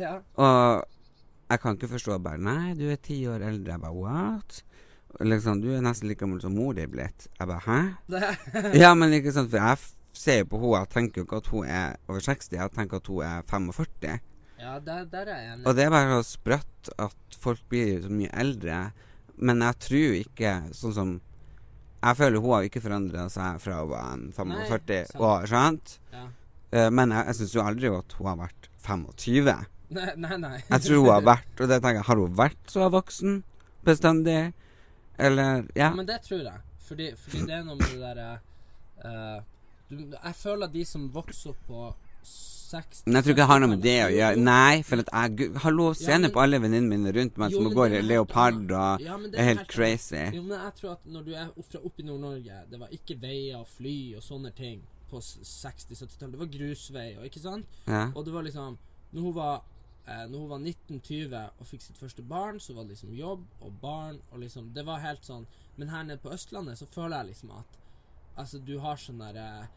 Ja. 0.01 0.17
Og 0.41 0.85
jeg 1.51 1.61
kan 1.61 1.77
ikke 1.77 1.93
forstå 1.93 2.19
bare 2.25 2.41
Nei, 2.41 2.75
du 2.79 2.87
er 2.89 3.01
ti 3.03 3.21
år 3.29 3.45
eldre. 3.53 3.77
Jeg 3.77 3.85
bare 3.85 3.97
what? 3.97 4.63
Liksom, 5.21 5.61
du 5.61 5.73
er 5.75 5.85
nesten 5.85 6.09
like 6.09 6.23
gammel 6.23 6.41
som 6.41 6.55
mor 6.55 6.73
di 6.77 6.85
er 6.85 6.91
blitt. 6.93 7.29
Jeg 7.37 7.51
bare 7.51 7.65
hæ? 7.67 7.81
Ja, 8.83 8.95
men 8.95 9.13
ikke 9.17 9.33
sant, 9.35 9.51
for 9.51 9.59
jeg 9.61 9.79
ser 10.17 10.43
jo 10.43 10.51
på 10.53 10.61
henne, 10.63 10.79
jeg 10.79 10.93
tenker 10.95 11.21
jo 11.21 11.27
ikke 11.27 11.41
at 11.43 11.49
hun 11.53 11.67
er 11.67 11.97
over 12.09 12.21
60, 12.25 12.53
jeg 12.57 12.73
tenker 12.77 13.01
at 13.03 13.11
hun 13.11 13.25
er 13.27 13.43
45. 13.51 14.19
ja, 14.61 14.75
der, 14.85 15.05
der 15.11 15.27
er 15.33 15.41
jeg 15.43 15.53
enig. 15.55 15.67
Og 15.67 15.77
det 15.77 15.85
er 15.87 15.91
bare 15.95 16.19
så 16.21 16.27
sprøtt 16.35 16.91
at 17.01 17.39
folk 17.41 17.63
blir 17.73 18.03
så 18.05 18.11
mye 18.13 18.31
eldre. 18.43 18.79
Men 19.41 19.63
jeg 19.65 19.79
tror 19.87 20.15
ikke 20.21 20.55
sånn 20.77 20.93
som 20.97 21.13
Jeg 22.01 22.17
føler 22.17 22.41
hun 22.41 22.55
har 22.55 22.65
ikke 22.69 22.81
forandra 22.81 23.27
seg 23.33 23.59
fra 23.61 23.79
hun 23.83 23.91
var 23.91 24.13
en 24.15 24.23
45 24.33 25.21
år, 25.21 25.47
sant? 25.51 25.99
Ja. 26.13 26.23
Eh, 26.73 26.89
Men 26.91 27.13
jeg, 27.13 27.27
jeg 27.29 27.39
syns 27.41 27.55
jo 27.59 27.65
aldri 27.65 27.91
at 27.93 28.15
hun 28.17 28.29
har 28.31 28.39
vært 28.41 28.69
25. 28.87 29.51
Nei, 29.97 30.13
nei. 30.17 30.37
nei. 30.41 30.57
Jeg 30.71 30.85
tror 30.87 31.01
hun 31.03 31.11
har 31.13 31.25
vært 31.35 31.61
Og 31.61 31.69
det 31.69 31.81
tenker 31.83 31.99
jeg, 31.99 32.07
har 32.09 32.21
hun 32.23 32.37
vært 32.39 32.73
så 32.73 32.89
voksen 32.95 33.41
bestandig? 33.85 34.53
Eller 35.19 35.67
Ja. 35.77 35.91
Men 35.97 36.07
det 36.09 36.21
tror 36.25 36.41
jeg. 36.47 36.61
Fordi, 36.89 37.11
fordi 37.21 37.43
det 37.47 37.55
er 37.59 37.65
noe 37.67 37.77
med 37.79 37.91
det 37.93 38.01
derre 38.03 38.31
uh, 39.05 39.43
Jeg 39.91 40.35
føler 40.41 40.67
at 40.69 40.73
de 40.75 40.85
som 40.89 41.05
vokser 41.15 41.53
opp 41.53 41.61
på 41.69 41.83
60 42.25 43.03
Men 43.07 43.15
jeg 43.19 43.25
tror 43.25 43.33
ikke 43.35 43.41
det 43.43 43.49
har 43.51 43.61
noe 43.63 43.71
med 43.73 43.81
det 43.83 43.95
å 44.05 44.11
gjøre. 44.15 44.37
Nei, 44.47 44.83
for 44.87 45.03
at 45.03 45.09
jeg 45.11 45.49
Hallo, 45.65 45.89
se 45.99 46.13
Ja, 46.13 46.29
på 46.31 46.43
alle 46.43 46.61
venninnene 46.63 46.93
mine 46.93 47.15
rundt 47.17 47.41
meg 47.41 47.51
Jo, 47.51 47.63
som 47.65 47.75
går 47.75 47.97
i 47.97 47.99
er 47.99 48.07
leopard 48.07 48.61
og 48.71 49.03
Ja, 49.03 49.17
det 49.19 49.35
er 49.35 49.49
helt 49.49 49.65
annet. 49.65 49.73
crazy. 49.73 50.23
Jo, 50.37 50.43
men 50.47 50.55
jeg 50.61 50.75
tror 50.79 50.93
at 50.93 51.07
når 51.07 51.25
du 51.27 51.33
er 51.35 51.51
fra 51.67 51.81
oppe 51.83 52.05
i 52.05 52.07
Nord-Norge 52.07 52.61
Det 52.71 52.79
var 52.81 52.95
ikke 52.95 53.19
veier 53.23 53.59
og 53.59 53.67
fly 53.67 53.97
og 54.21 54.23
sånne 54.23 54.53
ting 54.55 54.85
på 55.11 55.19
60-70-tallet. 55.19 56.33
Det 56.37 56.39
var 56.39 56.53
grusvei 56.55 57.09
og 57.19 57.25
ikke 57.27 57.43
sant? 57.43 57.67
Ja. 57.91 58.05
Og 58.15 58.25
det 58.27 58.33
var 58.37 58.47
liksom 58.47 58.79
Når 59.11 59.21
hun 59.27 59.35
var 59.35 59.57
eh, 60.07 60.25
Når 60.31 60.39
hun 60.39 60.49
var 60.53 60.63
19-20 60.63 61.35
og 61.59 61.67
fikk 61.67 61.83
sitt 61.83 61.99
første 61.99 62.23
barn, 62.23 62.61
så 62.61 62.75
var 62.77 62.87
det 62.87 62.95
liksom 62.95 63.17
jobb 63.19 63.43
og 63.61 63.73
barn 63.83 64.21
og 64.31 64.39
liksom 64.45 64.71
Det 64.77 64.87
var 64.87 65.03
helt 65.03 65.27
sånn 65.27 65.47
Men 65.77 65.89
her 65.91 66.07
nede 66.07 66.23
på 66.23 66.31
Østlandet 66.31 66.79
så 66.79 66.87
føler 66.87 67.17
jeg 67.25 67.33
liksom 67.35 67.51
at 67.59 67.77
Altså, 68.39 68.61
du 68.63 68.79
har 68.79 68.97
sånn 68.97 69.19
derre 69.19 69.49
eh, 69.65 69.77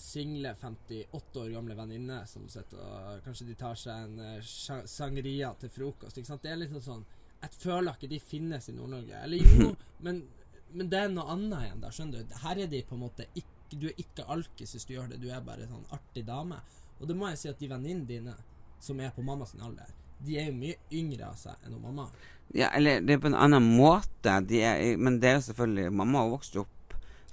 single 0.00 0.54
58 0.54 1.40
år 1.40 1.48
gamle 1.54 1.76
venninne 1.76 2.22
som 2.26 2.48
sitter 2.48 2.80
og 2.80 3.24
Kanskje 3.24 3.46
de 3.50 3.56
tar 3.60 3.78
seg 3.78 4.06
en 4.06 4.20
eh, 4.24 4.84
sangria 4.88 5.52
til 5.60 5.72
frokost. 5.74 6.18
Ikke 6.18 6.32
sant? 6.32 6.42
Det 6.44 6.52
er 6.52 6.62
liksom 6.62 6.84
sånn 6.84 7.06
Jeg 7.40 7.56
føler 7.60 7.96
ikke 7.96 8.10
de 8.10 8.20
finnes 8.20 8.68
i 8.68 8.76
Nord-Norge. 8.76 9.22
Eller 9.24 9.44
jo, 9.44 9.70
men, 10.06 10.24
men 10.72 10.90
det 10.92 11.04
er 11.04 11.12
noe 11.12 11.28
annet 11.36 11.66
igjen, 11.66 11.84
da. 11.84 11.92
Skjønner 11.94 12.24
du? 12.24 12.36
Her 12.44 12.64
er 12.64 12.72
de 12.72 12.82
på 12.88 12.96
en 12.96 13.04
måte 13.06 13.28
ikke 13.34 13.78
Du 13.80 13.86
er 13.86 14.02
ikke 14.02 14.26
alkis 14.26 14.74
hvis 14.74 14.88
du 14.88 14.96
gjør 14.96 15.12
det. 15.12 15.20
Du 15.22 15.28
er 15.30 15.44
bare 15.46 15.68
sånn 15.70 15.86
artig 15.94 16.24
dame. 16.26 16.58
Og 16.98 17.08
det 17.08 17.16
må 17.16 17.30
jeg 17.30 17.40
si 17.40 17.52
at 17.52 17.60
de 17.60 17.68
venninnene 17.70 18.08
dine 18.08 18.36
som 18.80 19.00
er 19.00 19.12
på 19.12 19.22
mamma 19.22 19.46
sin 19.46 19.60
alder, 19.60 19.88
De 20.20 20.36
er 20.36 20.50
jo 20.50 20.56
mye 20.56 20.76
yngre 20.92 21.28
av 21.28 21.36
seg 21.40 21.64
enn 21.64 21.76
mamma. 21.80 22.08
Ja, 22.56 22.72
eller 22.76 23.00
det 23.00 23.14
er 23.14 23.22
på 23.22 23.30
en 23.30 23.38
annen 23.38 23.64
måte. 23.76 24.34
De 24.48 24.60
er, 24.64 24.96
men 24.98 25.20
det 25.20 25.30
er 25.30 25.36
jo 25.38 25.46
selvfølgelig 25.46 25.92
Mamma 25.94 26.24
har 26.24 26.32
vokst 26.32 26.56
opp 26.60 26.79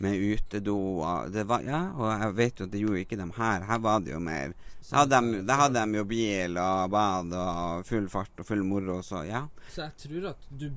med 0.04 0.22
utedo 0.22 0.76
og 0.78 1.32
det 1.34 1.46
var, 1.50 1.66
Ja, 1.66 1.82
og 1.98 2.10
jeg 2.12 2.36
vet 2.38 2.60
jo 2.60 2.68
at 2.68 2.74
det 2.74 2.82
gjorde 2.84 3.02
ikke 3.04 3.20
dem 3.20 3.34
her. 3.38 3.66
Her 3.68 3.82
var 3.84 4.00
det 4.06 4.14
jo 4.14 4.20
mer 4.24 4.54
Da 4.90 5.04
hadde 5.04 5.22
de, 5.22 5.42
da 5.48 5.60
hadde 5.64 5.84
de 5.84 6.00
jo 6.00 6.06
bil 6.08 6.58
og 6.62 6.90
bad 6.94 7.34
og 7.34 7.86
full 7.90 8.08
fart 8.12 8.40
og 8.44 8.48
full 8.48 8.64
moro, 8.64 9.02
så 9.04 9.24
ja. 9.28 9.48
Så 9.74 9.88
jeg 9.88 9.98
tror 10.06 10.32
at 10.34 10.50
du 10.50 10.70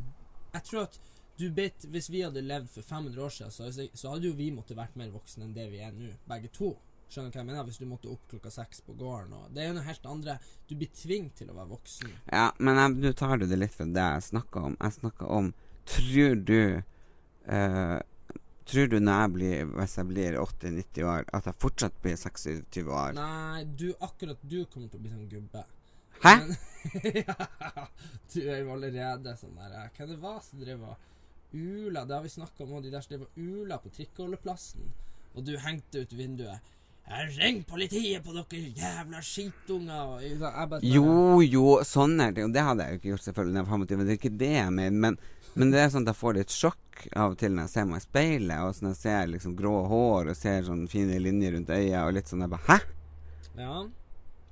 Jeg 0.53 0.63
tror 0.67 0.83
at 0.89 1.01
du 1.41 1.49
bet, 1.57 1.87
Hvis 1.89 2.11
vi 2.13 2.21
hadde 2.21 2.43
levd 2.45 2.69
for 2.69 2.83
500 2.83 3.25
år 3.25 3.31
siden, 3.33 3.53
så, 3.53 3.89
så 3.95 4.11
hadde 4.13 4.29
jo 4.29 4.37
vi 4.37 4.51
måttet 4.53 4.77
vært 4.77 4.97
mer 5.01 5.13
voksne 5.15 5.47
enn 5.47 5.55
det 5.57 5.71
vi 5.73 5.81
er 5.81 5.93
nå, 5.97 6.11
begge 6.29 6.51
to. 6.53 6.75
Skjønner 7.11 7.33
du 7.33 7.39
hva 7.39 7.41
jeg 7.41 7.49
mener? 7.49 7.65
Hvis 7.67 7.81
du 7.81 7.87
måtte 7.91 8.11
opp 8.13 8.27
klokka 8.31 8.53
seks 8.55 8.85
på 8.87 8.95
gården 8.95 9.33
og 9.35 9.49
Det 9.55 9.65
er 9.65 9.71
jo 9.71 9.79
noe 9.79 9.87
helt 9.89 10.05
andre. 10.07 10.37
Du 10.69 10.77
blir 10.79 10.93
tvunget 10.95 11.41
til 11.41 11.51
å 11.51 11.57
være 11.57 11.73
voksen. 11.73 12.13
Ja, 12.31 12.45
men 12.63 13.01
nå 13.01 13.11
tar 13.19 13.41
du 13.41 13.49
det 13.51 13.59
litt 13.59 13.75
fra 13.75 13.89
det 13.89 14.05
jeg 14.05 14.29
snakka 14.29 14.63
om. 14.69 14.77
Jeg 14.79 14.99
snakka 15.01 15.31
om 15.41 15.51
Tror 15.91 16.37
du 16.47 16.61
eh, 16.61 17.99
Tror 18.71 18.87
du 18.87 18.99
når 19.03 19.21
jeg 19.21 19.33
blir 19.35 19.71
Hvis 19.75 19.97
jeg 19.99 20.09
blir 20.11 20.39
80-90 20.39 21.07
år, 21.11 21.29
at 21.35 21.47
jeg 21.49 21.59
fortsatt 21.65 22.01
blir 22.05 22.17
26 22.17 22.87
år? 22.87 23.15
Nei, 23.19 23.65
du 23.65 23.89
akkurat 23.99 24.43
du 24.43 24.61
kommer 24.71 24.91
til 24.91 25.01
å 25.01 25.05
bli 25.05 25.13
sånn 25.13 25.31
gubbe. 25.31 25.65
Hæ? 26.21 26.35
Men, 26.37 26.57
ja, 27.25 27.87
du 28.33 28.39
er 28.45 28.61
jo 28.63 28.75
allerede 28.75 29.37
sånn 29.41 29.57
der 29.59 29.75
hva 29.75 29.87
Hva 29.97 30.09
det 30.11 30.19
var 30.23 30.43
som 30.45 30.63
drev 30.63 30.85
og 30.87 31.09
ula? 31.57 32.05
Det 32.05 32.15
har 32.15 32.25
vi 32.25 32.33
snakka 32.37 32.67
om 32.67 32.77
og 32.79 32.85
de 32.85 32.93
der 32.93 33.05
som 33.05 33.15
drev 33.15 33.27
og 33.27 33.41
ula 33.41 33.81
på 33.83 33.93
trikkeholdeplassen. 33.97 34.93
Og 35.35 35.47
du 35.47 35.55
hengte 35.63 36.05
ut 36.05 36.15
vinduet. 36.19 36.71
«Jeg 37.11 37.33
Ring 37.41 37.57
politiet 37.67 38.23
på 38.23 38.31
dere 38.37 38.59
jævla 38.79 39.21
skitunger! 39.27 40.21
Jo, 40.87 41.41
jo, 41.43 41.65
sånne 41.83 42.29
ting. 42.37 42.47
Og 42.47 42.55
det 42.55 42.63
hadde 42.63 42.87
jeg 42.87 42.93
jo 42.93 43.01
ikke 43.01 43.11
gjort, 43.11 43.25
selvfølgelig. 43.25 43.55
når 43.55 43.61
jeg 43.61 43.67
var 43.67 43.79
25, 43.81 43.99
men 43.99 44.07
det 44.07 44.13
er 44.13 44.21
ikke 44.21 44.39
det 44.39 44.51
jeg 44.55 44.75
mener. 44.77 45.01
Men, 45.05 45.19
men 45.59 45.73
det 45.75 45.81
er 45.83 45.91
sånn 45.91 46.07
at 46.07 46.13
jeg 46.13 46.21
får 46.21 46.37
litt 46.39 46.55
sjokk 46.55 47.01
av 47.17 47.35
og 47.35 47.41
til 47.41 47.57
når 47.57 47.67
jeg 47.67 47.73
ser 47.75 47.89
meg 47.91 47.99
i 47.99 48.05
speilet, 48.05 48.63
og 48.63 48.77
sånn 48.79 48.93
jeg 48.93 49.01
ser 49.01 49.33
liksom 49.33 49.57
grå 49.59 49.75
hår 49.91 50.31
og 50.31 50.39
ser 50.39 50.63
sånn 50.69 50.87
fine 50.93 51.19
linjer 51.25 51.57
rundt 51.57 51.73
øya, 51.75 52.05
og 52.07 52.15
litt 52.15 52.31
sånn 52.31 52.45
jeg 52.47 52.53
bare 52.55 52.67
Hæ? 52.69 52.79
Ja, 53.59 53.77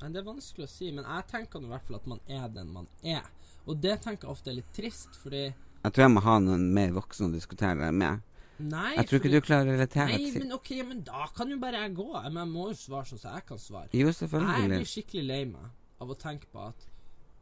Men 0.02 0.14
det 0.14 0.20
er 0.20 0.26
vanskelig 0.26 0.66
å 0.66 0.70
si, 0.70 0.90
men 0.94 1.06
jeg 1.06 1.26
tenker 1.30 1.62
nå 1.62 1.70
i 1.70 1.72
hvert 1.76 1.86
fall 1.86 1.98
at 1.98 2.10
man 2.10 2.20
er 2.26 2.50
den 2.54 2.68
man 2.74 2.90
er. 3.02 3.22
Og 3.66 3.78
det 3.82 4.00
tenker 4.02 4.26
jeg 4.26 4.34
ofte 4.34 4.50
er 4.50 4.58
litt 4.58 4.74
trist, 4.74 5.14
fordi 5.22 5.44
Jeg 5.84 5.92
tror 5.94 6.04
jeg 6.08 6.14
må 6.16 6.22
ha 6.26 6.38
noen 6.42 6.72
mer 6.74 6.90
voksne 6.96 7.30
å 7.30 7.34
diskutere 7.34 7.78
det 7.84 7.94
med. 7.94 8.22
Nei, 8.58 8.94
Jeg 8.96 9.06
tror 9.08 9.20
ikke 9.20 9.30
du 9.30 9.40
klarer 9.40 9.68
å 9.68 9.74
relatere 9.76 10.06
Nei, 10.18 10.30
men 10.34 10.52
ok, 10.56 10.70
men 10.88 11.02
da 11.06 11.26
kan 11.36 11.50
jo 11.52 11.58
bare 11.62 11.82
jeg 11.84 11.94
gå. 11.94 12.06
Men 12.24 12.40
jeg 12.42 12.48
må 12.52 12.64
jo 12.72 12.74
svare 12.74 13.06
sånn 13.06 13.20
som 13.22 13.34
jeg 13.36 13.46
kan 13.46 13.58
svare. 13.62 13.88
Jo, 13.94 14.08
selvfølgelig. 14.10 14.60
Jeg 14.64 14.70
blir 14.72 14.88
skikkelig 14.92 15.24
lei 15.28 15.44
meg 15.52 15.68
av 16.02 16.10
å 16.10 16.16
tenke 16.18 16.46
på 16.52 16.64
at 16.68 16.86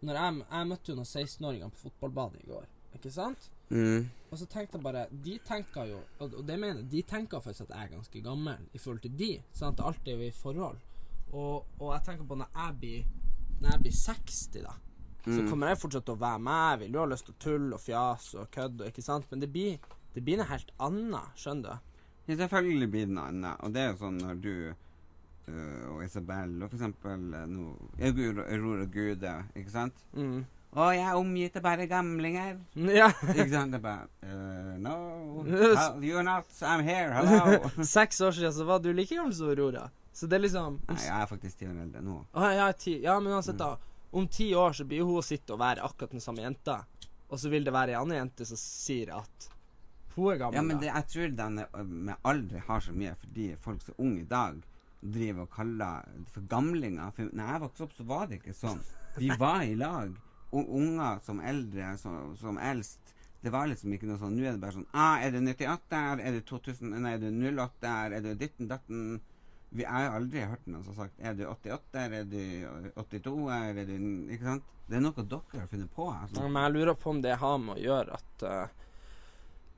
Når 0.05 0.15
jeg, 0.21 0.41
jeg 0.51 0.67
møtte 0.69 0.93
jo 0.93 0.97
noen 0.99 1.09
16-åringer 1.09 1.71
på 1.73 1.87
fotballbadet 1.87 2.43
i 2.45 2.49
går, 2.51 2.67
ikke 2.99 3.11
sant? 3.15 3.49
Mm. 3.71 4.05
Og 4.31 4.39
så 4.39 4.47
tenkte 4.47 4.77
jeg 4.77 4.85
bare 4.85 5.07
De 5.11 5.39
tenker 5.43 5.89
jo, 5.91 6.03
og, 6.21 6.35
og 6.39 6.45
det 6.47 6.59
mener 6.61 6.83
jeg, 6.83 6.91
de 6.93 7.01
tenker 7.03 7.41
faktisk 7.43 7.65
at 7.67 7.73
jeg 7.75 7.89
er 7.89 7.95
ganske 7.97 8.21
gammel 8.23 8.69
i 8.77 8.79
forhold 8.79 9.01
til 9.07 9.17
de. 9.19 9.31
Sant? 9.57 9.81
Alt 9.81 10.07
er 10.07 10.21
jo 10.21 10.29
i 10.29 10.35
forhold. 10.37 10.77
Og, 11.33 11.65
og 11.81 11.89
jeg 11.97 12.05
tenker 12.07 12.29
på 12.29 12.37
når 12.39 12.53
jeg 12.55 12.77
blir 12.83 13.07
Når 13.63 13.71
jeg 13.73 13.81
blir 13.87 13.97
60, 14.05 14.61
da. 14.69 14.75
Så 15.27 15.41
Mm. 15.43 15.49
kommer 15.51 15.67
jeg 15.73 15.79
fortsatt 15.83 16.05
til 16.07 16.15
å 16.15 16.21
være 16.21 16.39
meg. 16.39 16.67
Jeg 16.71 16.79
vil 16.85 16.93
jo 16.95 17.01
ha 17.01 17.07
lyst 17.11 17.25
til 17.27 17.35
å 17.35 17.39
tulle 17.43 17.75
og 17.75 17.81
fjase 17.83 18.37
og 18.39 18.51
kødde, 18.55 18.87
ikke 18.93 19.03
sant? 19.03 19.25
Men 19.33 19.41
det 19.43 19.49
blir, 19.51 19.79
det 20.17 20.25
blir 20.25 20.41
noe 20.41 20.49
helt 20.49 20.71
annet, 20.81 21.33
skjønner 21.37 21.77
du? 21.77 21.95
Ja, 22.27 22.37
selvfølgelig 22.41 22.91
blir 22.91 23.07
det 23.07 23.15
noe 23.19 23.29
annet. 23.31 23.63
Og 23.63 23.73
det 23.75 23.83
er 23.83 23.91
jo 23.91 23.99
sånn 24.01 24.19
når 24.23 24.39
du 24.41 24.53
uh, 24.73 25.83
og 25.93 26.05
Isabel 26.07 26.55
og 26.57 26.71
for 26.71 26.79
eksempel 26.79 27.27
øh, 27.37 27.49
nå 27.53 27.67
Aurora 28.01 28.87
Gude, 28.91 29.35
ikke 29.61 29.75
sant? 29.75 30.01
Mm. 30.17 30.47
Å, 30.77 30.87
jeg 30.93 31.05
er 31.05 31.19
omgitt 31.21 31.59
av 31.61 31.65
bare 31.65 31.87
gamlinger. 31.89 32.57
Ja. 33.01 33.11
Ikke 33.29 33.47
sant? 33.53 33.77
Det 33.77 33.79
er 33.79 33.85
bare 33.85 34.09
uh, 34.25 34.73
No, 34.81 34.97
you're 36.05 36.25
not 36.25 36.49
I'm 36.65 36.83
here, 36.85 37.13
hello. 37.13 37.71
Seks 37.97 38.21
år 38.25 38.33
siden 38.37 38.55
så 38.57 38.67
var 38.69 38.81
du 38.81 38.89
like 38.93 39.13
gammel 39.15 39.37
som 39.37 39.53
Aurora. 39.53 39.87
Så 40.17 40.29
det 40.33 40.39
er 40.39 40.47
liksom 40.47 40.79
Nei, 40.89 40.97
jeg 41.05 41.13
er 41.13 41.29
faktisk 41.29 41.61
ti 41.61 41.69
år 41.69 41.77
eldre 41.85 42.01
nå. 42.05 42.23
Å, 42.33 42.49
ja, 42.57 42.71
ti, 42.73 42.97
ja, 43.05 43.19
men 43.21 43.37
uansett, 43.37 43.61
da. 43.61 43.75
Om 44.17 44.29
ti 44.33 44.49
år 44.57 44.73
så 44.79 44.89
blir 44.89 45.05
hun 45.05 45.21
å 45.21 45.25
sitte 45.25 45.53
og 45.53 45.61
være 45.61 45.85
akkurat 45.85 46.17
den 46.17 46.25
samme 46.25 46.41
jenta. 46.41 46.79
Og 47.29 47.41
så 47.43 47.53
vil 47.53 47.69
det 47.69 47.75
være 47.75 47.93
ei 47.93 48.01
anna 48.01 48.17
jente 48.23 48.49
som 48.49 48.57
sier 48.61 49.13
at 49.19 49.51
hun 50.17 50.31
er 50.33 50.41
gammel. 50.41 50.57
Ja, 50.59 50.65
men 50.65 50.81
det, 50.83 50.89
jeg 50.91 51.09
tror 51.13 51.35
den 51.41 51.61
med 52.07 52.29
aldri 52.31 52.63
har 52.69 52.85
så 52.85 52.95
mye, 52.97 53.15
fordi 53.21 53.51
folk 53.61 53.85
som 53.85 53.95
er 53.95 54.05
unge 54.07 54.23
i 54.23 54.31
dag 54.31 54.63
driver 55.17 55.45
og 55.45 55.53
kaller 55.55 56.23
for 56.35 56.47
gamlinger. 56.51 57.13
For 57.17 57.33
når 57.37 57.53
jeg 57.53 57.65
vokste 57.67 57.85
opp, 57.87 57.93
så 57.97 58.07
var 58.09 58.31
det 58.31 58.41
ikke 58.41 58.57
sånn. 58.57 58.81
Vi 59.21 59.31
var 59.45 59.67
i 59.67 59.77
lag. 59.79 60.15
Unger 60.57 61.21
som 61.27 61.43
eldre, 61.45 61.93
som, 62.01 62.33
som 62.41 62.59
eldst. 62.63 63.13
Det 63.45 63.53
var 63.53 63.69
liksom 63.69 63.93
ikke 63.93 64.09
noe 64.09 64.19
sånn 64.19 64.33
Nå 64.35 64.47
er 64.47 64.55
det 64.57 64.63
bare 64.63 64.75
sånn 64.75 64.87
ah, 64.97 65.21
Er 65.23 65.35
det 65.35 65.43
98 65.45 65.91
der? 65.93 66.23
Er 66.25 66.33
det 66.35 66.45
2000? 66.49 66.95
Nei, 66.97 67.13
er 67.15 67.21
det 67.21 67.33
08 67.37 67.83
der? 67.85 68.15
Er 68.17 68.25
det 68.25 68.33
ditten 68.41 68.71
datten? 68.71 69.03
Vi 69.77 69.85
jeg 69.85 69.93
har 69.93 70.17
aldri 70.17 70.47
hørt 70.49 70.65
noen 70.67 70.83
som 70.87 70.97
har 70.97 71.07
sagt 71.11 71.21
Er 71.21 71.37
du 71.37 71.45
88 71.51 72.07
er 72.07 72.25
du 72.31 72.41
82 72.97 73.35
er 73.53 73.83
du 73.85 73.95
Ikke 74.33 74.49
sant? 74.49 74.73
Det 74.89 74.99
er 74.99 75.05
noe 75.05 75.27
dere 75.27 75.61
har 75.61 75.71
funnet 75.71 75.93
på. 75.95 76.09
Ja, 76.09 76.25
Altså. 76.25 76.49
Men 76.49 76.63
jeg 76.63 76.75
lurer 76.77 76.99
på 77.03 77.11
om 77.11 77.23
det 77.23 77.37
har 77.43 77.57
med 77.59 77.75
å 77.75 77.83
gjøre 77.83 78.19
at 78.21 78.45
eh, 78.47 78.85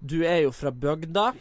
du 0.01 0.23
er 0.25 0.43
jo 0.45 0.51
fra 0.55 0.71
bygda, 0.71 1.33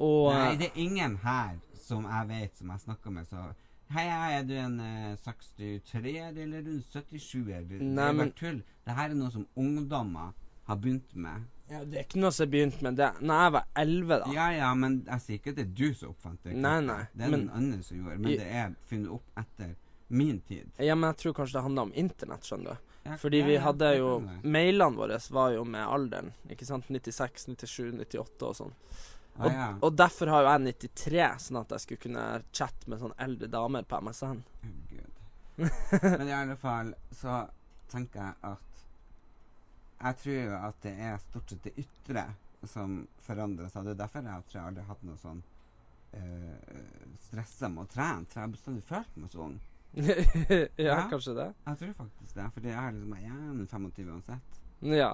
og 0.00 0.30
Nei, 0.32 0.54
det 0.56 0.70
er 0.70 0.78
ingen 0.80 1.16
her 1.22 1.58
som 1.80 2.06
jeg 2.08 2.28
vet 2.30 2.56
som 2.56 2.70
jeg 2.72 2.80
snakker 2.86 3.10
med, 3.10 3.26
så 3.28 3.50
Hei, 3.90 4.04
hei, 4.06 4.34
er 4.38 4.44
du 4.46 4.52
en 4.54 4.76
eh, 4.78 5.16
63-er 5.18 6.36
eller 6.38 6.60
er 6.60 6.68
en 6.70 6.82
77-er? 6.92 7.64
Det, 7.66 7.80
er 7.82 8.12
bare 8.14 8.30
tull. 8.38 8.60
Det 8.86 8.94
her 8.94 9.08
er 9.10 9.16
noe 9.18 9.32
som 9.34 9.48
ungdommer 9.58 10.28
har 10.68 10.78
begynt 10.78 11.16
med. 11.18 11.48
ja, 11.68 11.80
Det 11.82 11.98
er 11.98 12.04
ikke 12.06 12.20
noe 12.22 12.30
som 12.30 12.44
jeg 12.46 12.52
begynte 12.52 12.84
med 12.86 13.00
det 13.00 13.08
Når 13.18 13.40
jeg 13.42 13.52
var 13.56 13.66
elleve, 13.82 14.18
da. 14.22 14.28
Ja 14.36 14.46
ja, 14.54 14.68
men 14.78 15.00
jeg 15.08 15.24
sier 15.24 15.40
ikke 15.40 15.50
at 15.50 15.58
det 15.58 15.64
er 15.66 15.74
du 15.74 15.98
som 15.98 16.12
oppfant 16.14 16.38
det. 16.46 16.54
Nei, 16.54 16.76
nei, 16.86 17.00
Det 17.12 17.26
er 17.26 17.30
men- 17.34 17.40
noen 17.48 17.56
andre 17.58 17.82
som 17.82 17.96
gjorde 17.98 18.18
men 18.20 18.38
det 18.38 18.46
er 18.62 18.76
funnet 18.86 19.10
opp 19.18 19.42
etter 19.42 19.74
min 20.08 20.40
tid. 20.46 20.70
Ja, 20.78 20.94
men 20.94 21.10
jeg 21.10 21.16
tror 21.24 21.34
kanskje 21.40 21.58
det 21.58 21.62
handler 21.66 21.82
om 21.82 21.92
internett, 21.94 22.46
skjønner 22.46 22.78
du. 22.78 22.89
Ja, 23.02 23.16
Fordi 23.16 23.40
vi 23.42 23.56
hadde 23.56 23.94
jo. 23.96 24.10
Mailene 24.42 24.96
våre 24.96 25.16
var 25.32 25.54
jo 25.54 25.64
med 25.64 25.86
alderen. 25.86 26.32
Ikke 26.52 26.66
sant? 26.68 26.88
96, 26.92 27.46
97, 27.56 27.94
98 27.96 28.48
og 28.50 28.56
sånn. 28.58 28.74
Ah, 29.38 29.44
Og, 29.46 29.52
ja. 29.54 29.68
og 29.80 29.94
derfor 29.96 30.28
har 30.28 30.42
jo 30.44 30.50
jeg 30.50 30.74
93, 30.82 31.22
sånn 31.46 31.60
at 31.62 31.70
jeg 31.72 31.84
skulle 31.84 32.02
kunne 32.02 32.24
chatte 32.52 32.90
med 32.90 33.00
sånne 33.00 33.16
eldre 33.24 33.48
damer 33.48 33.86
på 33.88 34.00
MSN. 34.04 34.42
Herregud. 34.64 35.22
Men 36.18 36.28
i 36.28 36.36
alle 36.36 36.56
fall 36.60 36.92
så 37.16 37.38
tenker 37.92 38.20
jeg 38.20 38.36
at 38.48 38.66
Jeg 40.00 40.16
tror 40.22 40.36
jo 40.36 40.52
at 40.56 40.76
det 40.84 40.92
er 40.96 41.18
stort 41.20 41.50
sett 41.52 41.64
det 41.66 41.72
ytre 41.82 42.22
som 42.68 43.00
forandrer 43.24 43.68
seg. 43.72 43.84
Det 43.84 43.92
er 43.96 43.98
derfor 44.02 44.28
jeg 44.28 44.44
tror 44.48 44.58
jeg 44.60 44.68
aldri 44.68 44.84
har 44.84 44.94
hatt 44.94 45.02
noe 45.08 45.18
sånn 45.20 45.42
uh, 46.16 47.16
stressa 47.26 47.68
med 47.72 47.84
å 47.84 47.90
trene. 47.92 48.28
For 48.28 48.40
jeg 48.40 48.46
har 48.46 48.54
bestandig 48.54 48.84
følt 48.88 49.18
meg 49.20 49.32
så 49.32 49.42
ung. 49.46 49.58
Ja, 50.78 50.96
kanskje 51.10 51.34
det. 51.34 51.48
Jeg 51.66 51.78
tror 51.78 51.92
faktisk 51.98 52.34
det. 52.34 52.46
Fordi 52.54 52.68
jeg 52.68 52.86
er 52.86 52.92
liksom 52.96 53.14
Jeg 53.18 53.30
er 53.34 53.50
en 53.50 53.66
25 53.66 54.12
uansett. 54.12 54.60
Ja. 54.86 55.12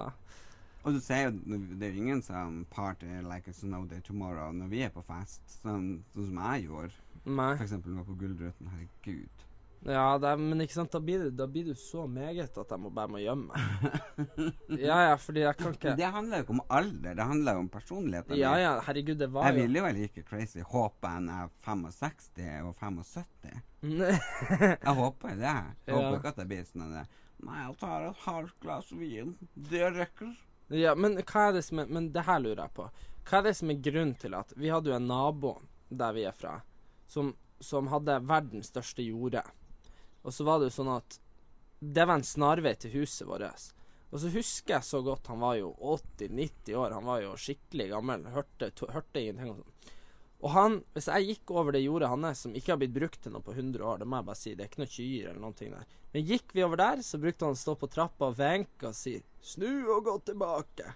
Og 0.83 0.93
du 0.93 0.99
ser 1.03 1.23
jo 1.25 1.31
det 1.75 1.87
er 1.87 1.95
jo 1.95 2.03
ingen 2.03 2.21
som 2.23 2.61
party 2.71 3.09
like 3.25 3.51
it's 3.51 3.65
no 3.65 3.83
day 3.85 3.99
tomorrow 4.01 4.53
når 4.55 4.69
vi 4.71 4.83
er 4.85 4.93
på 4.93 5.03
fest, 5.03 5.41
sånn, 5.63 6.03
sånn 6.13 6.29
som 6.29 6.39
jeg 6.45 6.67
gjorde. 6.69 6.93
Nei. 7.25 7.51
For 7.57 7.65
eksempel 7.65 7.97
var 7.97 8.07
på 8.07 8.15
Gullruten. 8.21 8.69
Herregud. 8.71 9.46
Ja, 9.85 10.15
er, 10.17 10.39
men 10.41 10.59
ikke 10.63 10.73
sant, 10.73 10.91
da 10.91 10.99
blir, 10.99 11.21
du, 11.27 11.29
da 11.37 11.45
blir 11.47 11.67
du 11.69 11.75
så 11.77 12.07
meget 12.09 12.57
at 12.57 12.71
jeg 12.73 12.81
må 12.81 12.89
bare 12.91 13.11
må 13.13 13.19
gjemme 13.21 13.53
meg. 13.53 14.07
Ja, 14.87 14.97
ja, 15.11 15.13
fordi 15.21 15.43
jeg 15.45 15.55
kan 15.59 15.75
ikke 15.77 15.93
det 15.99 16.09
handler 16.11 16.41
jo 16.41 16.45
ikke 16.47 16.55
om 16.55 16.63
alder, 16.79 17.13
det 17.15 17.27
handler 17.29 17.53
jo 17.59 17.61
om 17.63 17.69
personligheten. 17.71 18.39
Ja, 18.39 18.55
ja, 18.59 18.71
herregud, 18.87 19.19
det 19.21 19.29
var 19.31 19.45
Jeg 19.47 19.55
jo 19.55 19.61
vil 19.67 19.77
jo 19.79 19.83
være 19.85 19.97
like 20.01 20.23
crazy 20.27 20.65
håper 20.65 21.13
enn 21.19 21.29
jeg 21.31 21.45
er 21.45 21.53
65 21.69 22.67
og 22.67 22.73
75. 22.81 23.61
Jeg 23.87 24.95
håper 24.97 25.35
det. 25.37 25.45
Jeg 25.45 25.93
Ja. 25.93 25.95
håper 25.95 26.17
ikke 26.17 26.31
at 26.33 26.37
jeg 26.41 26.47
blir 26.49 26.65
sånn 26.65 26.87
at 27.03 27.15
Nei, 27.45 27.59
jeg 27.67 27.75
tar 27.77 28.07
et 28.07 28.21
halvt 28.25 28.55
glass 28.63 28.87
vin. 28.97 29.35
Det 29.53 29.83
rekker. 29.93 30.31
Ja, 30.73 30.95
men 30.97 31.19
hva 31.21 31.43
er 31.47 31.53
det 31.59 31.61
som 31.67 31.79
er 31.79 31.85
Men 31.93 32.09
det 32.11 32.23
her 32.25 32.41
lurer 32.41 32.63
jeg 32.65 32.73
på. 32.75 32.87
Hva 33.29 33.37
er 33.37 33.45
det 33.45 33.53
som 33.59 33.69
er 33.71 33.77
grunnen 33.85 34.15
til 34.19 34.33
at 34.35 34.51
Vi 34.57 34.71
hadde 34.73 34.89
jo 34.89 34.95
en 34.97 35.05
nabo 35.07 35.53
der 35.93 36.11
vi 36.17 36.25
er 36.27 36.33
fra, 36.35 36.57
som, 37.07 37.29
som 37.63 37.87
hadde 37.87 38.17
verdens 38.27 38.67
største 38.73 39.05
jorde. 39.05 39.45
Og 40.27 40.35
så 40.35 40.43
var 40.43 40.59
det 40.59 40.69
jo 40.69 40.77
sånn 40.81 40.93
at 40.97 41.19
det 41.79 42.05
var 42.05 42.19
en 42.19 42.27
snarvei 42.27 42.73
til 42.75 42.97
huset 42.99 43.27
vårt. 43.29 43.67
Og 44.11 44.21
så 44.21 44.31
husker 44.33 44.77
jeg 44.77 44.87
så 44.87 45.01
godt 45.03 45.27
Han 45.27 45.43
var 45.43 45.57
jo 45.59 45.73
80-90 45.77 46.75
år. 46.79 46.95
Han 46.95 47.07
var 47.07 47.21
jo 47.23 47.35
skikkelig 47.39 47.89
gammel. 47.91 48.25
Hørte, 48.33 48.71
to, 48.75 48.89
hørte 48.91 49.21
ingenting 49.21 49.53
og 49.53 49.61
sånn. 49.61 49.93
Og 50.37 50.51
han, 50.53 50.75
hvis 50.93 51.07
jeg 51.09 51.31
gikk 51.31 51.51
over 51.57 51.73
det 51.73 51.81
jordet 51.81 52.11
hans, 52.11 52.43
som 52.45 52.53
ikke 52.53 52.75
har 52.75 52.81
blitt 52.81 52.93
brukt 52.93 53.17
til 53.23 53.33
noe 53.33 53.41
på 53.41 53.55
100 53.55 53.81
år, 53.81 53.97
det 53.97 54.05
må 54.05 54.19
jeg 54.19 54.27
bare 54.27 54.37
si, 54.37 54.53
det 54.53 54.65
er 54.65 54.69
ikke 54.69 54.83
noe 54.83 54.93
kyr 54.93 55.29
eller 55.31 55.41
noen 55.41 55.55
ting 55.57 55.71
der. 55.73 55.95
Men 56.13 56.27
gikk 56.29 56.53
vi 56.53 56.65
over 56.65 56.81
der, 56.81 57.01
så 57.07 57.17
brukte 57.21 57.47
han 57.47 57.57
å 57.57 57.61
stå 57.63 57.73
på 57.81 57.89
trappa 57.89 58.29
og 58.29 58.37
venke 58.37 58.91
og 58.91 58.95
si 58.95 59.15
'snu 59.41 59.89
og 59.95 60.05
gå 60.05 60.15
tilbake'. 60.29 60.93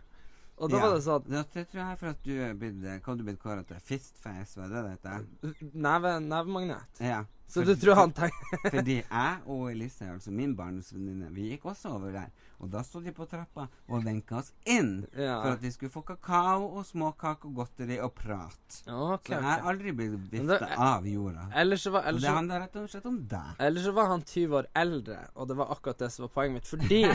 Og 0.61 0.69
da 0.69 0.77
var 0.77 0.93
det 0.93 1.01
sånn 1.01 1.25
det, 1.25 1.41
det 1.55 1.63
tror 1.71 1.81
jeg 1.81 1.89
er 1.89 1.97
for 1.97 2.11
at 2.11 2.23
du 2.23 2.33
er 2.37 2.53
blitt 2.53 2.83
Hva 2.85 2.99
har 3.07 3.17
du 3.17 3.23
blitt 3.25 3.41
kåret 3.41 3.67
til? 3.67 3.79
Fistface, 3.81 4.59
hva 4.59 4.67
er 4.67 4.73
det 4.75 4.83
det 4.83 4.91
heter? 4.93 6.21
Nevemagnet. 6.21 7.01
Ja. 7.01 7.23
Så 7.51 7.65
du 7.67 7.73
tror 7.75 7.97
han 7.99 8.13
tenker 8.15 8.61
Fordi 8.77 8.95
jeg 9.01 9.41
og 9.51 9.65
Elise, 9.71 10.07
altså 10.13 10.31
min 10.31 10.53
barndomsvenninne, 10.55 11.27
vi 11.35 11.49
gikk 11.51 11.65
også 11.71 11.89
over 11.97 12.13
der. 12.15 12.29
Og 12.61 12.69
da 12.71 12.83
sto 12.85 13.01
de 13.01 13.11
på 13.17 13.25
trappa 13.27 13.65
og 13.89 14.03
venka 14.05 14.37
oss 14.39 14.51
inn 14.69 15.01
Ja. 15.17 15.39
for 15.41 15.55
at 15.57 15.61
de 15.63 15.71
skulle 15.73 15.91
få 15.91 16.03
kakao 16.05 16.67
og 16.77 16.85
småkake 16.85 17.49
og 17.49 17.55
godteri 17.57 17.97
og 18.05 18.13
prat. 18.15 18.77
Okay, 18.85 19.33
så 19.33 19.39
jeg 19.39 19.43
har 19.47 19.65
aldri 19.71 19.91
blitt 19.97 20.15
vifta 20.31 20.69
av 20.77 21.07
jorda. 21.09 21.47
Ellers 21.63 21.87
var, 21.91 22.05
ellers 22.11 22.23
det 22.27 22.35
handler 22.37 22.63
rett 22.63 22.77
og 22.83 22.89
slett 22.93 23.09
om 23.09 23.17
deg. 23.33 23.49
eller 23.67 23.81
så 23.87 23.91
var 23.97 24.11
han 24.13 24.21
20 24.23 24.57
år 24.61 24.69
eldre, 24.85 25.19
og 25.35 25.47
det 25.49 25.57
var 25.57 25.73
akkurat 25.75 26.05
det 26.05 26.11
som 26.13 26.27
var 26.27 26.33
poenget 26.37 26.53
mitt. 26.61 26.67
Fordi 26.71 27.01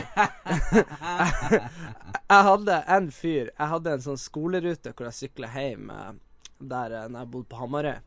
jeg 2.27 2.43
hadde 2.49 2.77
en 2.97 3.09
fyr 3.11 3.49
Jeg 3.57 3.69
hadde 3.71 3.93
en 3.97 4.03
sånn 4.03 4.19
skolerute 4.19 4.93
hvor 4.93 5.07
jeg 5.09 5.17
sykla 5.21 5.49
hjem 5.55 5.89
eh, 5.93 6.11
der 6.59 6.93
eh, 6.99 7.07
når 7.09 7.23
jeg 7.23 7.31
bodde 7.33 7.49
på 7.53 7.59
Hamarøy. 7.61 7.97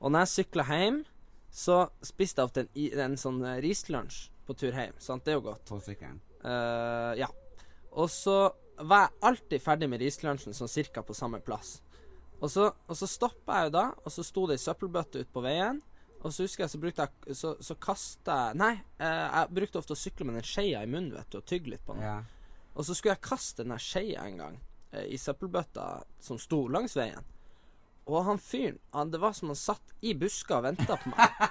Og 0.00 0.12
når 0.14 0.24
jeg 0.24 0.32
sykla 0.36 0.64
hjem, 0.70 1.00
så 1.50 1.82
spiste 2.04 2.42
jeg 2.42 2.50
ofte 2.50 2.64
en, 2.66 3.00
en 3.04 3.18
sånn 3.20 3.42
eh, 3.46 3.60
rislunsj 3.64 4.28
på 4.48 4.56
tur 4.56 4.72
hjem. 4.72 4.96
Sant, 5.02 5.24
det 5.26 5.34
er 5.34 5.38
jo 5.38 5.46
godt. 5.50 5.66
På 5.68 5.80
sykkelen. 5.84 6.20
Uh, 6.44 7.12
ja. 7.18 7.28
Og 7.98 8.08
så 8.12 8.38
var 8.78 9.08
jeg 9.08 9.18
alltid 9.28 9.62
ferdig 9.64 9.88
med 9.90 10.02
rislunsjen 10.02 10.56
sånn 10.56 10.70
cirka 10.70 11.02
på 11.04 11.16
samme 11.16 11.40
plass. 11.44 11.78
Og 12.38 12.50
så, 12.52 12.68
og 12.70 12.96
så 12.96 13.08
stoppa 13.10 13.58
jeg 13.58 13.68
jo 13.68 13.74
da, 13.74 13.84
og 13.98 14.14
så 14.14 14.24
sto 14.24 14.46
det 14.46 14.58
ei 14.58 14.62
søppelbøtte 14.62 15.24
ute 15.24 15.32
på 15.34 15.42
veien. 15.42 15.80
Og 16.18 16.34
så 16.34 16.46
husker 16.46 16.64
jeg 16.64 16.72
så 16.72 16.80
brukte 16.82 17.04
jeg 17.04 17.36
Så, 17.38 17.52
så 17.62 17.76
kasta 17.78 18.36
jeg 18.48 18.58
Nei, 18.58 18.72
eh, 18.98 19.26
jeg 19.26 19.54
brukte 19.54 19.78
ofte 19.78 19.94
å 19.94 19.98
sykle 19.98 20.26
med 20.26 20.38
den 20.38 20.46
skeia 20.46 20.82
i 20.82 20.90
munnen, 20.90 21.12
vet 21.14 21.30
du, 21.30 21.38
og 21.38 21.46
tygge 21.46 21.74
litt 21.74 21.84
på 21.86 21.94
den. 21.94 22.06
Ja. 22.06 22.16
Og 22.74 22.86
så 22.86 22.94
skulle 22.94 23.14
jeg 23.16 23.26
kaste 23.26 23.66
den 23.66 23.78
skeia 23.82 24.26
en 24.26 24.40
gang 24.42 24.56
eh, 24.92 25.06
i 25.14 25.18
søppelbøtta 25.18 25.88
som 26.22 26.40
sto 26.42 26.64
langs 26.70 26.96
veien. 26.98 27.26
Og 28.08 28.24
han 28.24 28.38
fyren, 28.40 28.78
han, 28.96 29.10
det 29.12 29.20
var 29.20 29.34
som 29.36 29.50
han 29.52 29.58
satt 29.60 29.92
i 30.00 30.14
buska 30.16 30.58
og 30.58 30.64
venta 30.64 30.96
på 30.96 31.10
meg. 31.12 31.42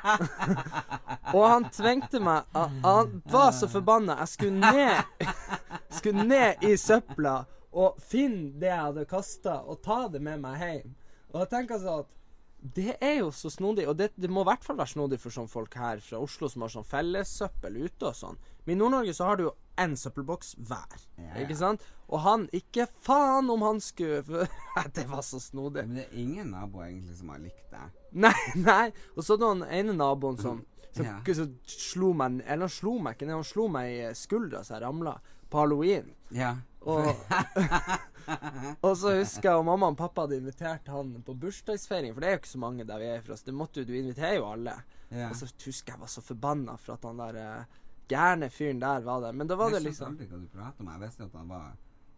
og 1.37 1.43
han 1.45 1.67
tvengte 1.69 2.21
meg 2.23 2.47
Han, 2.57 2.79
han 2.81 3.21
var 3.29 3.51
så 3.53 3.69
forbanna. 3.69 4.17
Jeg 4.23 4.33
skulle 4.33 4.73
ned 4.73 5.27
Skulle 5.99 6.25
ned 6.25 6.65
i 6.65 6.73
søpla 6.81 7.43
og 7.77 7.99
finne 8.01 8.55
det 8.57 8.71
jeg 8.71 8.81
hadde 8.87 9.03
kasta, 9.05 9.59
og 9.69 9.83
ta 9.85 10.07
det 10.09 10.21
med 10.23 10.41
meg 10.41 10.61
hjem. 10.63 10.95
Og 11.29 11.43
jeg 11.43 11.49
tenker 11.51 11.81
sånn 11.81 12.01
at 12.01 12.16
det 12.59 12.95
er 13.03 13.19
jo 13.19 13.27
så 13.31 13.51
snodig, 13.53 13.85
og 13.87 13.97
det, 13.99 14.09
det 14.17 14.29
må 14.33 14.41
i 14.41 14.47
hvert 14.49 14.63
fall 14.65 14.77
være 14.79 14.89
snodig 14.95 15.19
for 15.21 15.29
sånne 15.33 15.51
folk 15.51 15.75
her 15.77 15.99
fra 16.03 16.17
Oslo 16.23 16.49
som 16.49 16.63
har 16.65 16.71
sånn 16.73 16.87
fellessøppel 16.89 17.77
ute 17.85 18.09
og 18.09 18.15
sånn. 18.17 18.39
Men 18.65 18.73
i 18.75 18.79
Nord-Norge 18.81 19.13
så 19.15 19.27
har 19.29 19.37
du 19.39 19.43
jo 19.45 19.53
én 19.77 19.93
søppelboks 19.95 20.55
hver, 20.65 20.97
Ja, 21.19 21.27
ja. 21.35 21.43
ikke 21.45 21.55
sant? 21.59 21.85
Og 22.09 22.23
han 22.25 22.47
ikke 22.55 22.87
faen 23.05 23.49
om 23.53 23.61
han 23.61 23.79
skulle 23.83 24.47
Det 24.97 25.05
var 25.11 25.21
så 25.21 25.39
snodig. 25.43 25.85
Men 25.85 25.99
det 26.01 26.07
er 26.07 26.17
ingen 26.23 26.49
naboer 26.55 26.87
egentlig 26.89 27.17
som 27.19 27.29
har 27.35 27.43
likt 27.45 27.61
det. 27.71 27.83
Nei, 28.25 28.33
nei. 28.65 28.87
Og 29.15 29.23
så 29.27 29.37
den 29.41 29.61
ene 29.67 29.93
naboen 29.99 30.39
som 30.41 30.65
som, 30.97 31.05
Ja. 31.05 31.19
som 31.35 31.51
slo 31.69 32.07
meg 32.17 32.39
Eller 32.47 32.65
han 32.65 32.73
slo 32.73 32.95
meg 32.97 33.13
ikke, 33.19 33.27
ned, 33.29 33.35
han 33.37 33.45
slo 33.45 33.67
meg 33.69 33.91
i 33.91 34.13
skuldra 34.17 34.63
så 34.65 34.79
jeg 34.79 34.81
ramla 34.87 35.13
på 35.51 35.59
halloween. 35.61 36.09
Ja. 36.33 36.55
Og, 36.89 37.11
og 38.85 38.93
så 38.99 39.13
husker 39.17 39.49
jeg 39.49 39.61
og 39.61 39.65
mamma 39.67 39.89
og 39.93 39.97
pappa 39.99 40.25
hadde 40.25 40.37
invitert 40.41 40.87
han 40.91 41.15
på 41.25 41.35
bursdagsfeiring, 41.41 42.13
for 42.13 42.23
det 42.23 42.29
er 42.29 42.37
jo 42.37 42.41
ikke 42.41 42.53
så 42.53 42.61
mange 42.61 42.85
der 42.87 43.01
vi 43.01 43.09
er 43.13 43.25
fra, 43.25 43.37
så 43.39 43.49
det 43.49 43.55
måtte 43.57 43.81
jo, 43.81 43.87
du 43.89 43.95
inviterer 43.97 44.37
jo 44.39 44.47
alle. 44.51 44.77
ja. 45.09 45.29
Og 45.29 45.35
så 45.39 45.49
husker 45.65 45.95
jeg 45.95 46.03
var 46.03 46.11
så 46.11 46.23
forbanna 46.25 46.77
for 46.81 46.97
at 46.97 47.07
han 47.07 47.21
der 47.23 47.41
eh, 47.43 47.83
gærne 48.11 48.49
fyren 48.53 48.79
der 48.83 49.03
var 49.05 49.21
der. 49.23 49.35
Men 49.35 49.49
da 49.49 49.57
var 49.59 49.71
det 49.73 49.83
liksom 49.85 50.17
jeg 50.17 50.27
skjønte 50.27 50.31
aldri 50.31 50.31
hva 50.31 50.39
du 50.39 50.57
prater 50.57 50.83
om. 50.85 50.89
Jeg 50.93 51.03
visste 51.05 51.27
at 51.27 51.37
han 51.41 51.51
var 51.51 51.67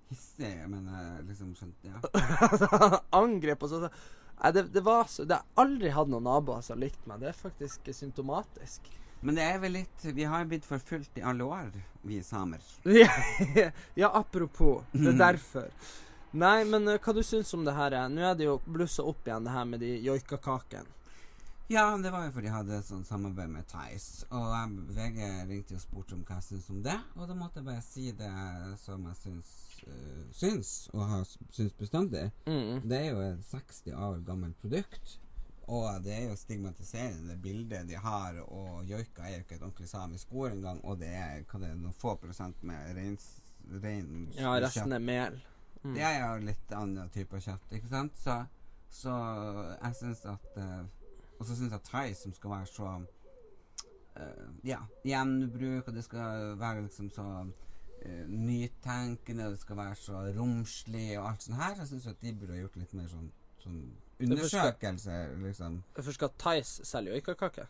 hissig, 0.09 0.53
men 0.69 0.87
jeg 0.93 1.27
liksom 1.29 1.51
skjønte 1.57 1.93
Ja. 1.93 3.03
Angrep 3.21 3.63
og 3.67 3.69
så 3.75 3.83
Nei, 4.39 4.53
det, 4.55 4.61
det 4.71 4.81
var 4.85 5.09
så 5.11 5.25
Det 5.27 5.35
har 5.35 5.59
aldri 5.59 5.89
hatt 5.91 6.07
noen 6.07 6.23
naboer 6.23 6.61
som 6.63 6.77
har 6.77 6.85
likt 6.85 7.07
meg. 7.09 7.19
Det 7.19 7.27
er 7.27 7.35
faktisk 7.35 7.89
symptomatisk. 7.91 8.85
Men 9.21 9.35
det 9.35 9.43
er 9.43 9.57
vel 9.59 9.73
litt 9.75 10.03
Vi 10.15 10.23
har 10.23 10.45
blitt 10.47 10.67
forfulgt 10.67 11.17
i 11.19 11.23
alle 11.27 11.43
år, 11.43 11.73
vi 12.07 12.21
samer. 12.23 12.63
Ja, 14.01 14.11
apropos. 14.13 14.83
Det 14.91 15.11
er 15.13 15.19
derfor. 15.19 15.67
Nei, 16.31 16.61
men 16.69 16.85
uh, 16.87 16.99
hva 17.01 17.13
du 17.15 17.23
syns 17.25 17.51
om 17.57 17.65
det 17.65 17.73
her? 17.73 17.95
er? 17.97 18.09
Nå 18.13 18.21
er 18.21 18.37
det 18.37 18.45
jo 18.45 18.59
blussa 18.69 19.03
opp 19.03 19.27
igjen, 19.27 19.43
det 19.47 19.53
her 19.55 19.67
med 19.67 19.81
de 19.83 19.95
joikakakene. 20.05 20.95
Ja, 21.69 21.83
det 22.01 22.09
var 22.09 22.23
jo 22.25 22.31
fordi 22.33 22.47
jeg 22.47 22.53
hadde 22.55 22.79
sånn 22.81 23.03
samarbeid 23.05 23.51
med 23.53 23.67
Theis. 23.69 24.23
Og 24.33 24.71
VG 24.95 25.19
ringte 25.51 25.75
og 25.77 25.83
spurte 25.83 26.15
om 26.17 26.23
hva 26.25 26.39
jeg 26.39 26.47
syns 26.47 26.69
om 26.73 26.79
det. 26.85 26.95
Og 27.13 27.29
da 27.29 27.35
måtte 27.37 27.61
jeg 27.61 27.67
bare 27.67 27.83
si 27.85 28.05
det 28.17 28.31
som 28.81 29.05
jeg 29.05 29.19
syns, 29.19 29.51
uh, 29.85 30.23
syns 30.33 30.71
og 30.95 31.03
har 31.11 31.27
syns 31.29 31.75
bestandig. 31.77 32.23
Mm. 32.49 32.87
Det 32.89 33.01
er 33.03 33.11
jo 33.11 33.21
et 33.27 33.45
60 33.51 33.93
år 33.93 34.23
gammelt 34.25 34.57
produkt. 34.63 35.19
Og 35.69 36.01
det 36.01 36.15
er 36.15 36.23
jo 36.31 36.35
stigmatiserende 36.37 37.29
det 37.29 37.41
bildet 37.43 37.89
de 37.89 37.97
har. 38.01 38.39
Og 38.47 38.87
joika 38.89 39.27
er 39.27 39.35
jo 39.35 39.43
ikke 39.43 39.59
et 39.59 39.65
ordentlig 39.67 39.89
samisk 39.89 40.33
ord 40.33 40.55
engang. 40.55 40.81
Og 40.85 40.97
det 40.97 41.11
er, 41.13 41.43
hva 41.45 41.61
det 41.61 41.69
er 41.69 41.77
noen 41.77 41.93
få 41.93 42.15
prosent 42.17 42.63
med 42.65 42.97
rein 42.97 43.19
Ja, 44.33 44.55
resten 44.57 44.95
er 44.97 45.03
mel. 45.03 45.37
Mm. 45.83 45.93
Det 45.93 46.03
er 46.03 46.17
jo 46.23 46.47
litt 46.47 46.73
annen 46.75 47.11
type 47.13 47.39
kjøtt, 47.39 47.69
ikke 47.77 47.91
sant? 47.91 48.17
Så, 48.17 48.35
så 48.91 49.13
jeg 49.75 49.95
syns 49.99 50.25
at 50.27 50.57
uh, 50.57 50.81
Og 51.37 51.45
så 51.47 51.55
syns 51.55 51.71
jeg 51.71 51.85
thai 51.87 52.07
som 52.17 52.33
skal 52.35 52.51
være 52.51 52.67
så 52.67 52.89
uh, 52.97 54.47
Ja, 54.65 54.81
gjenbruk, 55.05 55.87
og 55.87 55.95
det 55.95 56.03
skal 56.03 56.57
være 56.59 56.83
liksom 56.87 57.13
så 57.13 57.27
uh, 57.45 58.25
nytenkende, 58.27 59.45
og 59.45 59.55
det 59.55 59.61
skal 59.61 59.79
være 59.79 59.95
så 60.01 60.25
romslig 60.35 61.07
og 61.19 61.29
alt 61.29 61.45
sånt 61.45 61.61
her. 61.61 61.77
Jeg 61.77 61.93
syns 61.93 62.11
at 62.11 62.21
de 62.25 62.35
burde 62.35 62.57
ha 62.57 62.63
gjort 62.63 62.81
litt 62.81 62.97
mer 62.97 63.07
sånn, 63.13 63.31
sånn 63.63 63.83
undersøkelse, 64.19 65.17
liksom. 65.43 65.83
For 65.95 66.11
skal 66.15 66.31
Thais 66.37 66.71
selge 66.87 67.15
joikakake? 67.15 67.67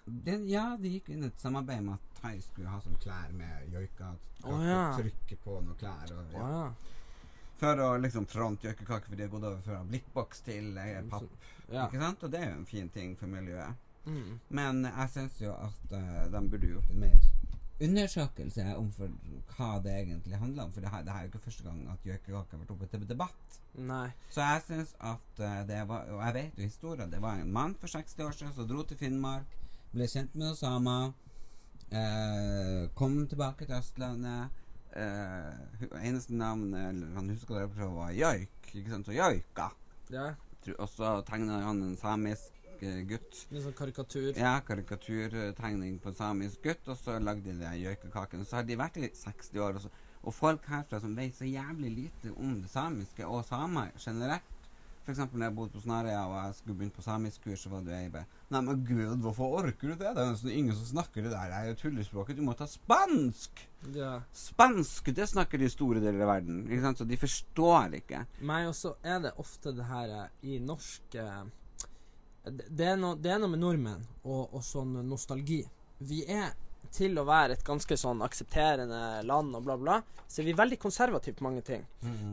Ja, 0.50 0.78
de 0.80 0.93
gikk 0.95 1.12
inn 1.14 1.24
i 1.24 1.30
et 1.30 1.41
samarbeid 1.41 1.84
med 1.86 1.97
at 2.00 2.22
thai 2.22 2.38
skulle 2.43 2.72
ha 2.74 2.80
sånn 2.84 2.97
klær 3.02 3.34
med 3.38 3.74
joika. 3.74 4.14
Oh, 4.43 4.62
ja. 4.66 4.86
Trykke 4.97 5.38
på 5.43 5.60
noen 5.62 5.78
klær. 5.80 6.16
Og, 6.16 6.34
ja. 6.34 6.39
ja. 6.39 6.64
ja. 6.64 6.95
For 7.60 7.84
å 7.84 7.89
liksom 8.00 8.26
fronte 8.32 8.70
joikakake, 8.70 9.12
for 9.12 9.20
de 9.20 9.28
har 9.28 9.32
gått 9.34 9.45
over 9.50 9.62
fra 9.66 9.82
blikkboks 9.84 10.45
til 10.47 10.78
eh, 10.80 11.02
papp. 11.12 11.28
ja. 11.68 11.86
Ikke 11.86 12.02
sant? 12.02 12.24
Og 12.24 12.34
det 12.34 12.41
er 12.43 12.54
jo 12.54 12.60
en 12.62 12.70
fin 12.70 12.89
ting 12.93 13.16
for 13.20 13.32
miljøet. 13.32 13.86
Mm. 14.06 14.39
Men 14.56 14.86
jeg 14.88 15.12
syns 15.14 15.41
jo 15.43 15.54
at 15.54 15.91
uh, 15.91 16.24
de 16.32 16.41
burde 16.50 16.72
gjort 16.72 16.93
en 16.93 17.04
mer 17.04 17.18
undersøkelse 17.84 18.66
om 18.76 18.90
hva 19.56 19.70
det 19.84 19.94
egentlig 19.94 20.40
handler 20.40 20.66
om. 20.66 20.74
For 20.74 20.84
det 20.84 20.92
her, 20.92 21.04
det 21.04 21.14
her 21.14 21.20
er 21.20 21.28
jo 21.28 21.32
ikke 21.32 21.46
første 21.46 21.64
gang 21.64 21.80
at 21.92 22.06
joikakake 22.06 22.52
har 22.52 22.62
vært 22.64 22.74
oppe 22.76 22.90
til 22.92 23.08
debatt. 23.10 23.60
Nei. 23.78 24.10
Så 24.34 24.44
jeg 24.44 24.66
syns 24.68 24.94
at 25.00 25.42
eh, 25.46 25.62
det 25.70 25.80
var 25.88 26.10
Og 26.10 26.22
jeg 26.26 26.34
vet 26.34 26.60
jo 26.60 26.68
historien. 26.68 27.12
Det 27.12 27.22
var 27.22 27.40
en 27.40 27.52
mann 27.54 27.76
for 27.80 27.88
60 27.88 28.20
år 28.26 28.32
siden 28.38 28.54
som 28.54 28.68
dro 28.68 28.84
til 28.84 28.98
Finnmark, 28.98 29.58
ble 29.94 30.08
kjent 30.10 30.36
med 30.36 30.46
noen 30.46 30.58
samer, 30.60 31.12
eh, 31.92 32.90
kom 32.96 33.22
tilbake 33.28 33.66
til 33.66 33.80
Østlandet. 33.80 34.66
Eh, 34.90 35.88
eneste 36.04 36.34
navn 36.34 36.74
han 37.16 37.30
husker 37.30 37.60
det 37.62 37.72
fra 37.76 37.90
var 37.94 38.14
joik, 38.18 38.72
ikke 38.74 38.90
sant? 38.90 39.06
Så 39.06 39.16
joika. 39.16 39.70
Ja. 40.10 40.32
Og 40.78 40.90
så 40.92 41.20
tegna 41.26 41.62
han 41.64 41.82
en 41.84 41.98
samisk 41.98 42.59
gutt. 43.10 43.42
Litt 43.54 43.66
sånn 43.66 43.78
karikatur. 43.78 44.30
Ja, 44.34 44.54
karikaturtegning 44.66 45.98
på 46.04 46.12
en 46.12 46.20
samisk 46.20 46.64
gutt, 46.66 46.86
og 46.88 47.00
så 47.00 47.18
lagde 47.24 47.50
de 47.50 47.58
den 47.60 47.82
joikakaken. 47.82 48.46
Så 48.46 48.60
har 48.60 48.68
de 48.68 48.80
vært 48.80 49.02
i 49.02 49.10
60 49.10 49.66
år, 49.66 49.80
og, 49.80 49.86
så, 49.86 50.16
og 50.24 50.36
folk 50.36 50.70
herfra 50.72 51.02
som 51.04 51.16
vet 51.18 51.36
så 51.38 51.50
jævlig 51.50 51.92
lite 52.04 52.34
om 52.38 52.60
det 52.64 52.72
samiske 52.72 53.28
og 53.28 53.46
samer 53.48 53.92
generelt. 54.00 54.56
Eksempel 55.10 55.40
når 55.42 55.48
jeg 55.48 55.56
bodde 55.58 55.74
på 55.74 55.82
Snarøya 55.82 56.20
og 56.28 56.36
jeg 56.38 56.56
skulle 56.58 56.78
begynne 56.78 56.94
på 56.94 57.02
samiskkurs, 57.02 57.64
så 57.64 57.72
var 57.72 57.86
det 57.86 57.96
ei 57.98 58.10
Nei, 58.50 58.62
men 58.66 58.84
gud, 58.86 59.16
hvorfor 59.24 59.56
orker 59.62 59.92
du 59.92 59.94
det? 59.94 60.12
Det 60.14 60.22
er 60.22 60.32
nesten 60.32 60.52
ingen 60.54 60.76
som 60.76 60.86
snakker 60.90 61.26
det 61.26 61.32
der. 61.34 61.50
Det 61.50 61.58
er 61.58 61.70
jo 61.70 61.78
tullespråket. 61.84 62.38
Du 62.38 62.46
må 62.46 62.54
ta 62.58 62.68
spansk! 62.70 63.64
Ja. 63.96 64.12
Spansk, 64.36 65.10
det 65.16 65.30
snakker 65.30 65.62
de 65.62 65.70
store 65.70 66.02
deler 66.04 66.26
av 66.26 66.34
verden. 66.36 66.64
Ikke 66.68 66.84
sant? 66.86 67.02
Så 67.02 67.08
de 67.10 67.18
forstår 67.18 67.98
ikke. 68.02 68.24
Meg 68.46 68.70
også 68.70 68.96
er 69.06 69.22
det 69.26 69.34
ofte 69.42 69.74
det 69.78 69.88
her 69.90 70.16
eh, 70.18 70.36
i 70.50 70.60
norsk 70.62 71.18
eh, 71.22 71.44
det, 72.52 72.86
er 72.93 72.97
noe, 72.97 73.16
det 73.20 73.32
er 73.34 73.39
noe 73.41 73.50
med 73.54 73.60
nordmenn 73.62 74.04
og, 74.24 74.54
og 74.54 74.64
sånn 74.64 74.95
nostalgi. 75.10 75.62
Vi 76.00 76.24
er 76.32 76.52
til 76.95 77.20
å 77.22 77.26
være 77.28 77.54
et 77.54 77.64
ganske 77.68 77.93
sånn 78.00 78.22
aksepterende 78.26 79.22
land 79.28 79.54
og 79.56 79.64
bla, 79.68 79.76
bla, 79.78 79.97
så 80.28 80.41
er 80.41 80.47
vi 80.47 80.54
veldig 80.58 80.80
konservative 80.82 81.38
på 81.38 81.45
mange 81.45 81.62
ting. 81.68 81.84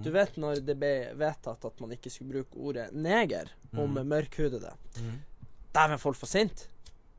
Du 0.05 0.09
vet 0.15 0.37
når 0.41 0.63
det 0.65 0.77
ble 0.81 0.93
vedtatt 1.19 1.65
at 1.69 1.81
man 1.83 1.93
ikke 1.93 2.09
skulle 2.15 2.39
bruke 2.39 2.57
ordet 2.71 2.87
neger 2.95 3.51
om 3.77 3.99
mørkhudede. 4.09 4.73
Der 5.77 5.91
var 5.93 6.01
folk 6.01 6.17
for 6.17 6.31
sint. 6.31 6.69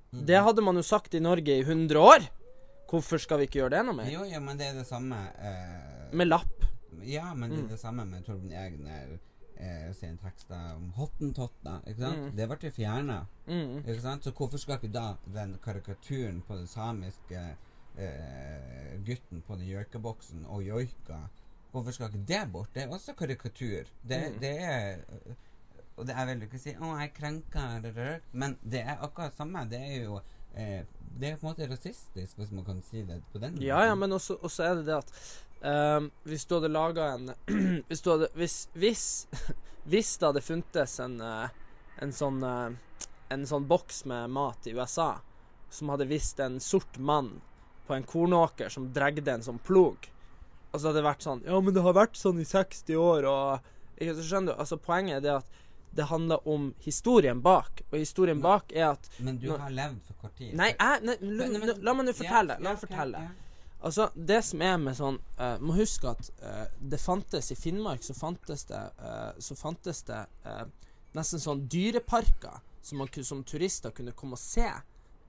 Det 0.09 0.39
hadde 0.41 0.63
man 0.65 0.79
jo 0.79 0.85
sagt 0.87 1.13
i 1.13 1.21
Norge 1.21 1.59
i 1.59 1.61
100 1.61 1.99
år. 2.01 2.25
Hvorfor 2.89 3.19
skal 3.21 3.41
vi 3.41 3.49
ikke 3.49 3.59
gjøre 3.59 3.75
det 3.75 3.85
noe 3.85 3.97
mer? 3.99 4.09
Jo, 4.09 4.23
jo, 4.25 4.39
men 4.41 4.57
det 4.57 4.69
er 4.71 4.77
det 4.79 4.85
samme 4.87 5.17
eh, 5.43 6.07
Med 6.15 6.29
lapp. 6.31 6.63
Ja, 7.03 7.33
men 7.35 7.51
det 7.51 7.57
Mm. 7.59 7.65
er 7.65 7.69
det 7.75 7.79
samme 7.81 8.05
med 8.07 8.23
Torben 8.25 8.49
Egner 8.51 9.17
eh, 9.59 9.93
sine 9.93 10.17
tekster 10.21 10.75
om 10.75 10.91
hottentotter. 10.97 11.81
Ikke 11.87 12.01
sant? 12.01 12.17
Mm. 12.17 12.35
Det 12.37 12.47
ble 12.49 12.71
fjerna. 12.71 13.17
Mm. 13.47 13.77
Ikke 13.85 14.01
sant? 14.01 14.23
Så 14.23 14.31
hvorfor 14.31 14.57
skal 14.61 14.79
ikke 14.79 14.93
da 14.93 15.07
den 15.33 15.57
karikaturen 15.63 16.41
på 16.47 16.55
den 16.59 16.67
samiske 16.67 17.43
eh, 17.97 18.97
gutten 19.05 19.41
på 19.47 19.55
den 19.57 19.67
joikaboksen 19.71 20.45
og 20.45 20.63
joika 20.63 21.23
Hvorfor 21.71 21.91
skal 21.91 22.07
ikke 22.07 22.25
det 22.27 22.51
bort? 22.51 22.69
Det 22.73 22.83
er 22.83 22.87
også 22.95 23.13
karikatur. 23.13 23.83
Det, 24.07 24.21
Mm. 24.33 24.39
det 24.41 24.53
er 24.61 24.97
Og 25.97 26.05
det 26.07 26.13
er 26.15 26.25
vel 26.25 26.41
ikke 26.45 26.57
å 26.57 26.61
si 26.61 26.73
'Å, 26.73 26.99
jeg 26.99 27.13
krenker', 27.13 28.19
men 28.31 28.57
det 28.63 28.81
er 28.81 28.97
akkurat 29.01 29.33
samme. 29.35 29.65
Det 29.69 29.79
er 29.81 30.03
jo 30.03 30.19
eh, 30.55 30.83
Det 31.19 31.31
er 31.31 31.35
på 31.37 31.47
en 31.47 31.53
måte 31.55 31.67
rasistisk, 31.71 32.37
hvis 32.37 32.51
man 32.51 32.65
kan 32.65 32.81
si 32.83 33.01
det 33.03 33.23
på 33.33 33.39
den 33.39 33.53
måten. 33.53 33.63
Ja, 33.65 33.83
ja, 33.85 33.95
men 33.95 34.11
også, 34.11 34.35
også 34.41 34.63
er 34.63 34.75
det 34.75 34.85
det 34.85 34.95
at 34.97 35.11
ehm, 35.61 36.09
hvis 36.23 36.45
du 36.45 36.55
hadde 36.55 36.69
laga 36.73 37.07
en 37.15 37.31
Hvis 37.89 38.01
du 38.01 38.11
hadde 38.11 38.27
Hvis 38.35 38.55
Hvis, 38.73 39.05
hvis 39.91 40.17
det 40.17 40.27
hadde 40.29 40.41
funtes 40.45 40.99
en 40.99 41.19
eh, 41.21 41.49
En 42.01 42.11
sånn 42.13 42.43
eh, 42.43 42.75
En 43.33 43.45
sånn 43.49 43.67
boks 43.67 44.05
med 44.05 44.29
mat 44.29 44.67
i 44.67 44.75
USA 44.77 45.15
som 45.69 45.89
hadde 45.91 46.05
visst 46.07 46.39
en 46.39 46.59
sort 46.63 46.95
mann 46.97 47.41
på 47.87 47.93
en 47.93 48.03
kornåker 48.07 48.69
som 48.71 48.85
dregde 48.95 49.33
en 49.33 49.41
sånn 49.43 49.57
plog, 49.59 50.05
og 50.71 50.79
så 50.79 50.87
hadde 50.87 51.01
det 51.01 51.05
vært 51.09 51.25
sånn 51.25 51.41
Ja, 51.43 51.57
men 51.59 51.75
det 51.75 51.83
har 51.83 51.95
vært 51.97 52.15
sånn 52.15 52.39
i 52.39 52.45
60 52.47 52.95
år, 52.95 53.27
og 53.27 53.67
ikke, 53.99 54.13
så 54.15 54.23
Skjønner 54.29 54.53
du? 54.55 54.61
Altså, 54.63 54.77
poenget 54.79 55.17
er 55.17 55.25
det 55.25 55.33
at 55.41 55.57
det 55.99 56.07
handler 56.07 56.47
om 56.47 56.69
historien 56.85 57.41
bak, 57.43 57.81
og 57.91 57.97
historien 57.99 58.39
bak 58.43 58.71
er 58.71 58.93
at 58.93 59.09
Men 59.19 59.41
du 59.43 59.49
har 59.57 59.71
levd 59.75 59.99
for 60.07 60.21
kort 60.23 60.35
tid. 60.39 60.53
Nei, 60.55 60.69
jeg, 60.71 61.03
nei, 61.03 61.17
la, 61.35 61.47
men- 61.59 61.83
la 61.83 61.93
meg 61.99 62.07
nå 62.07 62.15
fortelle. 62.15 62.57
La 62.61 62.69
meg 62.73 62.81
fortelle. 62.83 63.23
Ja. 63.79 63.85
Altså, 63.85 64.09
det 64.15 64.41
som 64.45 64.61
er 64.65 64.77
med 64.81 64.97
sånn 64.97 65.19
uh, 65.37 65.59
Må 65.61 65.75
huske 65.77 66.09
at 66.09 66.29
uh, 66.41 66.65
det 66.81 66.97
fantes 66.97 67.51
i 67.53 67.57
Finnmark 67.57 68.03
så 68.03 68.15
fantes 68.17 68.65
det 68.69 68.79
uh, 68.97 69.37
Så 69.37 69.55
fantes 69.55 70.01
det 70.07 70.23
nesten 71.17 71.41
sånn 71.41 71.63
dyreparker 71.69 72.59
som, 72.81 72.99
man, 72.99 73.09
som 73.23 73.43
turister 73.43 73.93
kunne 73.95 74.13
komme 74.17 74.37
og 74.37 74.41
se 74.41 74.67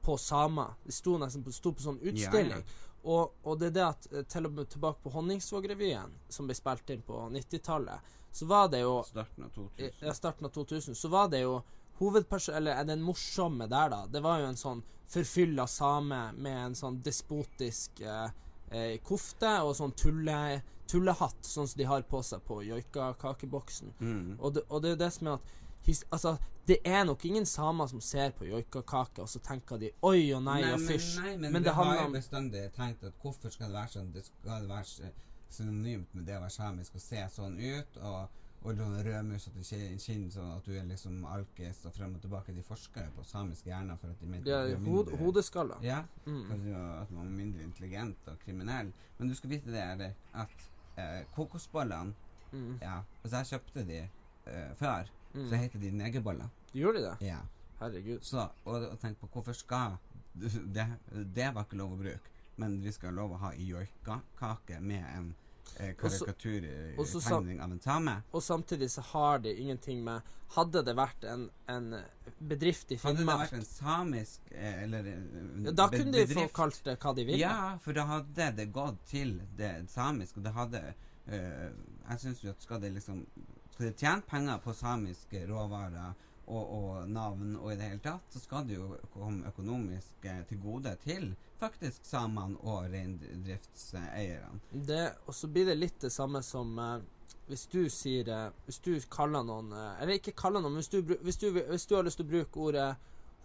på 0.05 0.17
samer. 0.21 0.75
Det 0.85 0.93
sto 0.93 1.15
nesten 1.21 1.45
på, 1.45 1.53
sto 1.55 1.73
på 1.73 1.85
sånn 1.85 2.01
utstilling. 2.03 2.61
Og, 3.09 3.39
og 3.45 3.61
det 3.61 3.71
er 3.71 3.75
det 3.77 3.87
at 3.87 4.09
til 4.29 4.49
og 4.49 4.57
med 4.57 4.69
tilbake 4.69 5.01
på 5.05 5.13
Honningsvågrevyen, 5.15 6.13
som 6.29 6.49
ble 6.49 6.57
spilt 6.59 6.93
inn 6.93 7.05
på 7.07 7.23
90-tallet, 7.33 8.13
så 8.33 8.49
var 8.51 8.69
det 8.73 8.83
jo 8.83 8.99
Starten 9.09 9.47
av 9.47 9.55
2000. 9.55 9.91
ja, 10.05 10.15
starten 10.15 10.47
av 10.47 10.53
2000, 10.55 10.99
så 10.99 11.09
var 11.09 11.31
det 11.33 11.43
jo 11.47 11.59
hovedperson... 11.99 12.55
Eller 12.55 12.79
er 12.79 12.85
den 12.85 13.03
morsomme 13.03 13.67
der, 13.67 13.91
da? 13.91 14.05
Det 14.07 14.23
var 14.23 14.43
jo 14.43 14.51
en 14.51 14.61
sånn 14.61 14.83
forfylla 15.09 15.67
same 15.67 16.21
med 16.37 16.59
en 16.65 16.75
sånn 16.77 16.99
despotisk 17.05 18.03
eh, 18.05 18.35
eh, 18.71 18.97
kofte 19.05 19.55
og 19.65 19.75
sånn 19.79 19.95
tulle, 19.97 20.61
tullehatt, 20.91 21.41
sånn 21.45 21.69
som 21.69 21.81
de 21.81 21.87
har 21.89 22.05
på 22.09 22.21
seg 22.25 22.45
på 22.49 22.61
joikakakeboksen. 22.67 23.95
Mm. 24.01 24.37
Og, 24.39 24.53
det, 24.57 24.67
og 24.69 24.85
det 24.85 24.97
er 24.97 25.01
det 25.07 25.13
som 25.17 25.33
er 25.33 25.39
at 25.39 25.57
Altså, 26.13 26.37
det 26.69 26.77
er 26.85 27.05
nok 27.05 27.25
ingen 27.25 27.47
samer 27.47 27.87
som 27.87 28.01
ser 28.01 28.31
på 28.37 28.45
joikakake, 28.45 29.23
og 29.23 29.29
så 29.29 29.39
tenker 29.41 29.79
de 29.81 29.89
oi 30.05 30.35
og 30.37 30.43
nei, 30.45 30.59
og 30.73 30.83
fysj. 30.85 31.15
Nei, 31.23 31.37
men, 31.37 31.53
Men 31.53 31.63
det 31.63 31.71
det 31.71 31.75
har 31.79 31.93
jo 32.03 32.11
bestandig 32.13 32.65
tenkt 32.75 33.05
at 33.09 33.15
hvorfor 33.23 33.55
skal 33.55 33.71
det 33.71 33.79
være 33.79 33.93
sånn 33.95 34.11
Det 34.13 34.25
skal 34.27 34.69
være 34.69 35.13
synonymt 35.49 36.13
med 36.13 36.27
det 36.29 36.37
å 36.37 36.43
være 36.43 36.53
samisk 36.53 36.99
og 36.99 37.05
se 37.07 37.25
sånn 37.33 37.57
ut, 37.57 37.97
og, 38.03 38.45
og 38.65 38.75
sånn 38.77 38.97
rødmusete 39.05 39.63
ki- 39.63 39.99
kinn, 40.03 40.31
sånn 40.31 40.57
at 40.57 40.65
du 40.67 40.73
er 40.77 40.85
liksom 40.85 41.25
alkis 41.25 41.85
og 41.87 41.93
frem 41.95 42.15
og 42.15 42.21
tilbake. 42.21 42.55
De 42.55 42.63
forsker 42.63 43.05
jo 43.05 43.11
på 43.17 43.25
samiske 43.25 43.71
hjerner 43.71 43.97
for 44.01 44.09
at 44.11 44.21
de 44.21 44.27
mente 44.27 44.51
ja, 44.51 44.63
at 44.65 44.71
er 44.71 44.77
hod, 44.85 45.13
hodeskaller. 45.19 45.79
Ja, 45.83 46.03
Mm. 46.27 46.51
at- 46.51 47.11
man 47.11 47.25
var 47.25 47.31
mindre 47.37 47.63
intelligent 47.63 48.17
og 48.27 48.39
kriminell. 48.45 48.93
Men 49.19 49.29
du 49.29 49.35
skal 49.35 49.51
vite 49.51 49.67
det, 49.71 49.83
Erik, 49.83 50.15
at 50.35 50.71
eh, 50.99 51.25
kokosbollene 51.35 52.15
Mm. 52.53 52.79
Ja, 52.81 53.03
hvis 53.23 53.33
jeg 53.33 53.47
kjøpte 53.61 53.87
de 53.87 54.09
eh, 54.47 54.75
før, 54.77 55.05
Mm. 55.35 55.49
så 55.51 55.57
heter 55.57 55.79
de 55.79 55.91
negerboller. 55.91 56.49
Gjør 56.75 56.93
de 56.93 56.99
det? 57.03 57.17
Ja. 57.27 57.39
Herregud. 57.81 58.19
Så, 58.23 58.49
og, 58.65 58.89
og 58.91 58.99
tenk 59.01 59.19
på 59.21 59.27
hvorfor 59.29 59.53
skal 59.55 59.99
det, 60.35 60.87
det 61.35 61.55
var 61.55 61.65
ikke 61.65 61.77
lov 61.77 61.93
å 61.93 61.97
bruke, 62.03 62.31
men 62.57 62.81
vi 62.83 62.91
skal 62.93 63.11
ha 63.11 63.15
lov 63.17 63.33
å 63.33 63.39
ha 63.39 63.51
i 63.53 63.69
joikakake 63.71 64.81
med 64.81 65.05
en 65.17 65.35
eh, 65.77 65.95
karikaturtegning 65.97 67.61
av 67.61 67.73
en 67.73 67.81
same. 67.81 68.15
Og 68.31 68.43
samtidig 68.43 68.91
så 68.91 69.05
har 69.13 69.39
de 69.39 69.55
ingenting 69.61 70.05
med 70.05 70.35
Hadde 70.49 70.81
det 70.81 70.95
vært 70.97 71.25
en, 71.29 71.43
en 71.69 71.91
bedrift 72.41 72.93
i 72.95 72.97
Hadde 73.03 73.21
det 73.21 73.27
vært 73.29 73.53
en 73.59 73.67
samisk 73.69 74.47
eh, 74.49 74.83
eller 74.85 75.11
en 75.13 75.27
ja, 75.67 75.75
Da 75.77 75.91
kunne 75.93 76.07
kunne 76.07 76.23
de 76.25 76.39
få 76.39 76.47
kalt 76.57 76.81
det 76.87 76.95
hva 77.03 77.13
de 77.17 77.27
ville. 77.29 77.43
Ja, 77.43 77.75
for 77.85 77.97
da 77.97 78.07
hadde 78.09 78.49
det 78.57 78.71
gått 78.73 79.03
til 79.11 79.35
det 79.59 79.75
samiske, 79.93 80.41
og 80.41 80.49
det 80.49 80.55
hadde 80.57 80.83
øh, 80.87 81.69
Jeg 82.09 82.23
syns 82.25 82.41
jo 82.45 82.55
at 82.55 82.65
skal 82.65 82.81
det 82.81 82.95
liksom 82.97 83.21
Skal 83.75 83.91
det 83.91 83.93
tjene 84.01 84.25
penger 84.31 84.65
på 84.65 84.73
samiske 84.73 85.45
råvarer 85.51 86.17
og, 86.49 86.65
og 86.79 87.11
navn 87.13 87.57
og 87.57 87.73
i 87.73 87.77
det 87.77 87.91
hele 87.91 88.01
tatt, 88.01 88.25
så 88.33 88.41
skal 88.41 88.65
det 88.69 88.79
jo 88.79 88.89
komme 89.13 89.51
økonomisk 89.51 90.25
eh, 90.25 90.41
til 90.49 90.63
gode 90.63 90.95
til 91.05 91.35
faktisk 91.59 92.05
samene 92.07 92.57
og 92.63 92.89
reindriftseierne. 92.93 94.61
Og 95.27 95.35
så 95.35 95.49
blir 95.51 95.67
det 95.67 95.75
litt 95.79 96.01
det 96.01 96.11
samme 96.13 96.43
som 96.43 96.79
eh, 96.79 96.99
hvis 97.49 97.67
du 97.73 97.81
sier 97.93 98.29
eh, 98.29 98.49
Hvis 98.67 98.79
du 98.85 98.93
kaller 99.11 99.43
noen 99.47 99.73
eh, 99.73 100.03
Eller 100.03 100.19
ikke 100.19 100.35
kaller 100.37 100.61
noen, 100.61 100.75
men 100.77 100.83
hvis 100.85 100.93
du, 100.93 101.17
hvis, 101.25 101.39
du, 101.41 101.47
hvis 101.57 101.87
du 101.89 101.95
har 101.97 102.05
lyst 102.05 102.21
til 102.21 102.27
å 102.27 102.33
bruke 102.35 102.61
ordet 102.69 102.89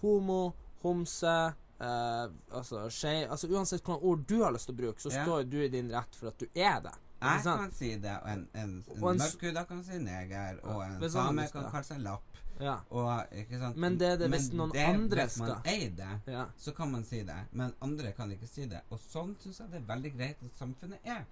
homo, 0.02 0.42
homse 0.84 1.36
eh, 1.80 2.26
Altså 2.52 2.84
skei 2.92 3.24
Altså 3.28 3.48
uansett 3.52 3.80
hvilke 3.84 4.00
ord 4.12 4.26
du 4.28 4.42
har 4.44 4.52
lyst 4.56 4.68
til 4.70 4.76
å 4.76 4.82
bruke, 4.84 5.00
så 5.04 5.14
Ja. 5.14 5.24
står 5.24 5.48
du 5.50 5.58
i 5.64 5.72
din 5.72 5.92
rett 5.94 6.16
for 6.20 6.34
at 6.34 6.40
du 6.40 6.48
er 6.54 6.82
det. 6.84 6.96
Jeg 7.24 7.44
kan 7.46 7.72
si 7.72 7.94
det, 8.04 8.18
og 8.20 8.28
en, 8.28 8.42
en, 8.52 8.72
en 8.84 8.98
en 9.08 9.22
mørkhuda 9.22 9.62
kan 9.70 9.80
si 9.88 9.96
neger, 10.04 10.58
og 10.68 10.82
en 10.84 11.10
same 11.10 11.46
kan 11.54 11.70
kalle 11.72 11.88
seg 11.88 12.02
lapp. 12.04 12.33
Ja. 12.60 12.76
Og? 12.90 13.76
Men 13.76 13.98
det 13.98 14.08
er 14.14 14.18
det 14.18 14.30
hvis 14.32 14.52
noen 14.54 14.72
det- 14.72 14.86
andre 14.88 15.26
Hvis 15.26 15.38
man 15.40 15.62
eier 15.66 15.90
det, 15.98 16.12
ja. 16.32 16.46
så 16.58 16.72
kan 16.72 16.92
man 16.92 17.04
si 17.04 17.24
det, 17.24 17.40
men 17.52 17.74
andre 17.82 18.12
kan 18.12 18.32
ikke 18.32 18.48
si 18.48 18.66
det. 18.66 18.82
Og 18.90 19.00
sånn 19.00 19.36
syns 19.40 19.60
jeg 19.60 19.72
det 19.72 19.82
er 19.82 19.88
veldig 19.88 20.14
greit 20.18 20.44
at 20.44 20.56
samfunnet 20.60 21.00
er. 21.04 21.26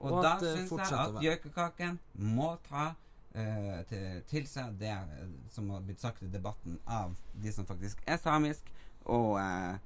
Og, 0.00 0.12
Og 0.12 0.22
da 0.22 0.38
syns 0.40 0.70
jeg 0.70 0.98
at 0.98 1.22
gjøkekaken 1.22 1.98
må 2.34 2.56
ta 2.68 2.94
uh, 3.36 3.82
til, 3.88 4.22
til 4.28 4.46
seg 4.46 4.78
det 4.78 4.90
eh, 4.92 5.28
som 5.50 5.70
har 5.70 5.80
blitt 5.86 6.00
sagt 6.00 6.22
i 6.22 6.28
debatten 6.30 6.78
av 6.86 7.14
de 7.34 7.52
som 7.52 7.66
faktisk 7.66 8.02
er 8.06 8.18
samisk, 8.20 8.68
og 9.06 9.38
uh, 9.38 9.78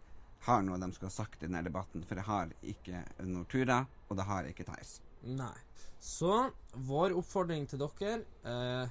har 0.47 0.63
noe 0.63 0.79
de 0.81 0.91
skulle 0.95 1.13
ha 1.13 1.17
sagt 1.17 1.43
i 1.43 1.47
denne 1.47 1.63
debatten. 1.67 2.05
For 2.09 2.19
det 2.19 2.27
har 2.29 2.53
ikke 2.63 3.05
Nortura, 3.27 3.85
og 4.09 4.17
det 4.17 4.25
har 4.25 4.49
ikke 4.49 4.65
Theis. 4.65 5.01
Nei. 5.23 5.55
Så 6.01 6.51
vår 6.73 7.17
oppfordring 7.19 7.67
til 7.67 7.81
dere 7.83 8.21
eh, 8.47 8.91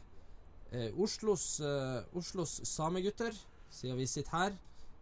eh, 0.72 0.90
Oslos, 1.00 1.60
eh, 1.60 2.04
Oslos 2.18 2.62
samegutter, 2.68 3.34
siden 3.72 3.98
vi 3.98 4.06
sitter 4.08 4.32
her, 4.38 4.56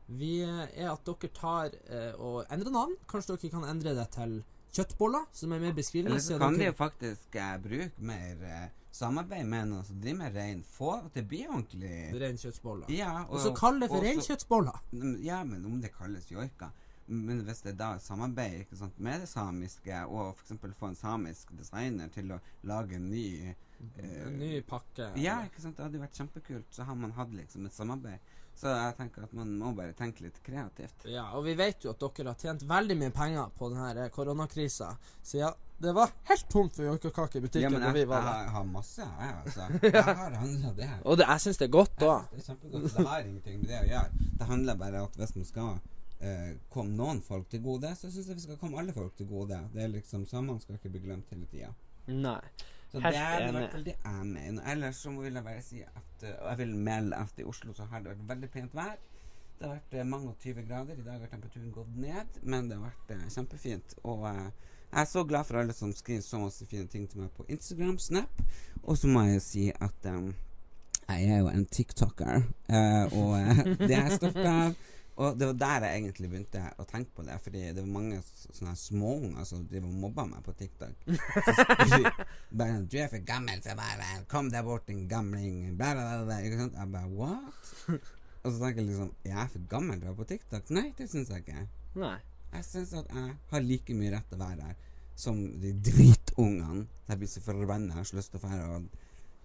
vi 0.07 0.41
eh, 0.45 0.67
er 0.83 0.91
at 0.91 1.05
dere 1.07 1.31
tar 1.33 1.73
eh, 1.89 2.13
og 2.21 2.45
endrer 2.53 2.71
navn. 2.75 2.95
Kanskje 3.09 3.35
dere 3.37 3.51
kan 3.55 3.65
endre 3.69 3.95
det 3.97 4.07
til 4.13 4.39
kjøttboller, 4.75 5.25
som 5.33 5.53
er 5.55 5.59
mer 5.63 5.73
beskrivende. 5.77 6.11
Eller 6.17 6.21
så 6.25 6.37
kan 6.37 6.51
kan 6.53 6.59
de 6.59 6.65
jo 6.65 6.73
faktisk 6.77 7.35
eh, 7.35 7.53
bruke 7.63 7.91
mer 8.11 8.43
eh, 8.45 8.65
samarbeid 8.95 9.45
med 9.47 9.67
noen 9.71 9.83
som 9.87 9.99
driver 10.03 10.17
med 10.23 10.35
rein. 10.35 10.63
Få 10.77 10.91
at 10.99 11.13
det 11.15 11.25
blir 11.27 11.49
ordentlig 11.49 12.21
Reinkjøttboller. 12.21 12.91
Ja, 12.95 13.23
Og 13.29 13.39
så 13.43 13.53
kall 13.55 13.79
det 13.81 13.89
for 13.89 13.97
og 13.97 14.03
reinkjøttboller. 14.07 14.81
Mm, 14.91 15.15
Ja, 15.23 15.43
men 15.43 15.65
om 15.65 15.81
det 15.81 15.91
kalles 15.97 16.29
joika 16.31 16.69
Men 17.07 17.43
hvis 17.45 17.61
det 17.61 17.75
da 17.77 17.91
er 17.95 18.01
samarbeid 18.01 18.63
ikke 18.63 18.79
sant, 18.79 18.97
med 18.97 19.21
det 19.21 19.29
samiske, 19.29 19.99
og 20.09 20.39
f.eks. 20.39 20.55
få 20.79 20.89
en 20.89 20.97
samisk 20.97 21.51
designer 21.57 22.09
til 22.13 22.33
å 22.33 22.39
lage 22.65 22.97
en 22.97 23.09
ny 23.11 23.27
uh, 23.51 23.53
En 24.01 24.39
ny 24.39 24.55
pakke. 24.65 25.11
Ja, 25.21 25.41
ikke 25.45 25.61
sant, 25.61 25.77
det 25.77 25.85
hadde 25.85 26.01
vært 26.01 26.17
kjempekult. 26.17 26.71
Så 26.73 26.87
har 26.87 26.97
man 26.97 27.13
hatt 27.17 27.33
liksom 27.35 27.67
et 27.67 27.75
samarbeid. 27.75 28.33
Så 28.55 28.71
jeg 28.71 28.95
tenker 28.95 29.25
at 29.27 29.33
man 29.35 29.49
må 29.59 29.73
bare 29.75 29.91
tenke 29.93 30.23
litt 30.23 30.37
kreativt. 30.43 31.03
Ja, 31.11 31.25
og 31.35 31.43
vi 31.45 31.57
vet 31.59 31.83
jo 31.83 31.91
at 31.91 31.99
dere 31.99 32.31
har 32.31 32.39
tjent 32.39 32.63
veldig 32.69 32.95
mye 33.01 33.11
penger 33.13 33.51
på 33.57 33.67
denne 33.73 34.07
koronakrisa. 34.15 34.93
Så 35.19 35.41
ja, 35.41 35.49
det 35.83 35.91
var 35.97 36.13
helt 36.29 36.47
tomt 36.49 36.77
for 36.77 36.87
joikakake 36.87 37.41
i 37.41 37.43
butikken 37.43 37.67
Ja, 37.67 37.71
men 37.73 37.83
jeg, 37.83 37.97
vi 37.97 38.03
jeg, 38.05 38.09
var 38.13 38.23
der. 38.29 38.53
har 38.55 38.69
masse, 38.69 39.03
jeg, 39.03 39.33
altså. 39.43 39.67
Jeg 39.89 40.05
har 40.21 40.37
handla 40.39 40.71
det. 40.77 40.87
Og 41.03 41.19
det, 41.19 41.27
jeg 41.27 41.43
syns 41.43 41.59
det 41.59 41.67
er 41.67 41.73
godt 41.75 42.07
òg. 42.07 42.29
Det 42.31 42.39
er 42.39 42.47
kjempegodt. 42.47 42.87
Det 42.95 43.05
har 43.09 43.27
ingenting 43.27 43.59
med 43.59 43.67
det 43.73 43.81
å 43.81 43.89
gjøre. 43.91 44.23
Det 44.39 44.49
handler 44.53 44.79
bare 44.85 45.03
om 45.03 45.11
at 45.11 45.19
hvis 45.19 45.35
man 45.35 45.49
skal 45.51 45.75
eh, 46.25 46.53
kom 46.73 46.93
noen 46.97 47.21
folk 47.25 47.49
til 47.51 47.63
gode, 47.65 47.91
så 47.95 48.11
syns 48.11 48.29
jeg 48.31 48.39
vi 48.39 48.45
skal 48.47 48.59
komme 48.61 48.79
alle 48.81 48.95
folk 48.95 49.15
til 49.17 49.29
gode. 49.29 49.59
Det 49.73 49.83
er 49.83 49.91
liksom 49.93 50.25
Samene 50.29 50.63
skal 50.63 50.79
ikke 50.79 50.93
bli 50.95 51.03
glemt 51.07 51.31
hele 51.33 51.49
tida. 51.51 51.73
Nei. 52.07 52.39
Så 52.91 53.01
Helt 53.01 53.15
det 53.15 53.21
er 53.21 53.47
i 53.47 53.51
hvert 53.51 53.73
fall 53.73 53.85
det 53.85 53.95
jeg 53.97 54.27
mener. 54.29 54.67
Ellers 54.71 55.01
så 55.03 55.11
vil 55.17 55.33
jeg 55.33 55.43
bare 55.43 55.63
si 55.65 55.81
at 55.83 56.23
eh, 56.23 56.37
Og 56.41 56.49
jeg 56.49 56.57
vil 56.63 56.75
melde 56.75 57.17
at 57.19 57.41
i 57.41 57.47
Oslo 57.47 57.73
så 57.73 57.87
har 57.91 58.03
det 58.03 58.13
vært 58.13 58.29
veldig 58.29 58.51
pent 58.53 58.77
vær. 58.77 58.95
Det 59.59 59.67
har 59.67 59.75
vært 59.77 59.97
eh, 59.99 60.07
mange 60.07 60.31
og 60.31 60.39
20 60.43 60.67
grader. 60.67 60.99
I 60.99 61.03
dag 61.03 61.19
har 61.19 61.31
temperaturen 61.31 61.73
gått 61.75 61.99
ned, 61.99 62.39
men 62.43 62.69
det 62.69 62.77
har 62.77 62.89
vært 62.89 63.13
eh, 63.15 63.27
kjempefint. 63.35 63.97
Og 64.03 64.25
eh, 64.29 64.47
jeg 64.91 65.01
er 65.01 65.11
så 65.11 65.23
glad 65.27 65.47
for 65.47 65.59
alle 65.59 65.75
som 65.75 65.93
skriver 65.95 66.23
så 66.23 66.39
masse 66.39 66.65
fine 66.71 66.87
ting 66.91 67.07
til 67.09 67.23
meg 67.23 67.31
på 67.35 67.45
Instagram, 67.51 67.97
Snap. 67.99 68.43
Og 68.83 68.97
så 68.97 69.11
må 69.11 69.25
jeg 69.27 69.41
si 69.43 69.63
at 69.71 70.09
um, 70.11 70.33
jeg 71.05 71.29
er 71.35 71.41
jo 71.41 71.49
en 71.51 71.65
tiktoker, 71.65 72.45
uh, 72.69 73.17
og 73.17 73.33
uh, 73.35 73.63
det 73.87 73.91
er 73.91 74.05
jeg 74.05 74.19
stolt 74.19 74.39
av. 74.39 74.77
Og 75.15 75.37
det 75.39 75.47
var 75.47 75.59
der 75.59 75.85
jeg 75.87 76.01
egentlig 76.01 76.29
begynte 76.31 76.61
å 76.81 76.85
tenke 76.89 77.13
på 77.15 77.23
det, 77.23 77.37
fordi 77.43 77.61
det 77.71 77.79
var 77.79 77.91
mange 77.93 78.17
sånne 78.27 78.73
her 78.73 78.79
småunger 78.79 79.47
som 79.47 79.63
driver 79.69 79.87
og 79.87 80.01
mobba 80.01 80.25
meg 80.27 80.43
på 80.43 80.55
TikTok. 80.59 81.05
Så 81.05 82.01
bare, 82.51 82.81
'Du 82.83 82.97
er 82.99 83.07
for 83.07 83.23
gammel 83.23 83.61
til 83.63 83.71
å 83.71 83.79
være 83.79 84.25
Kom 84.27 84.49
deg 84.51 84.65
bort, 84.67 84.87
din 84.87 85.07
gamling.' 85.07 85.77
Bla, 85.77 85.93
bla, 85.93 86.03
bla, 86.09 86.25
bla. 86.25 86.39
Ikke 86.43 86.59
sant? 86.59 86.75
Jeg 86.75 86.91
bare 86.91 87.07
'What?' 87.07 87.99
Og 88.43 88.51
så 88.51 88.59
tenker 88.59 88.81
jeg 88.81 88.89
liksom 88.89 89.13
'Jeg 89.23 89.39
er 89.43 89.47
for 89.47 89.67
gammel 89.69 89.99
til 89.99 90.09
å 90.09 90.11
være 90.11 90.19
på 90.19 90.29
TikTok?' 90.33 90.73
Nei, 90.75 90.93
det 90.97 91.09
syns 91.09 91.29
jeg 91.29 91.45
ikke. 91.45 91.67
Nei. 91.95 92.17
Jeg 92.51 92.65
syns 92.65 92.93
at 92.93 93.07
jeg 93.13 93.37
har 93.51 93.61
like 93.61 93.93
mye 93.93 94.11
rett 94.11 94.27
til 94.29 94.41
å 94.41 94.45
være 94.45 94.67
her 94.67 94.75
som 95.15 95.39
de 95.61 95.71
dritungene. 95.79 96.87
Jeg 97.07 97.17
blir 97.17 97.31
så 97.31 97.41
forbanna. 97.41 97.93
Jeg 97.93 98.01
har 98.01 98.03
så 98.03 98.17
lyst 98.19 98.31
til 98.31 98.43
å 98.43 98.49
dra 98.49 98.75
og 98.75 98.89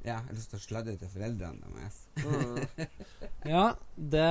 Ja, 0.00 0.14
jeg 0.14 0.30
har 0.30 0.36
lyst 0.36 0.48
til 0.48 0.56
å 0.56 0.62
sladde 0.62 0.92
til 0.96 1.10
foreldrene 1.12 1.70
deres. 1.74 1.96
Ja, 3.44 3.64
det 3.96 4.28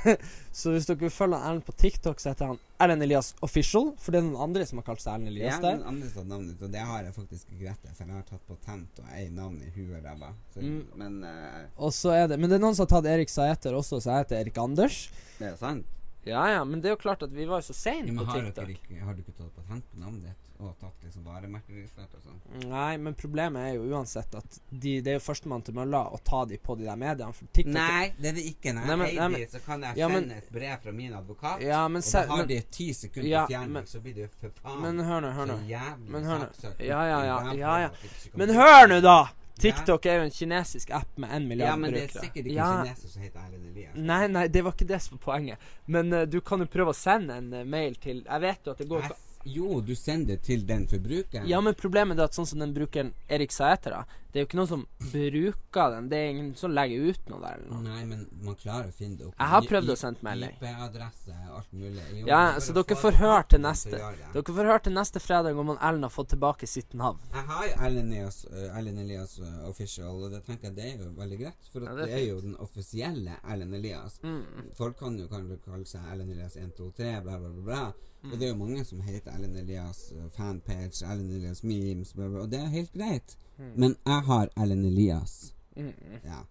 Så 0.60 0.72
hvis 0.74 0.88
dere 0.88 0.98
vil 1.04 1.12
følge 1.14 1.38
Erlend 1.38 1.62
på 1.66 1.74
TikTok, 1.78 2.18
så 2.18 2.32
heter 2.32 2.50
han 2.50 2.58
Erlend 2.82 3.06
Elias 3.06 3.28
Official. 3.46 3.92
For 4.02 4.10
det 4.10 4.18
er 4.20 4.26
noen 4.26 4.42
andre 4.48 4.66
som 4.66 4.80
har 4.80 4.88
kalt 4.88 5.04
seg 5.04 5.14
Erlend 5.14 5.38
Ja, 5.38 5.60
der. 5.62 5.76
Ja, 5.76 5.78
noen 5.78 5.92
andre 5.92 6.10
som 6.10 6.24
har 6.24 6.28
navnet 6.32 6.56
ditt, 6.56 6.66
og 6.66 6.74
det 6.74 6.82
har 6.90 7.06
jeg 7.06 7.14
faktisk 7.20 7.54
ikke 7.54 7.68
rett 7.68 7.84
til, 7.86 7.94
for 8.00 8.10
jeg 8.10 8.18
har 8.18 8.26
tatt 8.32 8.50
patent 8.50 9.00
og 9.04 9.14
ei 9.14 9.24
navn 9.36 9.62
i 9.62 9.70
huet 9.76 9.94
og 10.00 10.10
ræva. 10.10 10.32
Mm. 10.58 10.82
Men 11.04 11.22
uh, 11.22 11.62
Og 11.86 11.94
så 11.94 12.16
er 12.16 12.26
det 12.32 12.40
Men 12.42 12.50
det 12.50 12.58
er 12.58 12.66
noen 12.66 12.74
som 12.78 12.88
har 12.88 12.92
tatt 12.96 13.10
Erik 13.14 13.30
Saeter 13.30 13.78
også, 13.78 14.02
så 14.02 14.16
jeg 14.16 14.26
heter 14.26 14.42
Erik 14.42 14.58
Anders. 14.58 15.00
det 15.38 15.52
er 15.52 15.58
sant. 15.60 15.96
Ja 16.26 16.42
ja, 16.50 16.64
men 16.68 16.82
det 16.82 16.90
er 16.90 16.98
jo 16.98 17.00
klart 17.06 17.22
at 17.24 17.32
vi 17.32 17.46
var 17.48 17.62
jo 17.62 17.70
så 17.70 17.78
seine 17.78 18.12
på 18.12 18.26
har, 18.26 18.42
dere 18.42 18.50
TikTok. 18.52 18.90
ikke, 18.90 19.04
har 19.06 19.14
du 19.14 19.22
ikke 19.22 19.38
tatt 19.38 19.54
patent 19.62 19.86
på 19.86 20.02
navnet 20.02 20.26
ditt 20.32 20.49
og 20.62 20.74
tatt 20.80 21.04
liksom 21.04 21.24
varemerkeregistrert 21.24 22.14
og 22.18 22.22
sånn? 22.26 22.68
Nei, 22.70 22.96
men 22.96 23.14
problemet 23.14 23.62
er 23.70 23.74
jo 23.78 23.86
uansett 23.94 24.34
at 24.38 24.58
de, 24.70 25.00
det 25.00 25.14
er 25.14 25.18
jo 25.18 25.24
førstemann 25.24 25.64
til 25.64 25.74
mølla 25.74 26.02
å 26.12 26.20
ta 26.24 26.44
de 26.44 26.58
på 26.58 26.76
de 26.78 26.84
der 26.84 26.96
mediene. 27.00 27.32
TikTok 27.52 27.72
Nei, 27.74 28.12
det 28.18 28.28
er 28.32 28.38
det 28.38 28.44
ikke. 28.52 28.74
Når 28.76 28.84
Nei, 28.84 28.90
jeg 28.90 28.98
men- 28.98 29.16
nei, 29.16 29.28
men- 29.38 29.48
så 29.48 29.64
kan 29.64 29.82
jeg 29.82 29.96
Ja, 29.96 30.08
men- 30.08 30.22
sende 30.28 30.36
et 30.36 30.52
brev 30.52 30.82
fra 30.82 30.92
min 30.92 31.12
advokat, 31.14 31.60
Ja, 31.62 31.88
men 31.88 32.02
og 32.02 32.12
da 32.12 32.26
har 32.26 32.36
men- 32.36 32.48
de 32.48 32.60
ti 32.70 32.92
sekunder 32.92 33.28
Ja, 33.30 33.46
fjerning, 33.46 33.84
så 33.86 34.00
blir 34.00 34.14
det 34.14 34.22
jo 34.22 34.28
for 34.40 34.50
faen 34.62 34.80
Men 34.82 34.98
hør 34.98 35.20
nå, 35.22 35.32
hør 35.34 35.46
nå. 35.46 35.58
så 35.58 35.68
jævlig 35.68 36.08
Men 36.08 36.24
saksøkt. 36.24 36.80
Ja, 36.80 37.02
ja, 37.04 37.22
ja, 37.24 37.52
ja, 37.54 37.78
ja. 37.78 37.90
Men 38.34 38.48
hør 38.48 38.88
nå, 38.88 39.00
da! 39.02 39.28
TikTok 39.60 40.06
er 40.06 40.16
jo 40.16 40.22
en 40.24 40.30
kinesisk 40.30 40.90
app 40.90 41.18
med 41.18 41.28
én 41.30 41.46
milliard 41.46 41.76
brukere. 41.76 41.76
Ja, 41.76 41.76
men 41.76 41.92
det 41.92 42.16
er 42.16 42.20
sikkert 42.20 42.46
ikke 42.46 42.54
Ja. 42.54 42.84
kineser 42.84 43.08
som 43.10 43.22
heter 43.22 43.40
Erlend 43.44 43.66
Elias. 43.76 43.94
Nei, 43.94 44.26
nei, 44.26 44.46
det 44.48 44.62
var 44.64 44.72
ikke 44.72 44.86
det 44.86 45.02
som 45.02 45.18
var 45.18 45.34
poenget. 45.34 45.58
Men 45.86 46.12
uh, 46.14 46.24
du 46.24 46.40
kan 46.40 46.60
jo 46.60 46.64
prøve 46.64 46.88
å 46.88 46.96
sende 46.96 47.30
en 47.36 47.52
uh, 47.52 47.64
mail 47.64 47.94
til 47.96 48.22
Jeg 48.24 48.40
vet 48.40 48.64
jo 48.64 48.70
at 48.70 48.78
det 48.78 48.88
går 48.88 49.02
ikke 49.02 49.16
Jo, 49.44 49.80
du 49.80 49.94
sender 49.96 50.34
det 50.36 50.42
til 50.42 50.66
den 50.68 50.86
forbrukeren. 50.86 51.46
Ja, 51.48 51.60
men 51.64 51.74
problemet 51.74 52.18
er 52.18 52.24
at 52.28 52.34
sånn 52.36 52.46
som 52.46 52.58
den 52.60 52.74
brukeren 52.76 53.14
Erik 53.28 53.50
Sæter, 53.52 53.90
da 53.90 54.04
Det 54.30 54.38
er 54.38 54.44
jo 54.44 54.46
ikke 54.46 54.58
noen 54.60 54.68
som 54.70 54.82
bruker 55.10 55.90
den. 55.90 56.08
Det 56.08 56.18
er 56.20 56.28
ingen 56.30 56.50
som 56.54 56.70
legger 56.70 57.08
ut 57.10 57.30
noe 57.32 57.40
der 57.42 57.54
eller 57.56 57.70
noe. 57.72 57.80
Nei, 57.82 58.04
men 58.06 58.20
man 58.46 58.54
klarer 58.54 58.86
å 58.86 58.94
finne 58.94 59.16
det 59.18 59.26
opp. 59.26 59.34
Jeg 59.40 59.48
har 59.50 59.62
prøvd 59.66 59.88
i- 59.88 59.92
å 59.92 59.96
sende 59.98 60.22
melding. 60.22 60.52
IP-adresse, 60.60 61.34
alt 61.56 61.72
mulig. 61.72 62.04
Jo, 62.20 62.26
Ja, 62.26 62.54
så 62.60 62.72
dere 62.72 62.96
får 63.00 63.12
høre 63.18 63.48
til 63.48 63.58
neste. 63.60 63.90
Dere 64.32 64.42
får 64.44 64.64
høre 64.70 64.82
til 64.84 64.92
neste 64.92 65.18
fredag 65.24 65.58
om 65.58 65.70
Ellen 65.80 66.02
har 66.02 66.10
fått 66.10 66.28
tilbake 66.28 66.68
sitt 66.68 66.94
navn. 66.94 67.18
Jeg 67.34 67.44
har 67.44 67.66
jo 67.66 67.74
Ellen, 67.86 68.12
Elias, 68.12 68.44
uh, 68.52 68.78
Ellen 68.78 68.98
Elias 68.98 69.38
uh, 69.40 69.68
official, 69.68 70.22
og 70.24 70.30
det 70.30 70.44
tenker 70.46 70.68
jeg 70.70 70.76
det 70.76 70.84
er 70.94 70.98
jo 71.04 71.10
veldig 71.10 71.38
greit. 71.40 71.56
For 71.72 71.80
Ja, 71.80 71.94
det, 71.94 72.06
det 72.06 72.14
er 72.14 72.18
er 72.22 72.28
jo 72.28 72.40
den 72.40 72.54
offisielle 72.56 73.36
Ellen 73.50 73.74
Elias. 73.74 74.20
Mm. 74.22 74.70
Folk 74.76 74.96
kan 74.98 75.18
jo 75.18 75.26
kanskje 75.26 75.58
kalle 75.64 75.84
seg 75.86 76.00
Ellen 76.12 76.30
Elias 76.30 76.54
1, 76.56 76.70
2, 76.76 76.92
3, 76.94 77.20
bla, 77.22 77.36
bla, 77.38 77.48
bla. 77.48 77.62
bla. 77.62 77.92
Mm. 78.22 78.32
Og 78.32 78.38
det 78.38 78.46
er 78.46 78.52
jo 78.52 78.60
mange 78.60 78.84
som 78.84 79.00
heter 79.00 79.32
Ellen 79.32 79.56
Elias 79.56 80.12
uh, 80.12 80.28
fanpage, 80.34 81.04
Ellen 81.06 81.30
Elias 81.32 81.62
memes, 81.64 82.12
og 82.14 82.50
det 82.52 82.60
er 82.60 82.72
helt 82.74 82.92
greit. 82.92 83.36
Mm. 83.56 83.72
Men 83.76 83.96
jeg 84.06 84.26
har 84.26 84.50
Ellen 84.56 84.84
Elias. 84.84 85.54
Mm. 85.76 85.94
Ja. 86.24 86.42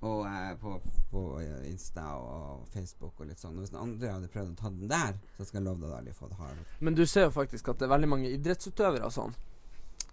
Og 0.00 0.26
eh, 0.26 0.52
på, 0.60 0.76
på 1.10 1.22
eh, 1.40 1.70
Insta 1.72 2.04
og 2.22 2.68
Facebook 2.70 3.18
og 3.18 3.26
litt 3.26 3.40
sånn. 3.42 3.56
Og 3.58 3.64
hvis 3.64 3.72
noen 3.74 3.88
andre 3.88 4.12
hadde 4.14 4.30
prøvd 4.30 4.52
å 4.52 4.60
ta 4.60 4.70
den 4.70 4.90
der, 4.90 5.16
så 5.36 5.46
skal 5.46 5.58
jeg 5.58 5.66
love 5.66 5.82
deg 5.82 5.96
at 5.96 6.06
de 6.06 6.28
det 6.30 6.38
hard. 6.38 6.60
Men 6.78 6.98
du 6.98 7.02
ser 7.06 7.26
jo 7.26 7.34
faktisk 7.34 7.72
at 7.72 7.80
det 7.80 7.88
er 7.88 7.94
veldig 7.96 8.10
mange 8.14 8.30
idrettsutøvere 8.36 9.08
og 9.08 9.14
sånn 9.16 9.34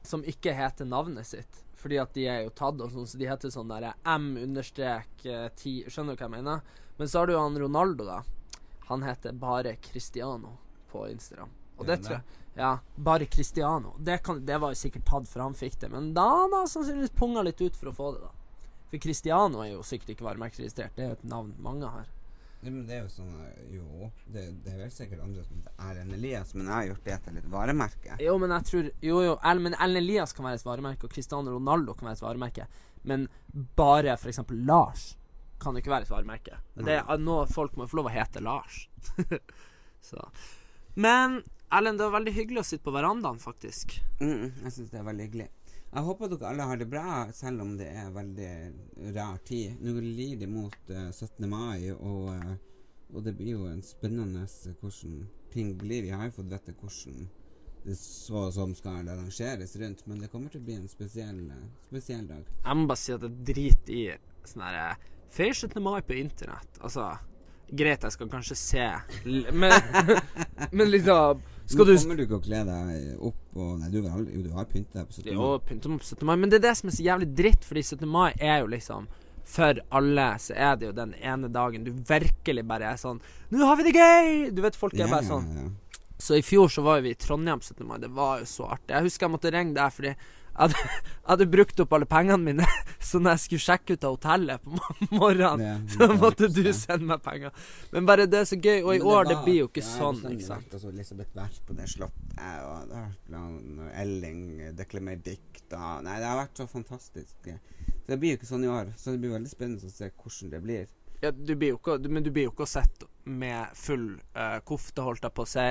som 0.05 0.26
ikke 0.26 0.53
heter 0.57 0.89
navnet 0.89 1.30
sitt. 1.30 1.61
Fordi 1.78 1.99
at 2.01 2.17
de 2.17 2.26
er 2.30 2.41
jo 2.47 2.53
tatt 2.57 2.82
og 2.82 2.93
sånn, 2.93 3.05
så 3.05 3.21
de 3.21 3.30
heter 3.30 3.53
sånn 3.53 3.69
derre 3.69 3.93
M 4.09 4.32
understrek 4.41 5.26
eh, 5.30 5.47
10 5.53 5.93
Skjønner 5.93 6.17
du 6.17 6.21
hva 6.21 6.30
jeg 6.32 6.36
mener? 6.39 6.78
Men 6.97 7.11
så 7.11 7.21
har 7.21 7.30
du 7.30 7.36
jo 7.36 7.43
han 7.43 7.59
Ronaldo, 7.61 8.07
da. 8.09 8.21
Han 8.89 9.05
heter 9.05 9.38
bare 9.38 9.78
Cristiano 9.86 10.55
på 10.96 11.06
Instagram. 11.12 11.54
Og 11.76 11.86
det, 11.86 12.00
det 12.00 12.08
tror 12.08 12.18
jeg 12.18 12.41
Ja, 12.56 12.72
bare 12.96 13.28
Cristiano. 13.28 13.93
Det, 14.00 14.22
kan, 14.24 14.39
det 14.48 14.58
var 14.64 14.72
jo 14.72 14.80
sikkert 14.80 15.04
tatt 15.10 15.28
for 15.28 15.43
han 15.43 15.58
fikk 15.60 15.76
det, 15.82 15.91
men 15.91 16.14
da 16.16 16.24
han 16.46 16.56
har 16.56 16.70
sannsynligvis 16.72 17.16
punga 17.20 17.43
litt 17.43 17.60
ut 17.60 17.76
for 17.76 17.91
å 17.91 17.96
få 17.98 18.12
det, 18.16 18.24
da. 18.24 18.32
For 18.91 19.02
Cristiano 19.04 19.64
er 19.66 19.74
jo 19.74 19.82
sikkert 19.84 20.14
ikke 20.14 20.28
varemerkeregistrert. 20.30 20.96
Det 20.96 21.04
er 21.04 21.12
jo 21.12 21.18
et 21.18 21.26
navn 21.28 21.52
mange 21.66 21.89
har. 21.91 22.08
Men 22.66 22.86
det 22.88 22.96
er 22.98 23.02
jo 23.04 23.12
sånn 23.12 23.34
Jo, 23.70 24.08
det, 24.32 24.46
det 24.66 24.72
er 24.72 24.80
vel 24.80 24.93
sikkert 24.93 25.22
andre 25.22 25.43
som 25.46 25.60
heter 25.60 25.84
Erlend 25.89 26.16
Elias, 26.16 26.54
men 26.56 26.66
jeg 26.66 26.74
har 26.74 26.88
gjort 26.88 27.06
det 27.10 27.18
til 27.28 27.38
et 27.41 27.52
varemerke. 27.54 28.18
Jo, 28.24 28.38
men 28.41 28.56
jeg 28.56 28.68
tror 28.70 28.89
Jo, 29.06 29.20
jo, 29.26 29.36
Ellen 29.52 29.78
Elias 30.00 30.34
kan 30.34 30.48
være 30.48 30.62
et 30.62 30.66
varemerke, 30.66 31.06
og 31.06 31.14
Cristiano 31.14 31.54
Ronaldo 31.54 31.93
kan 31.98 32.10
være 32.10 32.20
et 32.22 32.26
varemerke. 32.26 32.68
Men 33.06 33.28
bare 33.78 34.16
f.eks. 34.16 34.41
Lars 34.66 35.06
kan 35.62 35.76
jo 35.76 35.84
ikke 35.84 35.93
være 35.93 36.08
et 36.08 36.14
varemerke. 36.14 36.58
Det 36.80 36.98
er, 36.98 37.22
nå, 37.22 37.38
folk 37.54 37.78
må 37.78 37.88
få 37.89 38.02
lov 38.02 38.10
å 38.10 38.16
hete 38.16 38.41
Lars. 38.43 38.86
Så 40.10 40.24
Men 40.96 41.41
Ellen, 41.72 41.98
det 41.98 42.04
var 42.04 42.14
veldig 42.20 42.34
hyggelig 42.36 42.62
å 42.62 42.68
sitte 42.68 42.86
på 42.86 42.93
verandaen, 42.96 43.39
faktisk. 43.41 43.98
Mm, 44.22 44.52
jeg 44.64 44.72
syns 44.72 44.91
det 44.93 45.00
er 45.00 45.08
veldig 45.08 45.26
hyggelig. 45.28 45.48
Jeg 45.96 46.04
håper 46.04 46.30
dere 46.32 46.52
alle 46.52 46.68
har 46.70 46.80
det 46.80 46.88
bra, 46.91 47.08
selv 47.36 47.64
om 47.64 47.74
det 47.80 47.88
er 47.88 48.14
veldig 48.16 48.52
rar 49.16 49.38
tid. 49.48 49.82
Nå 49.84 49.96
lir 50.04 50.38
det 50.39 50.48
mot 50.52 50.91
uh, 50.91 51.10
17. 51.12 51.48
mai, 51.52 51.89
og, 51.96 52.30
uh, 52.32 52.54
og 53.12 53.26
det 53.26 53.36
blir 53.36 53.58
jo 53.58 53.68
en 53.70 53.84
spennende 53.84 54.46
eh, 54.46 54.78
hvordan 54.82 55.26
ting 55.52 55.74
blir. 55.80 56.06
Vi 56.08 56.14
har 56.16 56.30
jo 56.30 56.38
fått 56.38 56.52
vite 56.54 56.76
hvordan 56.80 57.28
det 57.86 57.96
så 58.00 58.48
som 58.52 58.74
skal 58.76 59.10
arrangeres 59.10 59.76
rundt, 59.78 60.06
men 60.10 60.24
det 60.24 60.32
kommer 60.32 60.50
til 60.50 60.64
å 60.64 60.66
bli 60.66 60.78
en 60.80 60.89
spesiell, 60.89 61.43
eh, 61.54 61.68
spesiell 61.86 62.26
dag. 62.28 62.48
Jeg 62.64 62.80
må 62.80 62.88
bare 62.89 63.02
si 63.04 63.14
at 63.14 63.28
jeg 63.28 63.46
driter 63.52 63.93
i 63.93 64.06
sånn 64.50 64.66
herre 64.66 64.88
Feir 65.36 65.54
17. 65.54 65.82
mai 65.84 66.02
på 66.02 66.16
internett. 66.18 66.80
Altså 66.80 67.12
Greit, 67.70 68.03
jeg 68.05 68.13
skal 68.13 68.30
kanskje 68.30 68.55
se 68.59 68.86
Men, 69.51 69.74
men 70.78 70.89
liksom 70.91 71.41
Skal 71.66 71.88
Nå 71.89 71.95
kommer 71.97 72.20
du 72.20 72.24
ikke 72.28 72.38
å 72.38 72.43
kle 72.45 72.61
deg 72.68 73.22
opp 73.26 73.57
og 73.57 73.72
Nei, 73.82 73.89
du, 73.89 74.01
aldri, 74.05 74.36
jo, 74.38 74.43
du 74.45 74.51
har 74.53 74.68
pynta 74.70 74.99
deg 74.99 75.07
på 75.09 75.18
17. 75.18 75.30
Jo, 75.34 75.51
pynta 75.66 75.89
meg 75.89 76.03
på 76.03 76.09
17. 76.11 76.26
mai. 76.28 76.36
Men 76.41 76.51
det 76.51 76.59
er 76.59 76.66
det 76.68 76.74
som 76.78 76.91
er 76.91 76.97
så 76.97 77.05
jævlig 77.05 77.30
dritt, 77.39 77.66
fordi 77.66 77.84
17. 77.88 78.05
mai 78.11 78.28
er 78.36 78.59
jo 78.61 78.68
liksom 78.76 79.07
For 79.55 79.82
alle 79.97 80.28
så 80.43 80.57
er 80.68 80.78
det 80.82 80.89
jo 80.89 80.93
den 80.99 81.16
ene 81.22 81.49
dagen 81.53 81.88
du 81.88 81.91
virkelig 82.09 82.66
bare 82.70 82.91
er 82.91 83.01
sånn 83.01 83.24
Nå 83.49 83.66
har 83.66 83.80
vi 83.82 83.88
det 83.89 83.95
gøy! 83.97 84.30
Du 84.53 84.61
vet, 84.66 84.78
folk 84.78 84.93
er 84.93 85.07
bare 85.07 85.16
bare 85.16 85.26
ja, 85.26 85.32
sånn. 85.34 85.49
ja. 85.57 85.99
Så 86.22 86.38
i 86.39 86.45
fjor 86.45 86.70
så 86.72 86.84
var 86.86 86.99
jo 86.99 87.09
vi 87.09 87.11
i 87.11 87.20
Trondheim 87.20 87.59
17. 87.59 87.82
mai. 87.88 87.97
Det 87.99 88.07
var 88.16 88.39
jo 88.39 88.45
så 88.47 88.70
artig. 88.72 88.93
Jeg 88.93 89.09
husker 89.09 89.26
jeg 89.26 89.34
måtte 89.34 89.51
ringe 89.51 89.76
der 89.76 89.91
fordi 89.91 90.13
hadde, 90.56 90.84
hadde 91.30 91.47
brukt 91.51 91.80
opp 91.84 91.95
alle 91.97 92.08
pengene 92.10 92.41
mine. 92.41 92.68
Så 93.06 93.20
når 93.22 93.36
jeg 93.36 93.43
skulle 93.43 93.66
sjekke 93.66 93.95
ut 93.95 94.06
av 94.08 94.16
hotellet 94.16 94.64
på 94.66 95.18
morgenen, 95.20 95.86
så 95.93 96.08
måtte 96.18 96.47
du 96.49 96.64
sende 96.74 97.06
meg 97.12 97.22
penger. 97.24 97.53
Men 97.91 98.08
bare 98.10 98.26
det 98.26 98.39
er 98.39 98.47
så 98.49 98.58
gøy. 98.58 98.80
Og 98.82 98.89
i 98.95 98.97
det 98.97 99.12
år, 99.14 99.28
det 99.30 99.38
blir 99.45 99.60
jo 99.60 99.68
ikke 99.70 99.84
ja, 99.84 99.91
sånn, 99.91 100.24
ikke 100.32 100.47
sant. 100.47 100.74
Altså, 100.74 100.89
Elisabeth 100.89 101.38
Werth 101.38 101.62
på 101.68 101.78
det 101.78 101.86
slottet, 101.91 102.34
og 102.66 102.89
det 102.89 102.97
har 102.97 103.12
vært 103.12 104.01
Elling 104.01 104.41
deklamerer 104.80 105.22
dikt 105.22 105.76
og 105.78 106.03
Nei, 106.06 106.18
det 106.22 106.28
har 106.28 106.41
vært 106.41 106.64
så 106.64 106.66
fantastisk. 106.70 107.38
Så 107.45 108.10
det 108.10 108.18
blir 108.22 108.34
jo 108.34 108.39
ikke 108.39 108.49
sånn 108.49 108.66
i 108.66 108.72
år. 108.74 108.89
Så 108.97 109.14
det 109.14 109.22
blir 109.22 109.36
veldig 109.38 109.53
spennende 109.53 109.91
å 109.91 109.93
se 109.93 110.10
hvordan 110.10 110.56
det 110.56 110.64
blir. 110.66 110.89
Ja, 111.22 111.32
du 111.32 111.53
blir 111.53 111.76
jo 111.76 111.80
ikke, 111.80 111.99
men 112.10 112.26
du 112.26 112.32
blir 112.34 112.49
jo 112.49 112.56
ikke 112.56 112.68
sett 112.70 113.06
med 113.26 113.78
full 113.78 114.12
uh, 114.36 114.60
kofte, 114.66 115.06
holdt 115.06 115.26
jeg 115.26 115.34
på 115.38 115.45
å 115.45 115.49
si, 115.49 115.70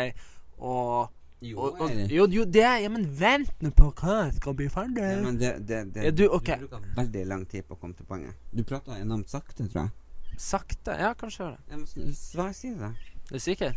og 0.63 1.13
Jo, 1.45 1.59
og, 1.59 1.81
og, 1.81 1.91
jo, 2.09 2.27
jo, 2.31 2.45
det 2.45 2.63
Ja, 2.63 2.89
men 2.89 3.05
vent 3.19 3.51
nå 3.61 3.73
på 3.77 3.91
hva 4.01 4.21
jeg 4.25 4.37
skal 4.39 4.55
bli 4.57 4.69
ferdig. 4.73 5.03
Ja, 5.05 5.23
men 5.25 5.41
det, 5.41 5.55
det, 5.69 5.81
det 5.95 6.07
Ja, 6.07 6.13
du, 6.15 6.27
ok. 6.33 6.55
bruker 6.63 6.87
veldig 6.97 7.25
lang 7.29 7.43
tid 7.51 7.67
på 7.69 7.77
å 7.77 7.81
komme 7.81 7.97
til 7.99 8.07
poenget. 8.09 8.39
Du 8.53 8.63
prater 8.65 9.01
enormt 9.03 9.33
sakte, 9.33 9.67
tror 9.67 9.87
jeg. 9.87 10.39
Sakte. 10.41 10.97
Ja, 10.99 11.13
kanskje 11.19 11.45
gjør 11.45 11.59
det. 11.59 12.15
Hva 12.35 12.49
sier 12.57 12.79
du? 12.79 12.87
Det. 12.87 12.95
Er 13.29 13.37
du 13.37 13.45
sikker? 13.45 13.77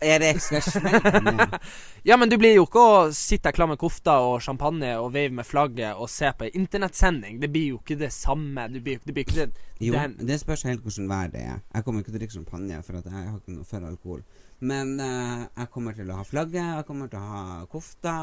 Er 0.00 0.22
Erik, 0.22 0.38
skal 0.40 0.56
jeg 0.56 0.72
smelle? 0.72 1.58
Ja, 2.06 2.16
men 2.16 2.30
du 2.30 2.36
blir 2.40 2.54
jo 2.54 2.64
ikke 2.64 2.80
å 2.80 3.00
sitte 3.12 3.50
klar 3.52 3.68
med 3.68 3.80
kofta 3.80 4.14
og 4.24 4.38
champagne 4.44 4.94
og 5.02 5.10
veive 5.12 5.34
med 5.36 5.44
flagget 5.44 5.98
og 6.00 6.08
se 6.08 6.30
på 6.32 6.46
ei 6.46 6.52
internettsending. 6.56 7.40
Det 7.42 7.50
blir 7.52 7.74
jo 7.74 7.80
ikke 7.82 7.98
det 8.00 8.12
samme. 8.14 8.68
Du 8.72 8.78
blir, 8.80 9.02
det 9.04 9.12
blir 9.12 9.26
ikke 9.26 9.42
det 9.42 9.48
Jo, 9.84 9.92
den, 9.98 10.14
det 10.28 10.38
spørs 10.40 10.64
helt 10.68 10.84
hvordan 10.86 11.10
vær 11.10 11.32
det 11.34 11.42
er. 11.44 11.60
Jeg 11.74 11.84
kommer 11.84 12.00
ikke 12.00 12.12
til 12.12 12.16
å 12.16 12.22
drikke 12.22 12.38
champagne, 12.38 12.80
for 12.86 13.00
at 13.00 13.10
jeg 13.10 13.16
har 13.18 13.36
ikke 13.36 13.56
noe 13.58 13.68
for 13.68 13.90
alkohol. 13.90 14.22
Men 14.58 15.00
eh, 15.00 15.46
jeg 15.50 15.70
kommer 15.72 15.96
til 15.96 16.10
å 16.10 16.20
ha 16.20 16.24
flagget, 16.24 16.62
jeg 16.78 16.86
kommer 16.88 17.10
til 17.12 17.20
å 17.20 17.32
ha 17.32 17.64
kofta. 17.70 18.16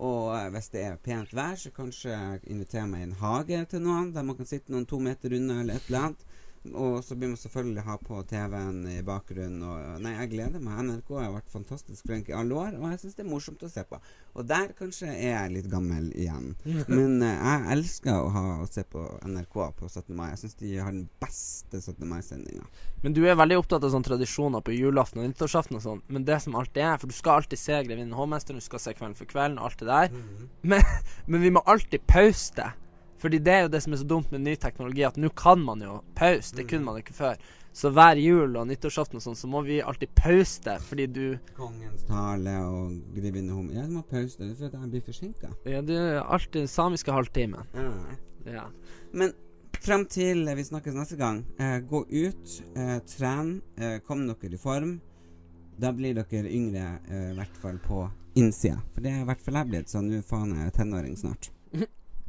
Og 0.00 0.30
eh, 0.36 0.48
hvis 0.54 0.70
det 0.74 0.84
er 0.84 1.00
pent 1.00 1.32
vær, 1.36 1.56
så 1.60 1.72
kanskje 1.76 2.12
jeg 2.12 2.42
meg 2.90 3.04
i 3.04 3.08
en 3.08 3.18
hage 3.20 3.62
til 3.70 3.84
noen, 3.84 4.12
der 4.16 4.26
man 4.26 4.36
kan 4.38 4.48
sitte 4.48 4.72
noen 4.72 4.88
to 4.88 5.00
meter 5.00 5.36
unna 5.36 5.60
eller 5.62 5.80
et 5.80 5.88
eller 5.88 6.10
annet. 6.10 6.26
Og 6.68 6.98
så 7.04 7.16
blir 7.16 7.30
man 7.32 7.38
selvfølgelig 7.40 7.82
ha 7.86 7.94
på 8.04 8.18
TV-en 8.28 8.82
i 8.90 8.98
bakgrunnen. 9.04 9.62
Og 9.64 10.02
nei, 10.04 10.12
jeg 10.18 10.32
gleder 10.34 10.60
meg. 10.60 10.82
NRK 10.84 11.12
har 11.16 11.30
vært 11.32 11.52
fantastisk 11.52 12.04
flink 12.04 12.28
i 12.28 12.34
alle 12.36 12.56
år, 12.56 12.74
og 12.76 12.90
jeg 12.92 13.00
syns 13.00 13.16
det 13.16 13.24
er 13.24 13.30
morsomt 13.30 13.64
å 13.64 13.70
se 13.72 13.84
på. 13.88 13.96
Og 14.36 14.44
der 14.48 14.74
kanskje 14.76 15.08
er 15.08 15.32
jeg 15.32 15.54
litt 15.54 15.70
gammel 15.72 16.10
igjen. 16.12 16.52
Men 16.92 17.16
eh, 17.24 17.32
jeg 17.32 17.78
elsker 17.78 18.12
å, 18.18 18.28
ha, 18.34 18.44
å 18.60 18.68
se 18.68 18.84
på 18.84 19.06
NRK 19.24 19.56
på 19.78 19.88
17. 19.88 20.12
mai. 20.18 20.28
Jeg 20.34 20.42
syns 20.42 20.60
de 20.60 20.74
har 20.76 20.92
den 20.92 21.06
beste 21.22 21.80
17. 21.80 22.04
mai-sendinga. 22.10 22.68
Men 23.00 23.16
du 23.16 23.22
er 23.24 23.40
veldig 23.40 23.62
opptatt 23.62 23.86
av 23.86 23.94
sånne 23.94 24.10
tradisjoner 24.10 24.60
på 24.64 24.76
julaften 24.76 25.22
og 25.22 25.30
nyttårsaften 25.30 25.80
og 25.80 25.84
sånn. 25.86 26.04
Men 26.12 26.28
det 26.28 26.42
som 26.44 26.58
alltid 26.60 26.84
er 26.84 27.00
For 27.00 27.08
du 27.08 27.16
skal 27.16 27.40
alltid 27.40 27.60
se 27.62 27.80
Grevinnen 27.86 28.12
hovmesteren, 28.16 28.60
du 28.60 28.66
skal 28.68 28.82
se 28.82 28.92
Kvelden 28.92 29.16
for 29.16 29.30
kvelden 29.30 29.56
og 29.56 29.70
alt 29.70 29.80
det 29.80 29.88
der. 29.88 30.12
Mhm. 30.12 30.52
Men, 30.74 30.94
men 31.32 31.48
vi 31.48 31.56
må 31.56 31.64
alltid 31.64 32.04
pause 32.04 32.60
det. 32.60 32.70
Fordi 33.20 33.40
det 33.44 33.52
er 33.52 33.64
jo 33.66 33.72
det 33.72 33.82
som 33.84 33.92
er 33.92 34.00
så 34.00 34.08
dumt 34.08 34.30
med 34.32 34.44
ny 34.44 34.54
teknologi, 34.56 35.04
at 35.04 35.18
nå 35.20 35.28
kan 35.36 35.60
man 35.60 35.82
jo 35.84 35.98
pause. 36.16 36.54
Det 36.56 36.66
kunne 36.70 36.86
man 36.86 37.00
ikke 37.02 37.16
før. 37.16 37.40
Så 37.72 37.92
hver 37.94 38.18
jul 38.18 38.56
og 38.58 38.66
nyttårsaften 38.66 39.20
og 39.20 39.22
sånn, 39.22 39.36
så 39.38 39.50
må 39.50 39.60
vi 39.62 39.78
alltid 39.78 40.10
pause 40.18 40.64
det, 40.64 40.78
fordi 40.88 41.06
du 41.06 41.24
Kongens 41.54 42.02
tale 42.08 42.56
og 42.66 42.96
grevinne 43.14 43.54
Hum 43.54 43.68
Jeg 43.70 43.86
må 43.92 44.02
pause 44.08 44.40
det 44.40 44.56
for 44.58 44.74
jeg 44.74 44.90
blir 44.90 45.04
forsinka. 45.06 45.52
Ja, 45.68 45.84
det 45.86 46.00
er 46.00 46.18
alltid 46.24 46.64
den 46.64 46.72
samiske 46.72 47.14
halvtimen. 47.14 47.70
Ja. 47.76 47.92
ja. 48.56 48.64
Men 49.14 49.36
frem 49.78 50.08
til 50.10 50.50
vi 50.56 50.66
snakkes 50.66 50.98
neste 50.98 51.20
gang, 51.20 51.44
eh, 51.62 51.78
gå 51.86 52.02
ut, 52.08 52.56
eh, 52.74 52.98
tren, 53.06 53.60
eh, 53.78 54.00
kom 54.06 54.26
dere 54.26 54.58
i 54.58 54.60
form. 54.60 54.98
Da 55.80 55.94
blir 55.94 56.18
dere 56.18 56.50
yngre, 56.50 56.98
eh, 57.06 57.30
i 57.30 57.38
hvert 57.38 57.62
fall 57.62 57.78
på 57.86 58.02
innsida. 58.34 58.82
For 58.94 59.04
det 59.04 59.14
er 59.14 59.22
i 59.22 59.30
hvert 59.30 59.46
fall 59.46 59.62
jeg 59.62 59.70
blitt, 59.70 59.94
så 59.94 60.02
nå 60.02 60.24
faen 60.26 60.56
er 60.56 60.66
jeg 60.66 60.78
tenåring 60.80 61.16
snart. 61.16 61.52